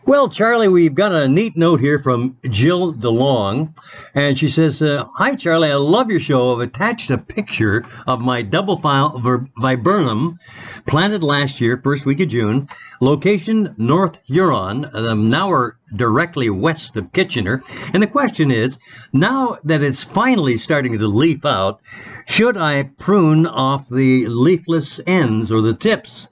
Well, 0.06 0.30
Charlie, 0.30 0.69
we've 0.69 0.96
got 0.96 1.13
a 1.13 1.28
neat 1.28 1.58
note 1.58 1.82
here 1.82 2.00
from 2.00 2.38
Jill 2.50 2.93
DeLong. 2.93 3.74
And 4.15 4.38
she 4.38 4.47
says, 4.47 4.82
uh, 4.82 5.06
Hi, 5.15 5.36
Charlie, 5.36 5.71
I 5.71 5.76
love 5.76 6.12
your 6.12 6.19
show. 6.19 6.54
I've 6.54 6.60
attached 6.60 7.10
a 7.10 7.17
picture 7.17 7.84
of 8.06 8.21
my 8.21 8.43
double 8.43 8.78
file 8.78 9.17
ver- 9.17 9.47
viburnum 9.58 10.38
planted 10.86 11.23
last 11.23 11.60
year, 11.60 11.78
first 11.82 12.06
week 12.06 12.19
of 12.19 12.30
June. 12.30 12.69
Location 13.02 13.73
North 13.78 14.19
Huron. 14.26 14.88
Um, 14.93 15.32
now 15.32 15.49
we're 15.49 15.73
directly 15.95 16.47
west 16.52 16.95
of 16.95 17.12
Kitchener. 17.12 17.63
And 17.93 18.04
the 18.04 18.08
question 18.08 18.52
is 18.52 18.78
now 19.13 19.58
that 19.63 19.82
it's 19.82 20.04
finally 20.04 20.58
starting 20.58 20.95
to 20.97 21.08
leaf 21.08 21.43
out, 21.43 21.82
should 22.28 22.56
I 22.56 22.84
prune 22.99 23.47
off 23.47 23.89
the 23.89 24.28
leafless 24.28 24.99
ends 25.08 25.52
or 25.52 25.62
the 25.62 25.73
tips? 25.73 26.28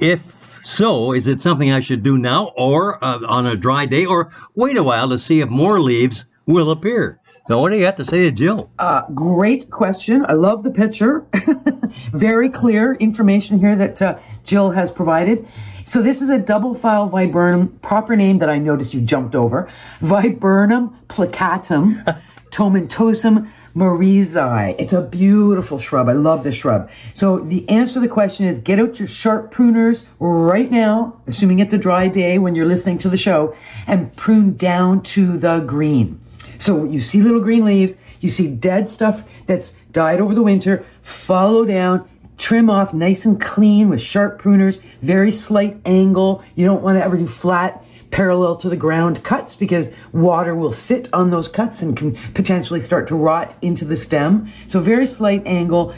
If 0.00 0.60
so, 0.62 1.12
is 1.12 1.26
it 1.26 1.40
something 1.40 1.72
I 1.72 1.80
should 1.80 2.04
do 2.04 2.16
now 2.16 2.52
or 2.56 3.02
uh, 3.04 3.26
on 3.26 3.46
a 3.46 3.56
dry 3.56 3.86
day 3.86 4.04
or 4.04 4.30
wait 4.54 4.76
a 4.76 4.84
while 4.84 5.08
to 5.08 5.18
see 5.18 5.40
if 5.40 5.48
more 5.48 5.80
leaves 5.80 6.24
will 6.54 6.70
appear? 6.70 7.20
So, 7.46 7.60
what 7.60 7.70
do 7.70 7.78
you 7.78 7.84
have 7.84 7.96
to 7.96 8.04
say 8.04 8.22
to 8.22 8.30
Jill? 8.30 8.70
Uh, 8.78 9.02
great 9.14 9.70
question. 9.70 10.24
I 10.28 10.32
love 10.32 10.64
the 10.64 10.70
picture. 10.70 11.26
Very 12.12 12.50
clear 12.50 12.94
information 12.94 13.58
here 13.58 13.74
that 13.76 14.02
uh, 14.02 14.18
Jill 14.44 14.72
has 14.72 14.90
provided. 14.90 15.46
So 15.84 16.02
this 16.02 16.20
is 16.20 16.28
a 16.28 16.38
double 16.38 16.74
file 16.74 17.08
viburnum, 17.08 17.68
proper 17.80 18.14
name 18.14 18.40
that 18.40 18.50
I 18.50 18.58
noticed 18.58 18.92
you 18.92 19.00
jumped 19.00 19.34
over. 19.34 19.72
Viburnum 20.02 20.94
plicatum 21.08 22.22
tomentosum 22.50 23.50
Mariesii. 23.74 24.74
It's 24.78 24.92
a 24.92 25.00
beautiful 25.00 25.78
shrub. 25.78 26.10
I 26.10 26.12
love 26.12 26.44
this 26.44 26.56
shrub. 26.56 26.90
So 27.14 27.38
the 27.38 27.66
answer 27.70 27.94
to 27.94 28.00
the 28.00 28.08
question 28.08 28.46
is 28.46 28.58
get 28.58 28.78
out 28.78 28.98
your 28.98 29.08
sharp 29.08 29.54
pruners 29.54 30.04
right 30.18 30.70
now, 30.70 31.18
assuming 31.26 31.60
it's 31.60 31.72
a 31.72 31.78
dry 31.78 32.08
day 32.08 32.38
when 32.38 32.54
you're 32.54 32.66
listening 32.66 32.98
to 32.98 33.08
the 33.08 33.16
show, 33.16 33.56
and 33.86 34.14
prune 34.14 34.58
down 34.58 35.02
to 35.04 35.38
the 35.38 35.60
green. 35.60 36.20
So 36.56 36.84
you 36.84 37.02
see 37.02 37.20
little 37.20 37.40
green 37.40 37.64
leaves, 37.64 37.96
you 38.20 38.30
see 38.30 38.48
dead 38.48 38.88
stuff 38.88 39.22
that's 39.46 39.76
died 39.92 40.20
over 40.20 40.34
the 40.34 40.42
winter, 40.42 40.84
follow 41.02 41.64
down, 41.64 42.08
trim 42.36 42.70
off 42.70 42.94
nice 42.94 43.26
and 43.26 43.40
clean 43.40 43.88
with 43.88 44.00
sharp 44.00 44.40
pruners, 44.40 44.82
very 45.02 45.32
slight 45.32 45.78
angle. 45.84 46.42
You 46.54 46.64
don't 46.64 46.82
want 46.82 46.98
to 46.98 47.04
ever 47.04 47.16
do 47.16 47.26
flat 47.26 47.84
parallel 48.10 48.56
to 48.56 48.68
the 48.68 48.76
ground 48.76 49.22
cuts 49.22 49.54
because 49.54 49.90
water 50.12 50.54
will 50.54 50.72
sit 50.72 51.08
on 51.12 51.30
those 51.30 51.48
cuts 51.48 51.82
and 51.82 51.96
can 51.96 52.18
potentially 52.34 52.80
start 52.80 53.06
to 53.08 53.14
rot 53.14 53.56
into 53.62 53.84
the 53.84 53.96
stem. 53.96 54.50
So 54.66 54.80
very 54.80 55.06
slight 55.06 55.46
angle, 55.46 55.94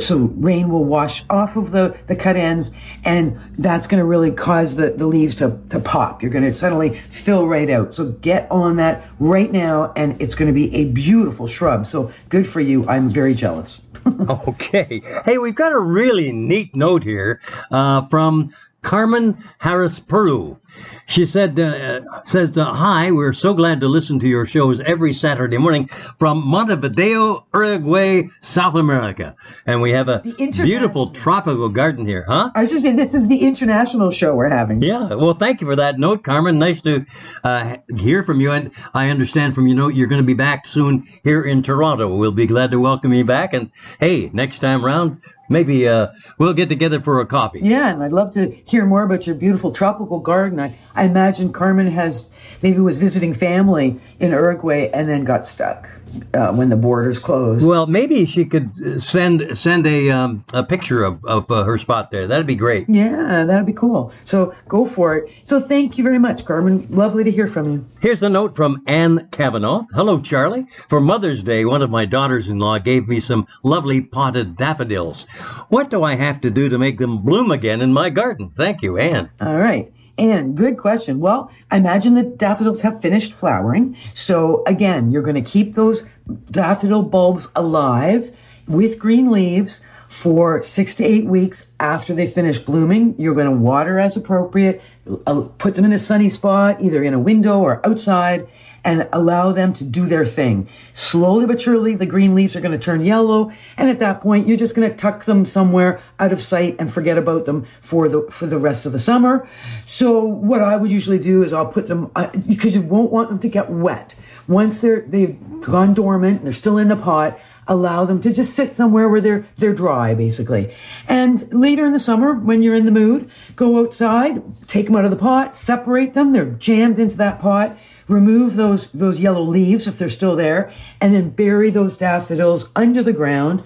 so 0.00 0.16
rain 0.18 0.68
will 0.68 0.84
wash 0.84 1.24
off 1.30 1.56
of 1.56 1.70
the, 1.70 1.96
the 2.06 2.16
cut 2.16 2.36
ends 2.36 2.72
and 3.04 3.38
that's 3.58 3.86
going 3.86 3.98
to 3.98 4.04
really 4.04 4.30
cause 4.30 4.76
the, 4.76 4.90
the 4.90 5.06
leaves 5.06 5.36
to, 5.36 5.58
to 5.70 5.78
pop. 5.78 6.22
You're 6.22 6.30
going 6.30 6.44
to 6.44 6.52
suddenly 6.52 7.00
fill 7.10 7.46
right 7.46 7.70
out. 7.70 7.94
So 7.94 8.06
get 8.12 8.50
on 8.50 8.76
that 8.76 9.08
right 9.18 9.50
now 9.52 9.92
and 9.96 10.20
it's 10.20 10.34
going 10.34 10.48
to 10.48 10.54
be 10.54 10.74
a 10.74 10.86
beautiful 10.86 11.46
shrub. 11.46 11.86
So 11.86 12.12
good 12.28 12.46
for 12.46 12.60
you. 12.60 12.86
I'm 12.88 13.08
very 13.08 13.34
jealous. 13.34 13.80
okay. 14.28 15.02
Hey, 15.24 15.38
we've 15.38 15.54
got 15.54 15.72
a 15.72 15.78
really 15.78 16.32
neat 16.32 16.74
note 16.76 17.04
here 17.04 17.40
uh, 17.70 18.02
from 18.06 18.54
Carmen 18.82 19.42
Harris 19.58 19.98
Peru. 19.98 20.58
She 21.06 21.26
said, 21.26 21.60
uh, 21.60 22.00
says, 22.24 22.56
uh, 22.56 22.64
Hi, 22.64 23.10
we're 23.10 23.34
so 23.34 23.52
glad 23.52 23.80
to 23.80 23.88
listen 23.88 24.18
to 24.20 24.28
your 24.28 24.46
shows 24.46 24.80
every 24.80 25.12
Saturday 25.12 25.58
morning 25.58 25.86
from 26.18 26.46
Montevideo, 26.46 27.46
Uruguay, 27.52 28.28
South 28.40 28.74
America. 28.74 29.36
And 29.66 29.82
we 29.82 29.90
have 29.90 30.08
a 30.08 30.22
beautiful 30.22 31.08
tropical 31.08 31.68
garden 31.68 32.06
here, 32.06 32.24
huh? 32.26 32.50
I 32.54 32.62
was 32.62 32.70
just 32.70 32.82
saying, 32.82 32.96
this 32.96 33.14
is 33.14 33.28
the 33.28 33.40
international 33.40 34.10
show 34.10 34.34
we're 34.34 34.48
having. 34.48 34.80
Yeah, 34.82 35.14
well, 35.14 35.34
thank 35.34 35.60
you 35.60 35.66
for 35.66 35.76
that 35.76 35.98
note, 35.98 36.24
Carmen. 36.24 36.58
Nice 36.58 36.80
to 36.82 37.04
uh, 37.44 37.76
hear 37.96 38.22
from 38.22 38.40
you. 38.40 38.52
And 38.52 38.70
I 38.94 39.10
understand 39.10 39.54
from 39.54 39.66
your 39.66 39.76
note 39.76 39.94
you're 39.94 40.08
going 40.08 40.22
to 40.22 40.26
be 40.26 40.34
back 40.34 40.66
soon 40.66 41.06
here 41.22 41.42
in 41.42 41.62
Toronto. 41.62 42.16
We'll 42.16 42.32
be 42.32 42.46
glad 42.46 42.70
to 42.70 42.80
welcome 42.80 43.12
you 43.12 43.24
back. 43.24 43.52
And 43.52 43.70
hey, 44.00 44.30
next 44.32 44.60
time 44.60 44.84
round, 44.84 45.20
maybe 45.48 45.88
uh, 45.88 46.08
we'll 46.38 46.54
get 46.54 46.68
together 46.68 47.00
for 47.00 47.20
a 47.20 47.26
coffee. 47.26 47.60
Yeah, 47.62 47.90
and 47.90 48.02
I'd 48.02 48.12
love 48.12 48.32
to 48.34 48.50
hear 48.66 48.86
more 48.86 49.02
about 49.02 49.26
your 49.26 49.36
beautiful 49.36 49.72
tropical 49.72 50.18
garden. 50.20 50.60
I, 50.64 50.78
I 50.94 51.04
imagine 51.04 51.52
Carmen 51.52 51.88
has 51.88 52.28
maybe 52.62 52.78
was 52.78 52.98
visiting 52.98 53.34
family 53.34 54.00
in 54.18 54.30
Uruguay 54.30 54.90
and 54.92 55.08
then 55.08 55.24
got 55.24 55.46
stuck 55.46 55.88
uh, 56.34 56.52
when 56.52 56.68
the 56.68 56.76
borders 56.76 57.18
closed. 57.18 57.66
Well, 57.66 57.86
maybe 57.86 58.26
she 58.26 58.44
could 58.44 58.70
uh, 58.80 59.00
send 59.00 59.56
send 59.56 59.86
a 59.86 60.10
um, 60.10 60.44
a 60.52 60.62
picture 60.62 61.04
of, 61.04 61.24
of 61.24 61.50
uh, 61.50 61.64
her 61.64 61.78
spot 61.78 62.10
there. 62.10 62.26
That'd 62.26 62.46
be 62.46 62.56
great. 62.56 62.88
Yeah, 62.88 63.44
that'd 63.44 63.66
be 63.66 63.72
cool. 63.72 64.12
So 64.24 64.54
go 64.68 64.86
for 64.86 65.16
it. 65.16 65.32
So 65.44 65.60
thank 65.60 65.98
you 65.98 66.04
very 66.04 66.18
much, 66.18 66.44
Carmen. 66.44 66.86
Lovely 66.90 67.24
to 67.24 67.30
hear 67.30 67.46
from 67.46 67.72
you. 67.72 67.86
Here's 68.00 68.22
a 68.22 68.28
note 68.28 68.56
from 68.56 68.82
Anne 68.86 69.28
Kavanaugh. 69.32 69.86
Hello, 69.94 70.20
Charlie. 70.20 70.66
For 70.88 71.00
Mother's 71.00 71.42
Day, 71.42 71.64
one 71.64 71.82
of 71.82 71.90
my 71.90 72.04
daughters-in-law 72.04 72.78
gave 72.78 73.08
me 73.08 73.20
some 73.20 73.46
lovely 73.62 74.00
potted 74.00 74.56
daffodils. 74.56 75.24
What 75.68 75.90
do 75.90 76.02
I 76.02 76.14
have 76.14 76.40
to 76.42 76.50
do 76.50 76.68
to 76.68 76.78
make 76.78 76.98
them 76.98 77.22
bloom 77.22 77.50
again 77.50 77.80
in 77.80 77.92
my 77.92 78.10
garden? 78.10 78.50
Thank 78.50 78.82
you, 78.82 78.98
Anne. 78.98 79.30
All 79.40 79.56
right. 79.56 79.90
And 80.16 80.56
good 80.56 80.78
question. 80.78 81.18
Well, 81.18 81.50
I 81.72 81.78
imagine 81.78 82.14
the 82.14 82.22
daffodils 82.22 82.82
have 82.82 83.00
finished 83.02 83.32
flowering. 83.32 83.96
So 84.14 84.62
again, 84.64 85.10
you're 85.10 85.22
going 85.22 85.42
to 85.42 85.50
keep 85.50 85.74
those 85.74 86.03
daffodil 86.50 87.02
bulbs 87.02 87.48
alive 87.54 88.34
with 88.66 88.98
green 88.98 89.30
leaves 89.30 89.82
for 90.08 90.62
six 90.62 90.94
to 90.94 91.04
eight 91.04 91.24
weeks 91.24 91.66
after 91.80 92.14
they 92.14 92.26
finish 92.26 92.58
blooming. 92.58 93.14
You're 93.18 93.34
going 93.34 93.50
to 93.50 93.52
water 93.52 93.98
as 93.98 94.16
appropriate, 94.16 94.80
uh, 95.26 95.48
put 95.58 95.74
them 95.74 95.84
in 95.84 95.92
a 95.92 95.98
sunny 95.98 96.30
spot, 96.30 96.80
either 96.80 97.02
in 97.02 97.14
a 97.14 97.18
window 97.18 97.58
or 97.58 97.84
outside, 97.84 98.46
and 98.84 99.08
allow 99.12 99.50
them 99.50 99.72
to 99.72 99.82
do 99.82 100.06
their 100.06 100.26
thing. 100.26 100.68
Slowly 100.92 101.46
but 101.46 101.60
surely, 101.60 101.96
the 101.96 102.06
green 102.06 102.34
leaves 102.34 102.54
are 102.54 102.60
going 102.60 102.72
to 102.72 102.78
turn 102.78 103.04
yellow, 103.04 103.50
and 103.76 103.88
at 103.88 103.98
that 103.98 104.20
point, 104.20 104.46
you're 104.46 104.58
just 104.58 104.74
going 104.74 104.88
to 104.88 104.96
tuck 104.96 105.24
them 105.24 105.46
somewhere 105.46 106.00
out 106.20 106.32
of 106.32 106.42
sight 106.42 106.76
and 106.78 106.92
forget 106.92 107.16
about 107.16 107.46
them 107.46 107.66
for 107.80 108.08
the 108.08 108.22
for 108.30 108.46
the 108.46 108.58
rest 108.58 108.86
of 108.86 108.92
the 108.92 108.98
summer. 108.98 109.48
So, 109.86 110.20
what 110.20 110.62
I 110.62 110.76
would 110.76 110.92
usually 110.92 111.18
do 111.18 111.42
is 111.42 111.52
I'll 111.52 111.66
put 111.66 111.86
them 111.86 112.10
uh, 112.14 112.28
because 112.46 112.74
you 112.74 112.82
won't 112.82 113.10
want 113.10 113.30
them 113.30 113.38
to 113.40 113.48
get 113.48 113.70
wet. 113.70 114.14
Once 114.46 114.80
they're 114.80 115.02
they've 115.02 115.38
gone 115.60 115.94
dormant, 115.94 116.38
and 116.38 116.46
they're 116.46 116.52
still 116.52 116.78
in 116.78 116.88
the 116.88 116.96
pot 116.96 117.38
allow 117.66 118.04
them 118.04 118.20
to 118.20 118.32
just 118.32 118.54
sit 118.54 118.76
somewhere 118.76 119.08
where 119.08 119.20
they're 119.20 119.46
they're 119.58 119.74
dry 119.74 120.14
basically. 120.14 120.74
And 121.08 121.50
later 121.52 121.86
in 121.86 121.92
the 121.92 121.98
summer 121.98 122.34
when 122.34 122.62
you're 122.62 122.74
in 122.74 122.84
the 122.84 122.92
mood 122.92 123.30
go 123.56 123.80
outside 123.80 124.42
take 124.66 124.86
them 124.86 124.96
out 124.96 125.04
of 125.04 125.10
the 125.10 125.16
pot 125.16 125.56
separate 125.56 126.14
them 126.14 126.32
they're 126.32 126.44
jammed 126.44 126.98
into 126.98 127.16
that 127.16 127.40
pot 127.40 127.76
remove 128.08 128.56
those 128.56 128.88
those 128.88 129.20
yellow 129.20 129.42
leaves 129.42 129.86
if 129.86 129.98
they're 129.98 130.10
still 130.10 130.36
there 130.36 130.72
and 131.00 131.14
then 131.14 131.30
bury 131.30 131.70
those 131.70 131.96
daffodils 131.96 132.68
under 132.76 133.02
the 133.02 133.12
ground 133.12 133.62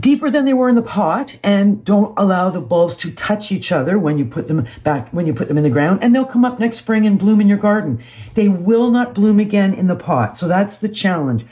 deeper 0.00 0.30
than 0.30 0.44
they 0.44 0.54
were 0.54 0.68
in 0.68 0.74
the 0.74 0.82
pot 0.82 1.38
and 1.42 1.84
don't 1.84 2.16
allow 2.18 2.50
the 2.50 2.60
bulbs 2.60 2.96
to 2.96 3.10
touch 3.10 3.50
each 3.50 3.72
other 3.72 3.98
when 3.98 4.18
you 4.18 4.24
put 4.24 4.48
them 4.48 4.66
back 4.84 5.08
when 5.10 5.26
you 5.26 5.34
put 5.34 5.48
them 5.48 5.58
in 5.58 5.64
the 5.64 5.70
ground. 5.70 5.98
And 6.02 6.14
they'll 6.14 6.24
come 6.24 6.44
up 6.44 6.58
next 6.58 6.78
spring 6.78 7.06
and 7.06 7.18
bloom 7.18 7.40
in 7.40 7.48
your 7.48 7.58
garden. 7.58 8.02
They 8.34 8.48
will 8.48 8.90
not 8.90 9.14
bloom 9.14 9.40
again 9.40 9.74
in 9.74 9.86
the 9.86 9.96
pot. 9.96 10.36
So 10.36 10.46
that's 10.46 10.78
the 10.78 10.88
challenge. 10.88 11.44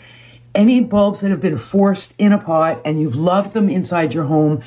Any 0.54 0.82
bulbs 0.82 1.20
that 1.20 1.30
have 1.30 1.40
been 1.40 1.58
forced 1.58 2.14
in 2.18 2.32
a 2.32 2.38
pot 2.38 2.80
and 2.84 3.00
you've 3.00 3.16
loved 3.16 3.52
them 3.52 3.68
inside 3.68 4.14
your 4.14 4.24
home 4.24 4.62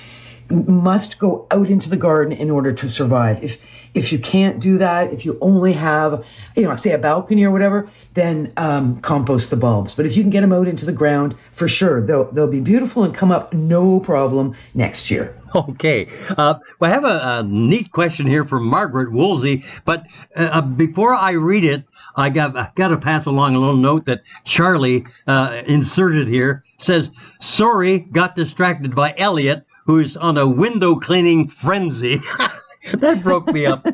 must 0.49 1.19
go 1.19 1.47
out 1.51 1.69
into 1.69 1.89
the 1.89 1.97
garden 1.97 2.33
in 2.33 2.49
order 2.49 2.71
to 2.71 2.89
survive. 2.89 3.43
If 3.43 3.59
if 3.93 4.12
you 4.12 4.19
can't 4.19 4.60
do 4.60 4.78
that, 4.78 5.12
if 5.12 5.25
you 5.25 5.38
only 5.41 5.73
have, 5.73 6.23
you 6.56 6.63
know, 6.63 6.75
say 6.75 6.91
a 6.91 6.97
balcony 6.97 7.43
or 7.43 7.52
whatever, 7.52 7.89
then 8.13 8.54
um, 8.58 8.99
compost 9.02 9.49
the 9.49 9.56
bulbs. 9.56 9.95
But 9.95 10.06
if 10.06 10.15
you 10.15 10.23
can 10.23 10.30
get 10.30 10.41
them 10.41 10.54
out 10.54 10.67
into 10.67 10.86
the 10.86 10.91
ground, 10.91 11.36
for 11.52 11.67
sure, 11.67 12.06
they'll 12.06 12.32
they'll 12.32 12.47
be 12.47 12.60
beautiful 12.60 13.04
and 13.04 13.13
come 13.13 13.32
up 13.32 13.54
no 13.54 13.99
problem 13.99 14.56
next 14.73 15.10
year. 15.10 15.36
Okay. 15.56 16.08
Uh, 16.30 16.56
well, 16.80 16.91
I 16.91 16.93
have 16.93 17.04
a, 17.04 17.39
a, 17.39 17.43
neat 17.43 17.91
question 17.91 18.28
here 18.28 18.45
from 18.45 18.67
Margaret 18.67 19.12
Woolsey, 19.12 19.63
but 19.84 20.06
uh, 20.36 20.62
before 20.62 21.15
I 21.15 21.32
read 21.32 21.63
it, 21.63 21.86
I 22.15 22.30
got 22.30 22.56
I 22.56 22.71
got 22.75 22.89
to 22.89 22.97
pass 22.97 23.25
along 23.25 23.56
a 23.56 23.60
little 23.60 23.75
note 23.75 24.06
that 24.06 24.21
Charlie 24.43 25.06
uh, 25.25 25.62
inserted 25.65 26.28
here. 26.28 26.63
Says, 26.78 27.10
"Sorry, 27.39 27.99
got 27.99 28.36
distracted 28.36 28.95
by 28.95 29.15
Elliot, 29.17 29.65
who's 29.86 30.15
on 30.17 30.38
a 30.38 30.47
window 30.47 30.95
cleaning 30.95 31.47
frenzy." 31.47 32.19
that 32.93 33.21
broke 33.23 33.51
me 33.51 33.65
up. 33.65 33.85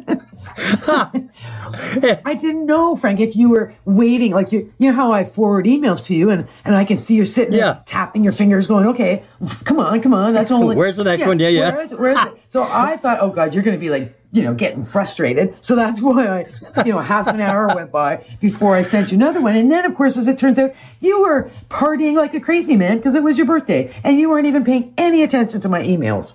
I 0.58 2.38
didn't 2.40 2.66
know, 2.66 2.96
Frank, 2.96 3.20
if 3.20 3.36
you 3.36 3.50
were 3.50 3.74
waiting, 3.84 4.32
like 4.32 4.52
you, 4.52 4.72
you 4.78 4.92
know 4.92 4.96
how 4.96 5.12
I 5.12 5.24
forward 5.24 5.66
emails 5.66 6.06
to 6.06 6.16
you, 6.16 6.30
and 6.30 6.48
and 6.64 6.76
I 6.76 6.86
can 6.86 6.98
see 6.98 7.16
you're 7.16 7.26
sitting 7.26 7.54
yeah. 7.54 7.74
there 7.74 7.84
tapping 7.86 8.24
your 8.24 8.32
fingers, 8.32 8.68
going, 8.68 8.86
"Okay, 8.88 9.24
come 9.64 9.80
on, 9.80 10.02
come 10.02 10.14
on, 10.14 10.34
that's 10.34 10.52
only." 10.52 10.76
Where's 10.78 10.96
the 10.96 11.04
next 11.04 11.22
yeah, 11.22 11.28
one? 11.28 11.40
Yeah, 11.40 11.48
yeah. 11.50 11.72
Where 11.72 11.82
is 11.82 11.92
it? 11.92 12.00
Where 12.00 12.12
is 12.12 12.20
it? 12.20 12.42
So 12.50 12.64
I 12.64 12.96
thought, 12.98 13.20
oh 13.22 13.32
God, 13.32 13.54
you're 13.54 13.64
going 13.64 13.76
to 13.76 13.80
be 13.80 13.90
like, 13.90 14.18
you 14.32 14.44
know, 14.44 14.54
getting 14.54 14.84
frustrated. 14.84 15.56
So 15.62 15.76
that's 15.76 16.02
why 16.02 16.28
I, 16.28 16.84
you 16.86 16.94
know, 16.94 17.00
half 17.00 17.28
an 17.28 17.42
hour 17.42 17.68
went 17.74 17.92
by 17.92 18.26
before 18.40 18.76
I 18.76 18.82
sent 18.82 19.12
you 19.12 19.18
another 19.18 19.42
one. 19.42 19.56
And 19.56 19.72
then, 19.72 19.84
of 19.84 19.96
course, 19.96 20.16
as 20.16 20.28
it 20.28 20.38
turns 20.38 20.60
out, 20.60 20.74
you 21.00 21.22
were 21.22 21.50
partying 21.70 22.16
like 22.16 22.34
a 22.34 22.40
crazy 22.40 22.76
man 22.76 22.98
because 22.98 23.16
it 23.16 23.24
was 23.24 23.38
your 23.38 23.48
birthday, 23.48 23.94
and 24.04 24.18
you 24.18 24.30
weren't 24.30 24.46
even 24.46 24.64
paying 24.64 24.94
any 24.98 25.24
attention 25.24 25.60
to 25.62 25.70
my 25.70 25.82
emails. 25.82 26.34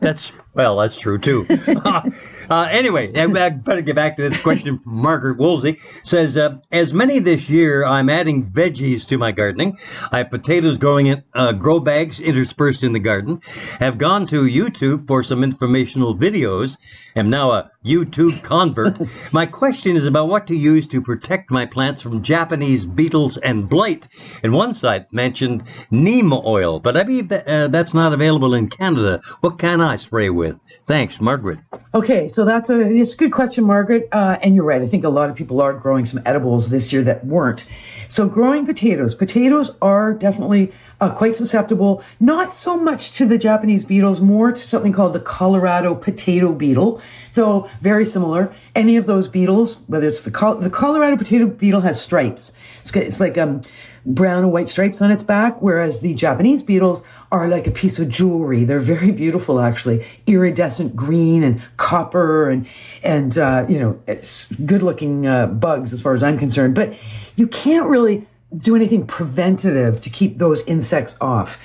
That's 0.00 0.32
Well, 0.54 0.76
that's 0.78 0.98
true 0.98 1.18
too. 1.18 1.46
uh, 2.50 2.68
anyway, 2.70 3.12
I 3.14 3.26
better 3.50 3.80
get 3.80 3.96
back 3.96 4.16
to 4.16 4.28
this 4.28 4.40
question 4.42 4.78
from 4.78 4.96
Margaret 4.96 5.38
Woolsey. 5.38 5.78
Says, 6.02 6.36
uh, 6.36 6.58
as 6.70 6.92
many 6.92 7.18
this 7.18 7.48
year, 7.48 7.84
I'm 7.84 8.08
adding 8.08 8.50
veggies 8.50 9.06
to 9.08 9.18
my 9.18 9.32
gardening. 9.32 9.78
I 10.12 10.18
have 10.18 10.30
potatoes 10.30 10.78
growing 10.78 11.06
in 11.06 11.22
uh, 11.34 11.52
grow 11.52 11.80
bags 11.80 12.20
interspersed 12.20 12.84
in 12.84 12.92
the 12.92 12.98
garden. 12.98 13.40
Have 13.80 13.98
gone 13.98 14.26
to 14.28 14.42
YouTube 14.42 15.06
for 15.06 15.22
some 15.22 15.42
informational 15.42 16.14
videos. 16.14 16.76
Am 17.16 17.30
now 17.30 17.52
a 17.52 17.70
YouTube 17.84 18.42
convert. 18.42 18.98
my 19.32 19.46
question 19.46 19.96
is 19.96 20.06
about 20.06 20.28
what 20.28 20.46
to 20.48 20.56
use 20.56 20.88
to 20.88 21.00
protect 21.00 21.50
my 21.50 21.64
plants 21.64 22.02
from 22.02 22.22
Japanese 22.22 22.84
beetles 22.84 23.36
and 23.36 23.68
blight. 23.68 24.08
And 24.42 24.52
one 24.52 24.72
site 24.72 25.12
mentioned 25.12 25.62
neem 25.90 26.32
oil, 26.32 26.80
but 26.80 26.96
I 26.96 27.04
believe 27.04 27.28
that, 27.28 27.46
uh, 27.46 27.68
that's 27.68 27.94
not 27.94 28.12
available 28.12 28.54
in 28.54 28.68
Canada. 28.68 29.20
What 29.40 29.58
can 29.58 29.80
I 29.80 29.96
spray 29.96 30.30
with? 30.30 30.58
Thanks, 30.86 31.20
Margaret. 31.20 31.60
Okay, 31.94 32.28
so 32.34 32.44
that's 32.44 32.68
a 32.68 32.80
it's 32.80 33.14
a 33.14 33.16
good 33.16 33.32
question, 33.32 33.64
Margaret. 33.64 34.08
Uh, 34.10 34.38
and 34.42 34.54
you're 34.54 34.64
right. 34.64 34.82
I 34.82 34.86
think 34.86 35.04
a 35.04 35.08
lot 35.08 35.30
of 35.30 35.36
people 35.36 35.62
are 35.62 35.72
growing 35.72 36.04
some 36.04 36.20
edibles 36.26 36.70
this 36.70 36.92
year 36.92 37.02
that 37.04 37.24
weren't. 37.24 37.68
So 38.08 38.28
growing 38.28 38.66
potatoes, 38.66 39.14
potatoes 39.14 39.70
are 39.80 40.12
definitely 40.12 40.72
uh, 41.00 41.12
quite 41.12 41.36
susceptible. 41.36 42.02
Not 42.18 42.52
so 42.52 42.76
much 42.76 43.12
to 43.12 43.26
the 43.26 43.38
Japanese 43.38 43.84
beetles, 43.84 44.20
more 44.20 44.52
to 44.52 44.60
something 44.60 44.92
called 44.92 45.12
the 45.12 45.20
Colorado 45.20 45.94
potato 45.94 46.52
beetle, 46.52 47.00
though 47.34 47.70
very 47.80 48.04
similar. 48.04 48.54
Any 48.74 48.96
of 48.96 49.06
those 49.06 49.28
beetles, 49.28 49.80
whether 49.86 50.08
it's 50.08 50.22
the 50.22 50.30
Col- 50.30 50.56
the 50.56 50.70
Colorado 50.70 51.16
potato 51.16 51.46
beetle 51.46 51.82
has 51.82 52.02
stripes. 52.02 52.52
It's, 52.82 52.94
it's 52.96 53.20
like 53.20 53.38
um, 53.38 53.62
brown 54.04 54.42
and 54.42 54.52
white 54.52 54.68
stripes 54.68 55.00
on 55.00 55.10
its 55.10 55.24
back, 55.24 55.62
whereas 55.62 56.00
the 56.00 56.14
Japanese 56.14 56.62
beetles 56.62 57.02
are 57.34 57.48
like 57.48 57.66
a 57.66 57.70
piece 57.72 57.98
of 57.98 58.08
jewelry. 58.08 58.64
They're 58.64 58.78
very 58.78 59.10
beautiful, 59.10 59.60
actually, 59.60 60.06
iridescent 60.28 60.94
green 60.94 61.42
and 61.42 61.60
copper, 61.76 62.48
and 62.48 62.64
and 63.02 63.36
uh, 63.36 63.66
you 63.68 63.78
know, 63.80 64.00
it's 64.06 64.46
good-looking 64.64 65.26
uh, 65.26 65.48
bugs 65.48 65.92
as 65.92 66.00
far 66.00 66.14
as 66.14 66.22
I'm 66.22 66.38
concerned. 66.38 66.76
But 66.76 66.94
you 67.34 67.48
can't 67.48 67.88
really 67.88 68.26
do 68.56 68.76
anything 68.76 69.04
preventative 69.04 70.00
to 70.00 70.10
keep 70.10 70.38
those 70.38 70.64
insects 70.66 71.16
off. 71.20 71.58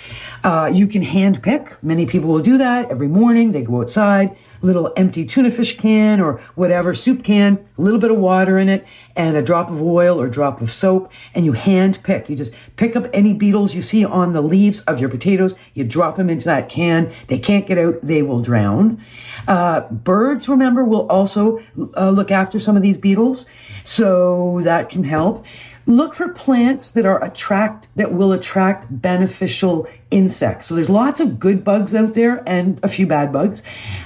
Uh, 0.44 0.72
you 0.74 0.88
can 0.88 1.04
hand 1.04 1.44
pick. 1.44 1.64
Many 1.84 2.08
people 2.08 2.30
will 2.30 2.42
do 2.42 2.58
that 2.58 2.90
every 2.90 3.08
morning. 3.08 3.52
They 3.52 3.64
go 3.64 3.82
outside, 3.82 4.36
little 4.62 4.92
empty 4.96 5.26
tuna 5.26 5.52
fish 5.52 5.78
can 5.78 6.20
or 6.20 6.42
whatever 6.56 6.94
soup 6.94 7.24
can, 7.24 7.66
a 7.78 7.82
little 7.82 8.00
bit 8.00 8.12
of 8.12 8.18
water 8.18 8.58
in 8.58 8.70
it, 8.70 8.86
and 9.16 9.36
a 9.36 9.42
drop 9.42 9.70
of 9.70 9.82
oil 9.82 10.20
or 10.20 10.28
drop 10.28 10.62
of 10.62 10.72
soap, 10.72 11.12
and 11.34 11.46
you 11.46 11.54
hand 11.54 12.00
pick. 12.04 12.30
You 12.30 12.36
just 12.36 12.54
pick 12.76 12.96
up 12.96 13.08
any 13.14 13.34
beetles 13.34 13.76
you 13.76 13.82
see 13.82 14.06
on 14.06 14.34
the 14.34 14.42
leaves 14.42 14.82
of 14.82 15.00
your 15.00 15.10
potatoes. 15.10 15.56
You 15.74 15.84
drop 15.84 16.18
them 16.18 16.30
into 16.30 16.46
that 16.46 16.70
can. 16.70 17.14
They 17.28 17.40
can't 17.40 17.68
get 17.68 17.78
out. 17.78 18.00
They 18.04 18.22
will 18.22 18.42
drown. 18.42 19.04
Uh, 19.48 19.82
birds, 19.92 20.48
remember, 20.48 20.84
will 20.84 21.08
also 21.08 21.62
uh, 21.96 22.10
look 22.10 22.32
after 22.32 22.60
some 22.60 22.76
of 22.76 22.82
these 22.82 22.98
beetles, 22.98 23.46
so 23.84 24.62
that 24.64 24.90
can 24.90 25.04
help. 25.04 25.46
Look 25.90 26.14
for 26.14 26.30
plants 26.30 26.92
that 26.92 27.08
are 27.08 27.24
attract 27.24 27.88
that 27.96 28.14
will 28.14 28.32
attract 28.32 29.02
beneficial 29.02 29.88
insects. 30.12 30.68
So 30.68 30.76
there's 30.76 30.88
lots 30.88 31.20
of 31.20 31.40
good 31.40 31.64
bugs 31.64 31.96
out 31.96 32.14
there 32.14 32.48
and 32.48 32.80
a 32.84 32.88
few 32.88 33.08
bad 33.08 33.34
bugs. 33.34 33.64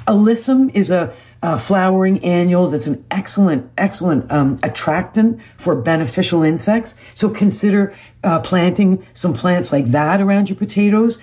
Alyssum 0.08 0.74
is 0.74 0.90
a, 0.92 1.14
a 1.42 1.60
flowering 1.60 2.24
annual 2.24 2.70
that's 2.70 2.88
an 2.88 3.04
excellent, 3.12 3.70
excellent 3.78 4.32
um, 4.32 4.62
attractant 4.64 5.42
for 5.58 5.76
beneficial 5.76 6.42
insects. 6.42 6.96
So 7.16 7.30
consider 7.30 7.94
uh, 8.24 8.40
planting 8.40 9.06
some 9.12 9.34
plants 9.34 9.74
like 9.74 9.92
that 9.92 10.22
around 10.22 10.48
your 10.48 10.58
potatoes. 10.58 11.20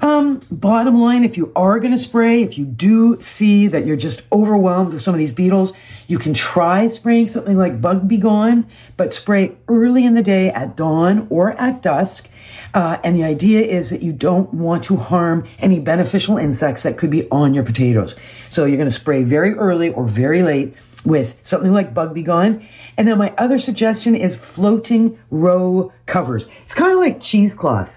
Um, 0.00 0.40
bottom 0.50 1.00
line, 1.00 1.24
if 1.24 1.36
you 1.36 1.52
are 1.56 1.80
going 1.80 1.92
to 1.92 1.98
spray, 1.98 2.42
if 2.42 2.56
you 2.56 2.64
do 2.64 3.20
see 3.20 3.66
that 3.66 3.84
you're 3.84 3.96
just 3.96 4.22
overwhelmed 4.30 4.92
with 4.92 5.02
some 5.02 5.14
of 5.14 5.18
these 5.18 5.32
beetles, 5.32 5.72
you 6.06 6.18
can 6.18 6.34
try 6.34 6.86
spraying 6.86 7.28
something 7.28 7.56
like 7.56 7.80
Bug 7.80 8.06
B 8.06 8.16
Gon, 8.16 8.66
but 8.96 9.12
spray 9.12 9.56
early 9.66 10.04
in 10.04 10.14
the 10.14 10.22
day 10.22 10.50
at 10.50 10.76
dawn 10.76 11.26
or 11.30 11.52
at 11.52 11.82
dusk. 11.82 12.28
Uh, 12.74 12.98
and 13.02 13.16
the 13.16 13.24
idea 13.24 13.60
is 13.60 13.90
that 13.90 14.02
you 14.02 14.12
don't 14.12 14.54
want 14.54 14.84
to 14.84 14.96
harm 14.96 15.48
any 15.58 15.80
beneficial 15.80 16.36
insects 16.36 16.84
that 16.84 16.96
could 16.96 17.10
be 17.10 17.28
on 17.30 17.52
your 17.54 17.64
potatoes. 17.64 18.14
So 18.48 18.64
you're 18.64 18.76
going 18.76 18.88
to 18.88 18.94
spray 18.94 19.24
very 19.24 19.54
early 19.54 19.90
or 19.90 20.06
very 20.06 20.42
late 20.42 20.74
with 21.04 21.34
something 21.42 21.72
like 21.72 21.92
Bug 21.92 22.14
B 22.14 22.22
Gon. 22.22 22.66
And 22.96 23.08
then 23.08 23.18
my 23.18 23.34
other 23.36 23.58
suggestion 23.58 24.14
is 24.14 24.36
floating 24.36 25.18
row 25.30 25.92
covers. 26.06 26.48
It's 26.64 26.74
kind 26.74 26.92
of 26.92 26.98
like 26.98 27.20
cheesecloth. 27.20 27.92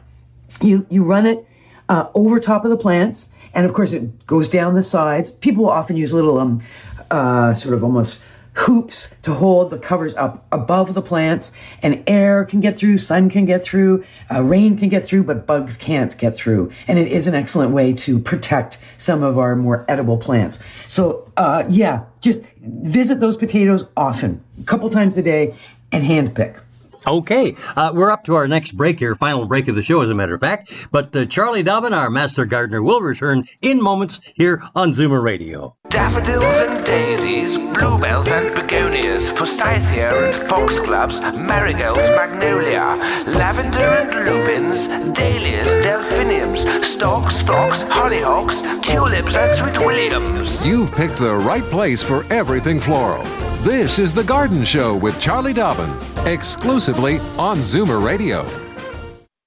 You, 0.61 0.85
you 0.89 1.03
run 1.03 1.25
it 1.25 1.47
uh, 1.91 2.09
over 2.15 2.39
top 2.39 2.63
of 2.63 2.71
the 2.71 2.77
plants. 2.77 3.29
And 3.53 3.65
of 3.65 3.73
course, 3.73 3.91
it 3.91 4.25
goes 4.25 4.47
down 4.47 4.75
the 4.75 4.81
sides. 4.81 5.29
People 5.29 5.69
often 5.69 5.97
use 5.97 6.13
little, 6.13 6.39
um, 6.39 6.63
uh, 7.11 7.53
sort 7.53 7.75
of 7.75 7.83
almost 7.83 8.21
hoops 8.53 9.11
to 9.23 9.33
hold 9.33 9.69
the 9.69 9.77
covers 9.77 10.13
up 10.15 10.45
above 10.51 10.93
the 10.93 11.01
plants 11.01 11.53
and 11.81 12.03
air 12.05 12.43
can 12.43 12.59
get 12.59 12.75
through 12.75 12.97
sun 12.97 13.29
can 13.29 13.45
get 13.45 13.63
through 13.63 14.03
uh, 14.29 14.43
rain 14.43 14.77
can 14.77 14.89
get 14.89 15.05
through 15.05 15.23
but 15.23 15.45
bugs 15.47 15.77
can't 15.77 16.17
get 16.17 16.35
through 16.35 16.69
and 16.85 16.99
it 16.99 17.07
is 17.07 17.27
an 17.27 17.33
excellent 17.33 17.71
way 17.71 17.93
to 17.93 18.19
protect 18.19 18.77
some 18.97 19.23
of 19.23 19.39
our 19.39 19.55
more 19.55 19.85
edible 19.87 20.17
plants 20.17 20.61
so 20.89 21.31
uh, 21.37 21.63
yeah 21.69 22.03
just 22.19 22.43
visit 22.59 23.21
those 23.21 23.37
potatoes 23.37 23.85
often 23.95 24.43
a 24.59 24.63
couple 24.65 24.89
times 24.89 25.17
a 25.17 25.21
day 25.21 25.55
and 25.93 26.03
hand 26.03 26.35
pick 26.35 26.57
Okay, 27.05 27.55
uh, 27.75 27.91
we're 27.93 28.11
up 28.11 28.25
to 28.25 28.35
our 28.35 28.47
next 28.47 28.77
break 28.77 28.99
here, 28.99 29.15
final 29.15 29.47
break 29.47 29.67
of 29.67 29.75
the 29.75 29.81
show, 29.81 30.01
as 30.01 30.09
a 30.09 30.13
matter 30.13 30.35
of 30.35 30.39
fact. 30.39 30.71
But 30.91 31.15
uh, 31.15 31.25
Charlie 31.25 31.63
Dobbin, 31.63 31.93
our 31.93 32.11
master 32.11 32.45
gardener, 32.45 32.83
will 32.83 33.01
return 33.01 33.47
in 33.61 33.81
moments 33.81 34.19
here 34.35 34.63
on 34.75 34.91
Zoomer 34.91 35.23
Radio. 35.23 35.75
Daffodils 35.89 36.43
and 36.43 36.85
daisies, 36.85 37.57
bluebells 37.57 38.29
and 38.29 38.53
begonias, 38.55 39.29
forsythia 39.29 40.13
and 40.13 40.35
foxgloves, 40.47 41.19
marigolds, 41.21 41.99
magnolia, 41.99 42.95
lavender 43.27 43.79
and 43.79 44.25
lupins, 44.25 44.87
dahlias, 45.13 45.83
delphiniums, 45.83 46.61
stocks, 46.85 47.41
phlox, 47.41 47.83
hollyhocks, 47.83 48.61
tulips 48.83 49.35
and 49.35 49.57
sweet 49.57 49.85
williams. 49.85 50.65
You've 50.65 50.91
picked 50.93 51.17
the 51.17 51.35
right 51.35 51.63
place 51.63 52.03
for 52.03 52.25
everything 52.31 52.79
floral. 52.79 53.25
This 53.63 53.99
is 53.99 54.11
The 54.11 54.23
Garden 54.23 54.65
Show 54.65 54.95
with 54.95 55.21
Charlie 55.21 55.53
Dobbin, 55.53 55.95
exclusively 56.25 57.19
on 57.37 57.59
Zoomer 57.59 58.03
Radio. 58.03 58.43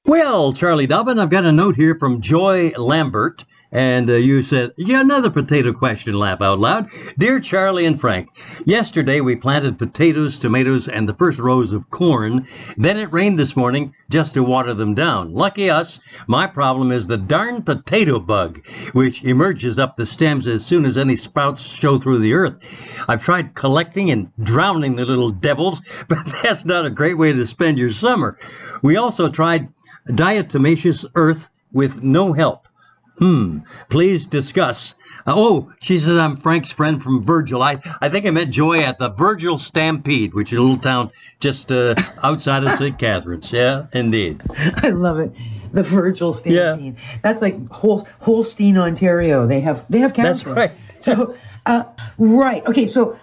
Well, 0.04 0.52
Charlie 0.52 0.86
Dobbin, 0.86 1.18
I've 1.18 1.30
got 1.30 1.44
a 1.44 1.50
note 1.50 1.74
here 1.74 1.96
from 1.98 2.20
Joy 2.20 2.68
Lambert. 2.78 3.44
And 3.72 4.08
uh, 4.08 4.14
you 4.14 4.42
said, 4.42 4.72
yeah, 4.76 5.00
another 5.00 5.30
potato 5.30 5.72
question, 5.72 6.14
laugh 6.14 6.40
out 6.40 6.60
loud. 6.60 6.88
Dear 7.18 7.40
Charlie 7.40 7.86
and 7.86 8.00
Frank, 8.00 8.28
yesterday 8.64 9.20
we 9.20 9.34
planted 9.34 9.78
potatoes, 9.78 10.38
tomatoes, 10.38 10.86
and 10.86 11.08
the 11.08 11.14
first 11.14 11.40
rows 11.40 11.72
of 11.72 11.90
corn. 11.90 12.46
Then 12.76 12.96
it 12.96 13.12
rained 13.12 13.38
this 13.38 13.56
morning 13.56 13.92
just 14.08 14.34
to 14.34 14.44
water 14.44 14.74
them 14.74 14.94
down. 14.94 15.34
Lucky 15.34 15.68
us. 15.68 15.98
My 16.28 16.46
problem 16.46 16.92
is 16.92 17.06
the 17.06 17.16
darn 17.16 17.62
potato 17.62 18.20
bug, 18.20 18.64
which 18.92 19.24
emerges 19.24 19.78
up 19.78 19.96
the 19.96 20.06
stems 20.06 20.46
as 20.46 20.64
soon 20.64 20.84
as 20.84 20.96
any 20.96 21.16
sprouts 21.16 21.62
show 21.62 21.98
through 21.98 22.18
the 22.18 22.34
earth. 22.34 22.54
I've 23.08 23.24
tried 23.24 23.54
collecting 23.54 24.10
and 24.10 24.30
drowning 24.40 24.94
the 24.94 25.04
little 25.04 25.30
devils, 25.30 25.80
but 26.08 26.24
that's 26.42 26.64
not 26.64 26.86
a 26.86 26.90
great 26.90 27.18
way 27.18 27.32
to 27.32 27.46
spend 27.46 27.78
your 27.78 27.90
summer. 27.90 28.38
We 28.82 28.96
also 28.96 29.28
tried 29.28 29.68
diatomaceous 30.08 31.04
earth 31.14 31.50
with 31.72 32.02
no 32.02 32.32
help. 32.32 32.68
Hmm. 33.18 33.58
Please 33.88 34.26
discuss. 34.26 34.94
Uh, 35.26 35.32
oh, 35.34 35.72
she 35.80 35.98
says 35.98 36.18
I'm 36.18 36.36
Frank's 36.36 36.70
friend 36.70 37.02
from 37.02 37.24
Virgil. 37.24 37.62
I, 37.62 37.80
I 38.00 38.08
think 38.08 38.26
I 38.26 38.30
met 38.30 38.50
Joy 38.50 38.80
at 38.80 38.98
the 38.98 39.08
Virgil 39.08 39.56
Stampede, 39.56 40.34
which 40.34 40.52
is 40.52 40.58
a 40.58 40.62
little 40.62 40.76
town 40.76 41.10
just 41.40 41.72
uh, 41.72 41.94
outside 42.22 42.64
of 42.64 42.76
St. 42.76 42.98
Catharines. 42.98 43.50
Yeah, 43.50 43.86
indeed. 43.92 44.42
I 44.76 44.90
love 44.90 45.18
it. 45.18 45.32
The 45.72 45.82
Virgil 45.82 46.32
Stampede. 46.32 46.94
Yeah. 46.94 47.18
That's 47.22 47.40
like 47.40 47.68
Hol- 47.70 48.06
Holstein, 48.20 48.76
Ontario. 48.76 49.46
They 49.46 49.60
have 49.60 49.86
they 49.88 49.98
have 50.00 50.12
cows. 50.12 50.42
That's 50.42 50.46
right. 50.46 50.72
so, 51.00 51.36
uh, 51.66 51.84
right. 52.18 52.64
Okay. 52.66 52.86
So, 52.86 53.18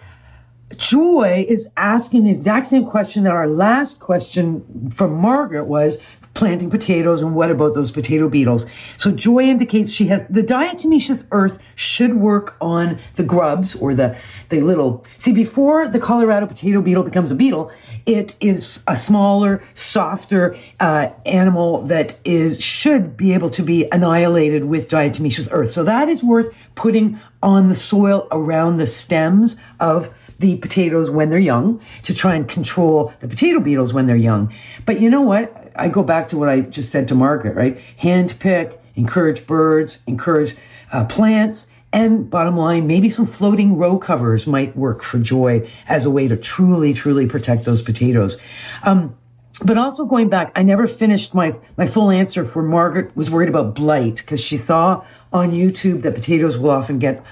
Joy 0.78 1.46
is 1.48 1.70
asking 1.78 2.24
the 2.24 2.32
exact 2.32 2.68
same 2.68 2.86
question 2.86 3.24
that 3.24 3.34
our 3.34 3.48
last 3.48 4.00
question 4.00 4.90
from 4.90 5.14
Margaret 5.14 5.66
was 5.66 6.00
planting 6.34 6.70
potatoes 6.70 7.22
and 7.22 7.36
what 7.36 7.52
about 7.52 7.74
those 7.74 7.92
potato 7.92 8.30
beetles. 8.30 8.66
So 8.98 9.12
Joy 9.12 9.44
indicates 9.44 9.92
she 9.92 10.08
has 10.08 10.24
the 10.30 10.42
diatomaceous 10.42 11.26
earth 11.32 11.58
should 11.76 12.16
work 12.16 12.56
on 12.62 13.00
the 13.16 13.24
grubs 13.24 13.76
or 13.76 13.94
the 13.94 14.18
the 14.50 14.62
little 14.62 15.06
see 15.18 15.34
before 15.34 15.88
the 15.88 16.00
Colorado 16.00 16.46
potato 16.48 16.82
beetle 16.82 17.04
becomes 17.04 17.32
a 17.32 17.36
beetle, 17.36 17.72
it 18.06 18.38
is 18.40 18.80
a 18.88 18.96
smaller, 18.96 19.64
softer 19.74 20.58
uh, 20.80 21.10
animal 21.26 21.84
that 21.84 22.20
is 22.24 22.62
should 22.64 23.18
be 23.18 23.34
able 23.34 23.50
to 23.50 23.64
be 23.64 23.88
annihilated 23.92 24.66
with 24.66 24.90
diatomaceous 24.90 25.48
earth. 25.52 25.72
So 25.72 25.84
that 25.84 26.08
is 26.10 26.24
worth 26.24 26.50
putting 26.76 27.20
on 27.44 27.70
the 27.70 27.76
soil 27.76 28.28
around 28.32 28.78
the 28.78 28.86
stems 28.86 29.58
of 29.80 30.14
the 30.42 30.58
potatoes 30.58 31.10
when 31.10 31.30
they're 31.30 31.40
young 31.40 31.80
to 32.04 32.14
try 32.14 32.36
and 32.36 32.48
control 32.48 33.14
the 33.20 33.28
potato 33.28 33.60
beetles 33.60 33.94
when 33.94 34.08
they're 34.08 34.16
young. 34.16 34.52
But 34.86 35.00
you 35.00 35.10
know 35.10 35.22
what? 35.22 35.61
I 35.76 35.90
go 35.90 36.04
back 36.04 36.28
to 36.30 36.38
what 36.38 36.50
I 36.50 36.62
just 36.62 36.92
said 36.92 37.08
to 37.10 37.16
Margaret, 37.16 37.56
right? 37.56 37.80
Hand 37.98 38.38
pick, 38.40 38.82
encourage 38.96 39.48
birds, 39.48 40.02
encourage 40.08 40.56
uh, 40.92 41.06
plants, 41.06 41.70
And 41.94 42.30
bottom 42.30 42.56
line, 42.56 42.88
maybe 42.88 43.10
some 43.10 43.26
floating 43.26 43.76
row 43.76 43.98
covers 43.98 44.48
might 44.48 44.76
work 44.78 45.04
for 45.04 45.20
joy 45.20 45.70
as 45.88 46.06
a 46.06 46.12
way 46.12 46.28
to 46.28 46.38
truly, 46.38 46.94
truly 46.94 47.28
protect 47.28 47.66
those 47.66 47.82
potatoes. 47.82 48.40
Um, 48.84 49.18
but 49.64 49.78
also 49.78 50.06
going 50.06 50.30
back, 50.30 50.52
I 50.56 50.64
never 50.64 50.88
finished 50.88 51.36
my, 51.36 51.54
my 51.78 51.86
full 51.86 52.10
answer 52.10 52.46
for 52.46 52.64
Margaret 52.64 53.16
was 53.16 53.30
worried 53.30 53.50
about 53.50 53.76
blight 53.76 54.18
because 54.18 54.40
she 54.40 54.56
saw 54.56 55.04
on 55.34 55.52
YouTube 55.52 56.02
that 56.04 56.16
potatoes 56.16 56.58
will 56.58 56.72
often 56.72 56.98
get 56.98 57.24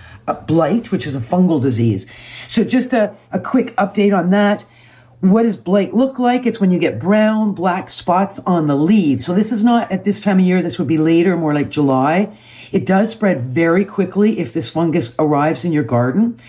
blight, 0.46 0.92
which 0.92 1.08
is 1.08 1.16
a 1.16 1.22
fungal 1.22 1.62
disease. 1.62 2.06
So 2.48 2.64
just 2.64 2.94
a, 2.94 3.16
a 3.32 3.40
quick 3.40 3.76
update 3.78 4.16
on 4.16 4.30
that. 4.32 4.66
What 5.22 5.44
does 5.44 5.58
blight 5.58 5.94
look 5.94 6.18
like? 6.18 6.46
It's 6.46 6.62
when 6.62 6.72
you 6.72 6.80
get 6.80 6.98
brown, 6.98 7.52
black 7.52 7.90
spots 7.90 8.40
on 8.46 8.68
the 8.68 8.76
leaves. 8.76 9.26
So 9.26 9.34
this 9.34 9.52
is 9.52 9.66
not 9.66 9.92
at 9.92 10.06
this 10.06 10.22
time 10.22 10.40
of 10.40 10.46
year. 10.46 10.62
This 10.62 10.80
would 10.80 10.88
be 10.88 10.98
later, 10.98 11.36
more 11.36 11.54
like 11.54 11.70
July. 11.70 12.38
It 12.72 12.86
does 12.86 13.12
spread 13.12 13.54
very 13.54 13.84
quickly 13.84 14.40
if 14.40 14.54
this 14.54 14.70
fungus 14.70 15.14
arrives 15.20 15.66
in 15.66 15.74
your 15.74 15.84
garden. 15.84 16.40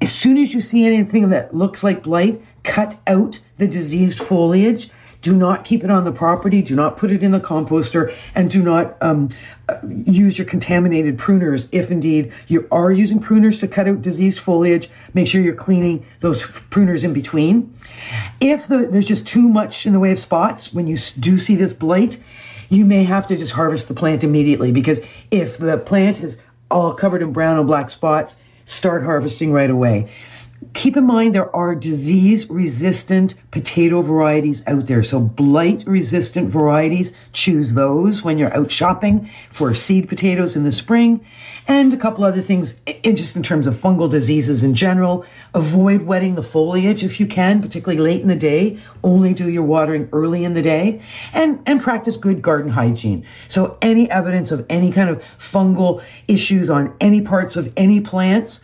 As 0.00 0.10
soon 0.10 0.38
as 0.38 0.54
you 0.54 0.62
see 0.62 0.86
anything 0.86 1.28
that 1.30 1.54
looks 1.54 1.84
like 1.84 2.02
blight, 2.02 2.42
cut 2.62 2.98
out 3.06 3.40
the 3.58 3.66
diseased 3.66 4.18
foliage 4.18 4.88
do 5.24 5.34
not 5.34 5.64
keep 5.64 5.82
it 5.82 5.90
on 5.90 6.04
the 6.04 6.12
property. 6.12 6.60
Do 6.60 6.76
not 6.76 6.98
put 6.98 7.10
it 7.10 7.22
in 7.22 7.32
the 7.32 7.40
composter 7.40 8.14
and 8.34 8.50
do 8.50 8.62
not 8.62 8.94
um, 9.00 9.30
use 10.04 10.36
your 10.36 10.46
contaminated 10.46 11.16
pruners. 11.16 11.66
If 11.72 11.90
indeed 11.90 12.30
you 12.46 12.68
are 12.70 12.92
using 12.92 13.20
pruners 13.20 13.58
to 13.60 13.66
cut 13.66 13.88
out 13.88 14.02
diseased 14.02 14.40
foliage, 14.40 14.90
make 15.14 15.26
sure 15.26 15.40
you're 15.40 15.54
cleaning 15.54 16.04
those 16.20 16.44
pruners 16.46 17.04
in 17.04 17.14
between. 17.14 17.74
If 18.38 18.66
the, 18.66 18.86
there's 18.90 19.06
just 19.06 19.26
too 19.26 19.48
much 19.48 19.86
in 19.86 19.94
the 19.94 19.98
way 19.98 20.12
of 20.12 20.20
spots, 20.20 20.74
when 20.74 20.86
you 20.86 20.98
do 21.18 21.38
see 21.38 21.56
this 21.56 21.72
blight, 21.72 22.22
you 22.68 22.84
may 22.84 23.04
have 23.04 23.26
to 23.28 23.36
just 23.38 23.54
harvest 23.54 23.88
the 23.88 23.94
plant 23.94 24.24
immediately 24.24 24.72
because 24.72 25.00
if 25.30 25.56
the 25.56 25.78
plant 25.78 26.22
is 26.22 26.36
all 26.70 26.92
covered 26.92 27.22
in 27.22 27.32
brown 27.32 27.56
and 27.56 27.66
black 27.66 27.88
spots, 27.88 28.40
start 28.66 29.04
harvesting 29.04 29.52
right 29.52 29.70
away 29.70 30.10
keep 30.72 30.96
in 30.96 31.04
mind 31.04 31.34
there 31.34 31.54
are 31.54 31.74
disease 31.74 32.48
resistant 32.48 33.34
potato 33.50 34.02
varieties 34.02 34.64
out 34.66 34.86
there. 34.86 35.02
So 35.02 35.20
blight 35.20 35.84
resistant 35.86 36.50
varieties, 36.50 37.14
choose 37.32 37.74
those 37.74 38.22
when 38.22 38.38
you're 38.38 38.54
out 38.56 38.70
shopping 38.70 39.30
for 39.50 39.74
seed 39.74 40.08
potatoes 40.08 40.56
in 40.56 40.64
the 40.64 40.72
spring. 40.72 41.24
And 41.66 41.92
a 41.92 41.96
couple 41.96 42.24
other 42.24 42.40
things 42.40 42.80
just 43.02 43.36
in 43.36 43.42
terms 43.42 43.66
of 43.66 43.76
fungal 43.76 44.10
diseases 44.10 44.62
in 44.62 44.74
general. 44.74 45.24
Avoid 45.54 46.02
wetting 46.02 46.34
the 46.34 46.42
foliage 46.42 47.04
if 47.04 47.20
you 47.20 47.26
can, 47.26 47.62
particularly 47.62 48.00
late 48.00 48.22
in 48.22 48.28
the 48.28 48.34
day. 48.34 48.78
Only 49.02 49.34
do 49.34 49.48
your 49.48 49.62
watering 49.62 50.08
early 50.12 50.44
in 50.44 50.54
the 50.54 50.62
day 50.62 51.00
and, 51.32 51.60
and 51.66 51.80
practice 51.80 52.16
good 52.16 52.42
garden 52.42 52.72
hygiene. 52.72 53.26
So 53.48 53.78
any 53.80 54.10
evidence 54.10 54.52
of 54.52 54.66
any 54.68 54.92
kind 54.92 55.10
of 55.10 55.22
fungal 55.38 56.02
issues 56.28 56.70
on 56.70 56.94
any 57.00 57.20
parts 57.20 57.56
of 57.56 57.72
any 57.76 58.00
plants, 58.00 58.62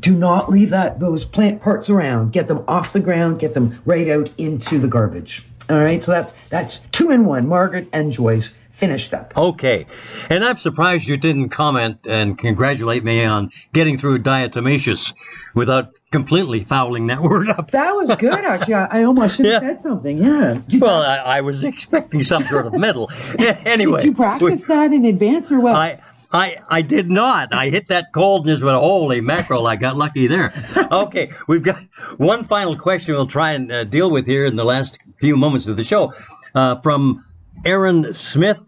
do 0.00 0.14
not 0.14 0.50
leave 0.50 0.70
that 0.70 1.00
those 1.00 1.24
plant 1.24 1.62
parts 1.62 1.88
around. 1.88 2.32
Get 2.32 2.46
them 2.46 2.64
off 2.68 2.92
the 2.92 3.00
ground. 3.00 3.40
Get 3.40 3.54
them 3.54 3.80
right 3.84 4.08
out 4.08 4.30
into 4.38 4.78
the 4.78 4.88
garbage. 4.88 5.44
All 5.70 5.78
right. 5.78 6.02
So 6.02 6.12
that's 6.12 6.34
that's 6.50 6.80
two 6.92 7.10
in 7.10 7.24
one. 7.24 7.46
Margaret 7.48 7.88
and 7.92 8.12
Joyce 8.12 8.50
finished 8.78 9.12
up. 9.12 9.36
Okay. 9.36 9.86
And 10.30 10.44
I'm 10.44 10.56
surprised 10.56 11.08
you 11.08 11.16
didn't 11.16 11.48
comment 11.48 12.06
and 12.06 12.38
congratulate 12.38 13.02
me 13.02 13.24
on 13.24 13.50
getting 13.72 13.98
through 13.98 14.20
diatomaceous 14.20 15.12
without 15.52 15.92
completely 16.12 16.62
fouling 16.62 17.08
that 17.08 17.20
word 17.22 17.50
up. 17.50 17.72
That 17.72 17.96
was 17.96 18.14
good, 18.14 18.32
actually. 18.32 18.74
I, 18.74 19.00
I 19.00 19.02
almost 19.02 19.36
should 19.36 19.46
have 19.46 19.62
yeah. 19.62 19.68
said 19.70 19.80
something. 19.80 20.18
Yeah. 20.18 20.60
Well, 20.78 21.02
I, 21.02 21.16
I, 21.16 21.40
was 21.40 21.64
expecting 21.64 22.22
some 22.22 22.44
sort 22.44 22.66
of 22.66 22.72
medal. 22.74 23.10
anyway. 23.38 24.00
Did 24.00 24.06
you 24.06 24.14
practice 24.14 24.68
we, 24.68 24.74
that 24.74 24.92
in 24.92 25.04
advance 25.04 25.50
or 25.50 25.58
what? 25.58 25.74
I, 25.74 26.00
I, 26.30 26.58
I 26.68 26.82
did 26.82 27.10
not. 27.10 27.54
I 27.54 27.70
hit 27.70 27.88
that 27.88 28.12
coldness, 28.12 28.60
but 28.60 28.78
holy 28.78 29.20
mackerel, 29.20 29.66
I 29.66 29.76
got 29.76 29.96
lucky 29.96 30.26
there. 30.26 30.52
Okay, 30.90 31.30
we've 31.46 31.62
got 31.62 31.82
one 32.16 32.44
final 32.44 32.76
question 32.76 33.14
we'll 33.14 33.26
try 33.26 33.52
and 33.52 33.70
uh, 33.70 33.84
deal 33.84 34.10
with 34.10 34.26
here 34.26 34.46
in 34.46 34.56
the 34.56 34.64
last 34.64 34.98
few 35.20 35.36
moments 35.36 35.66
of 35.66 35.76
the 35.76 35.84
show 35.84 36.12
uh, 36.54 36.80
from 36.80 37.24
Aaron 37.64 38.12
Smith. 38.12 38.60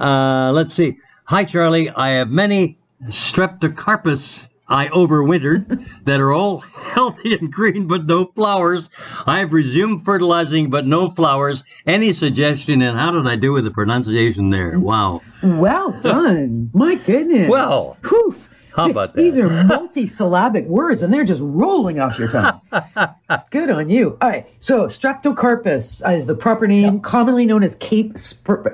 Uh, 0.00 0.50
let's 0.52 0.74
see. 0.74 0.98
Hi, 1.24 1.44
Charlie. 1.44 1.90
I 1.90 2.10
have 2.10 2.30
many 2.30 2.78
streptocarpus 3.08 4.46
I 4.72 4.88
overwintered 4.88 5.86
that 6.04 6.18
are 6.18 6.32
all 6.32 6.58
healthy 6.74 7.34
and 7.34 7.52
green 7.52 7.86
but 7.86 8.06
no 8.06 8.24
flowers. 8.24 8.88
I've 9.26 9.52
resumed 9.52 10.02
fertilizing 10.02 10.70
but 10.70 10.86
no 10.86 11.10
flowers. 11.10 11.62
Any 11.86 12.14
suggestion 12.14 12.80
and 12.80 12.98
how 12.98 13.10
did 13.10 13.26
I 13.26 13.36
do 13.36 13.52
with 13.52 13.64
the 13.64 13.70
pronunciation 13.70 14.48
there? 14.48 14.78
Wow. 14.78 15.20
Well 15.42 15.92
done. 15.92 16.70
My 16.72 16.94
goodness. 16.94 17.50
Well. 17.50 17.98
Whew. 18.08 18.34
How 18.74 18.90
about 18.90 19.12
that? 19.14 19.20
These 19.20 19.38
are 19.38 19.48
multi-syllabic 19.48 20.66
words, 20.66 21.02
and 21.02 21.12
they're 21.12 21.24
just 21.24 21.42
rolling 21.44 22.00
off 22.00 22.18
your 22.18 22.28
tongue. 22.28 22.60
Good 23.50 23.70
on 23.70 23.88
you. 23.90 24.16
All 24.20 24.28
right. 24.28 24.48
So 24.58 24.86
Streptocarpus 24.86 26.16
is 26.16 26.26
the 26.26 26.34
proper 26.34 26.66
name, 26.66 27.00
commonly 27.00 27.44
known 27.46 27.62
as 27.62 27.74
Cape 27.76 28.16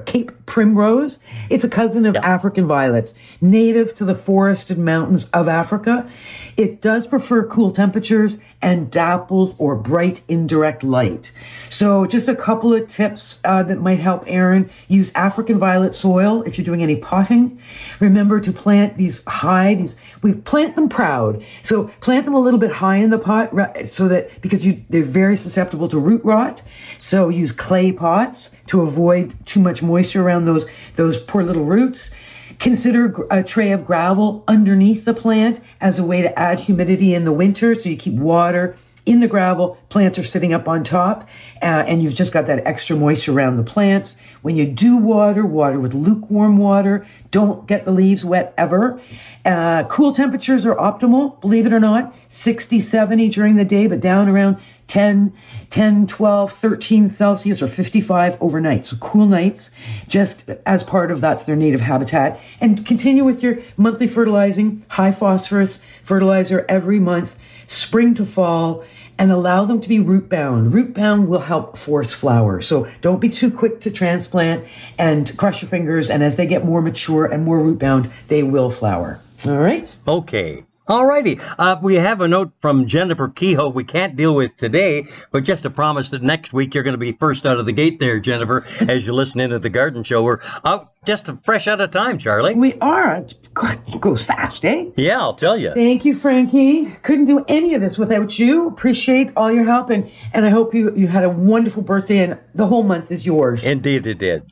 Cape 0.06 0.32
primrose. 0.46 1.20
It's 1.50 1.64
a 1.64 1.68
cousin 1.68 2.06
of. 2.06 2.16
African 2.28 2.66
violets, 2.66 3.14
native 3.40 3.94
to 3.96 4.04
the 4.04 4.14
forested 4.14 4.78
mountains 4.78 5.28
of 5.30 5.48
Africa. 5.48 6.08
It 6.56 6.80
does 6.80 7.06
prefer 7.06 7.46
cool 7.46 7.72
temperatures 7.72 8.36
and 8.60 8.90
dappled 8.90 9.54
or 9.58 9.76
bright 9.76 10.24
indirect 10.28 10.82
light. 10.82 11.32
So 11.68 12.06
just 12.06 12.28
a 12.28 12.34
couple 12.34 12.74
of 12.74 12.88
tips 12.88 13.40
uh, 13.44 13.62
that 13.62 13.80
might 13.80 14.00
help 14.00 14.24
Aaron. 14.26 14.70
Use 14.88 15.12
African 15.14 15.58
violet 15.58 15.94
soil 15.94 16.42
if 16.42 16.58
you're 16.58 16.64
doing 16.64 16.82
any 16.82 16.96
potting. 16.96 17.60
Remember 18.00 18.40
to 18.40 18.52
plant 18.52 18.96
these 18.96 19.22
high, 19.26 19.74
these, 19.74 19.96
we 20.22 20.34
plant 20.34 20.74
them 20.74 20.88
proud. 20.88 21.44
So 21.62 21.84
plant 22.00 22.24
them 22.24 22.34
a 22.34 22.40
little 22.40 22.58
bit 22.58 22.72
high 22.72 22.96
in 22.96 23.10
the 23.10 23.18
pot 23.18 23.52
so 23.86 24.08
that, 24.08 24.40
because 24.40 24.66
you, 24.66 24.84
they're 24.88 25.04
very 25.04 25.36
susceptible 25.36 25.88
to 25.90 25.98
root 25.98 26.24
rot. 26.24 26.62
So 26.98 27.28
use 27.28 27.52
clay 27.52 27.92
pots 27.92 28.52
to 28.68 28.80
avoid 28.82 29.34
too 29.46 29.60
much 29.60 29.82
moisture 29.82 30.22
around 30.22 30.46
those, 30.46 30.66
those 30.96 31.20
poor 31.20 31.44
little 31.44 31.64
roots. 31.64 32.10
Consider 32.58 33.26
a 33.30 33.42
tray 33.42 33.70
of 33.70 33.86
gravel 33.86 34.42
underneath 34.48 35.04
the 35.04 35.14
plant 35.14 35.60
as 35.80 35.98
a 35.98 36.04
way 36.04 36.22
to 36.22 36.38
add 36.38 36.60
humidity 36.60 37.14
in 37.14 37.24
the 37.24 37.32
winter 37.32 37.74
so 37.74 37.88
you 37.88 37.96
keep 37.96 38.14
water 38.14 38.76
in 39.08 39.20
the 39.20 39.26
gravel. 39.28 39.78
Plants 39.88 40.18
are 40.18 40.24
sitting 40.24 40.52
up 40.52 40.68
on 40.68 40.84
top 40.84 41.26
uh, 41.62 41.64
and 41.64 42.02
you've 42.02 42.14
just 42.14 42.32
got 42.32 42.46
that 42.46 42.66
extra 42.66 42.94
moisture 42.94 43.32
around 43.32 43.56
the 43.56 43.62
plants. 43.62 44.18
When 44.42 44.54
you 44.54 44.66
do 44.66 44.96
water, 44.96 45.46
water 45.46 45.80
with 45.80 45.94
lukewarm 45.94 46.58
water. 46.58 47.06
Don't 47.30 47.66
get 47.66 47.84
the 47.84 47.90
leaves 47.90 48.24
wet 48.24 48.52
ever. 48.58 49.00
Uh, 49.44 49.84
cool 49.84 50.12
temperatures 50.12 50.66
are 50.66 50.74
optimal, 50.74 51.40
believe 51.40 51.64
it 51.64 51.72
or 51.72 51.80
not. 51.80 52.14
60, 52.28 52.80
70 52.80 53.28
during 53.30 53.56
the 53.56 53.64
day, 53.64 53.86
but 53.86 54.00
down 54.00 54.28
around 54.28 54.58
10, 54.88 55.32
10, 55.70 56.06
12, 56.06 56.52
13 56.52 57.08
Celsius 57.08 57.62
or 57.62 57.68
55 57.68 58.36
overnight. 58.40 58.86
So 58.86 58.96
cool 58.96 59.26
nights, 59.26 59.70
just 60.08 60.42
as 60.66 60.82
part 60.82 61.10
of 61.10 61.20
that's 61.20 61.44
their 61.44 61.56
native 61.56 61.82
habitat. 61.82 62.40
And 62.60 62.84
continue 62.84 63.24
with 63.24 63.42
your 63.42 63.58
monthly 63.76 64.08
fertilizing, 64.08 64.84
high 64.88 65.12
phosphorus 65.12 65.80
fertilizer 66.02 66.64
every 66.68 66.98
month, 66.98 67.38
spring 67.66 68.14
to 68.14 68.26
fall 68.26 68.84
and 69.18 69.32
allow 69.32 69.64
them 69.64 69.80
to 69.80 69.88
be 69.88 69.98
root 69.98 70.28
bound. 70.28 70.72
Root 70.72 70.94
bound 70.94 71.28
will 71.28 71.40
help 71.40 71.76
force 71.76 72.14
flower. 72.14 72.62
So 72.62 72.88
don't 73.00 73.20
be 73.20 73.28
too 73.28 73.50
quick 73.50 73.80
to 73.80 73.90
transplant 73.90 74.64
and 74.96 75.36
cross 75.36 75.60
your 75.60 75.68
fingers. 75.68 76.08
And 76.08 76.22
as 76.22 76.36
they 76.36 76.46
get 76.46 76.64
more 76.64 76.80
mature 76.80 77.26
and 77.26 77.44
more 77.44 77.58
root 77.58 77.78
bound, 77.78 78.10
they 78.28 78.42
will 78.42 78.70
flower. 78.70 79.20
All 79.44 79.58
right. 79.58 79.94
Okay. 80.06 80.64
All 80.88 81.04
righty. 81.04 81.38
Uh, 81.58 81.76
we 81.82 81.96
have 81.96 82.22
a 82.22 82.28
note 82.28 82.52
from 82.60 82.86
Jennifer 82.86 83.28
Kehoe 83.28 83.68
we 83.68 83.84
can't 83.84 84.16
deal 84.16 84.34
with 84.34 84.56
today, 84.56 85.06
but 85.30 85.44
just 85.44 85.66
a 85.66 85.70
promise 85.70 86.08
that 86.10 86.22
next 86.22 86.54
week 86.54 86.74
you're 86.74 86.82
going 86.82 86.94
to 86.94 86.98
be 86.98 87.12
first 87.12 87.44
out 87.44 87.58
of 87.58 87.66
the 87.66 87.72
gate 87.72 88.00
there, 88.00 88.18
Jennifer, 88.18 88.64
as 88.80 89.06
you 89.06 89.12
listen 89.12 89.38
into 89.40 89.58
the 89.58 89.68
garden 89.68 90.02
show. 90.02 90.22
We're 90.22 90.38
out 90.64 90.88
just 91.04 91.30
fresh 91.44 91.68
out 91.68 91.82
of 91.82 91.90
time, 91.90 92.16
Charlie. 92.16 92.54
We 92.54 92.72
are. 92.80 93.16
It 93.16 94.00
goes 94.00 94.24
fast, 94.24 94.64
eh? 94.64 94.86
Yeah, 94.96 95.20
I'll 95.20 95.34
tell 95.34 95.58
you. 95.58 95.74
Thank 95.74 96.06
you, 96.06 96.14
Frankie. 96.14 96.86
Couldn't 97.02 97.26
do 97.26 97.44
any 97.48 97.74
of 97.74 97.82
this 97.82 97.98
without 97.98 98.38
you. 98.38 98.68
Appreciate 98.68 99.30
all 99.36 99.52
your 99.52 99.66
help, 99.66 99.90
and, 99.90 100.10
and 100.32 100.46
I 100.46 100.50
hope 100.50 100.72
you, 100.72 100.94
you 100.96 101.08
had 101.08 101.24
a 101.24 101.30
wonderful 101.30 101.82
birthday, 101.82 102.18
and 102.18 102.38
the 102.54 102.66
whole 102.66 102.82
month 102.82 103.10
is 103.10 103.26
yours. 103.26 103.62
Indeed, 103.62 104.06
it 104.06 104.18
did. 104.18 104.50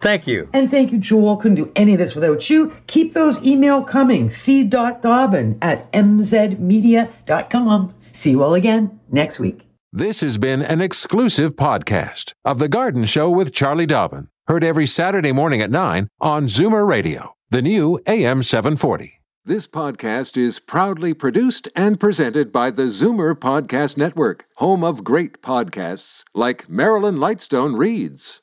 Thank 0.00 0.26
you. 0.26 0.48
And 0.52 0.70
thank 0.70 0.92
you, 0.92 0.98
Joel. 0.98 1.36
Couldn't 1.36 1.56
do 1.56 1.72
any 1.74 1.94
of 1.94 1.98
this 1.98 2.14
without 2.14 2.50
you. 2.50 2.74
Keep 2.86 3.14
those 3.14 3.42
email 3.42 3.82
coming. 3.82 4.30
c.dobbin 4.30 5.58
at 5.62 5.90
mzmedia.com. 5.92 7.94
See 8.12 8.30
you 8.30 8.42
all 8.42 8.54
again 8.54 9.00
next 9.10 9.40
week. 9.40 9.60
This 9.92 10.20
has 10.20 10.36
been 10.36 10.62
an 10.62 10.80
exclusive 10.80 11.56
podcast 11.56 12.32
of 12.44 12.58
The 12.58 12.68
Garden 12.68 13.04
Show 13.04 13.30
with 13.30 13.52
Charlie 13.52 13.86
Dobbin. 13.86 14.28
Heard 14.46 14.62
every 14.62 14.86
Saturday 14.86 15.32
morning 15.32 15.60
at 15.62 15.70
9 15.70 16.08
on 16.20 16.46
Zoomer 16.46 16.86
Radio, 16.86 17.34
the 17.50 17.62
new 17.62 17.98
AM 18.06 18.42
740. 18.42 19.14
This 19.44 19.66
podcast 19.66 20.36
is 20.36 20.58
proudly 20.58 21.14
produced 21.14 21.68
and 21.76 22.00
presented 22.00 22.52
by 22.52 22.70
the 22.70 22.84
Zoomer 22.84 23.34
Podcast 23.34 23.96
Network, 23.96 24.44
home 24.56 24.82
of 24.82 25.04
great 25.04 25.40
podcasts 25.40 26.24
like 26.34 26.68
Marilyn 26.68 27.16
Lightstone 27.16 27.78
Reads. 27.78 28.42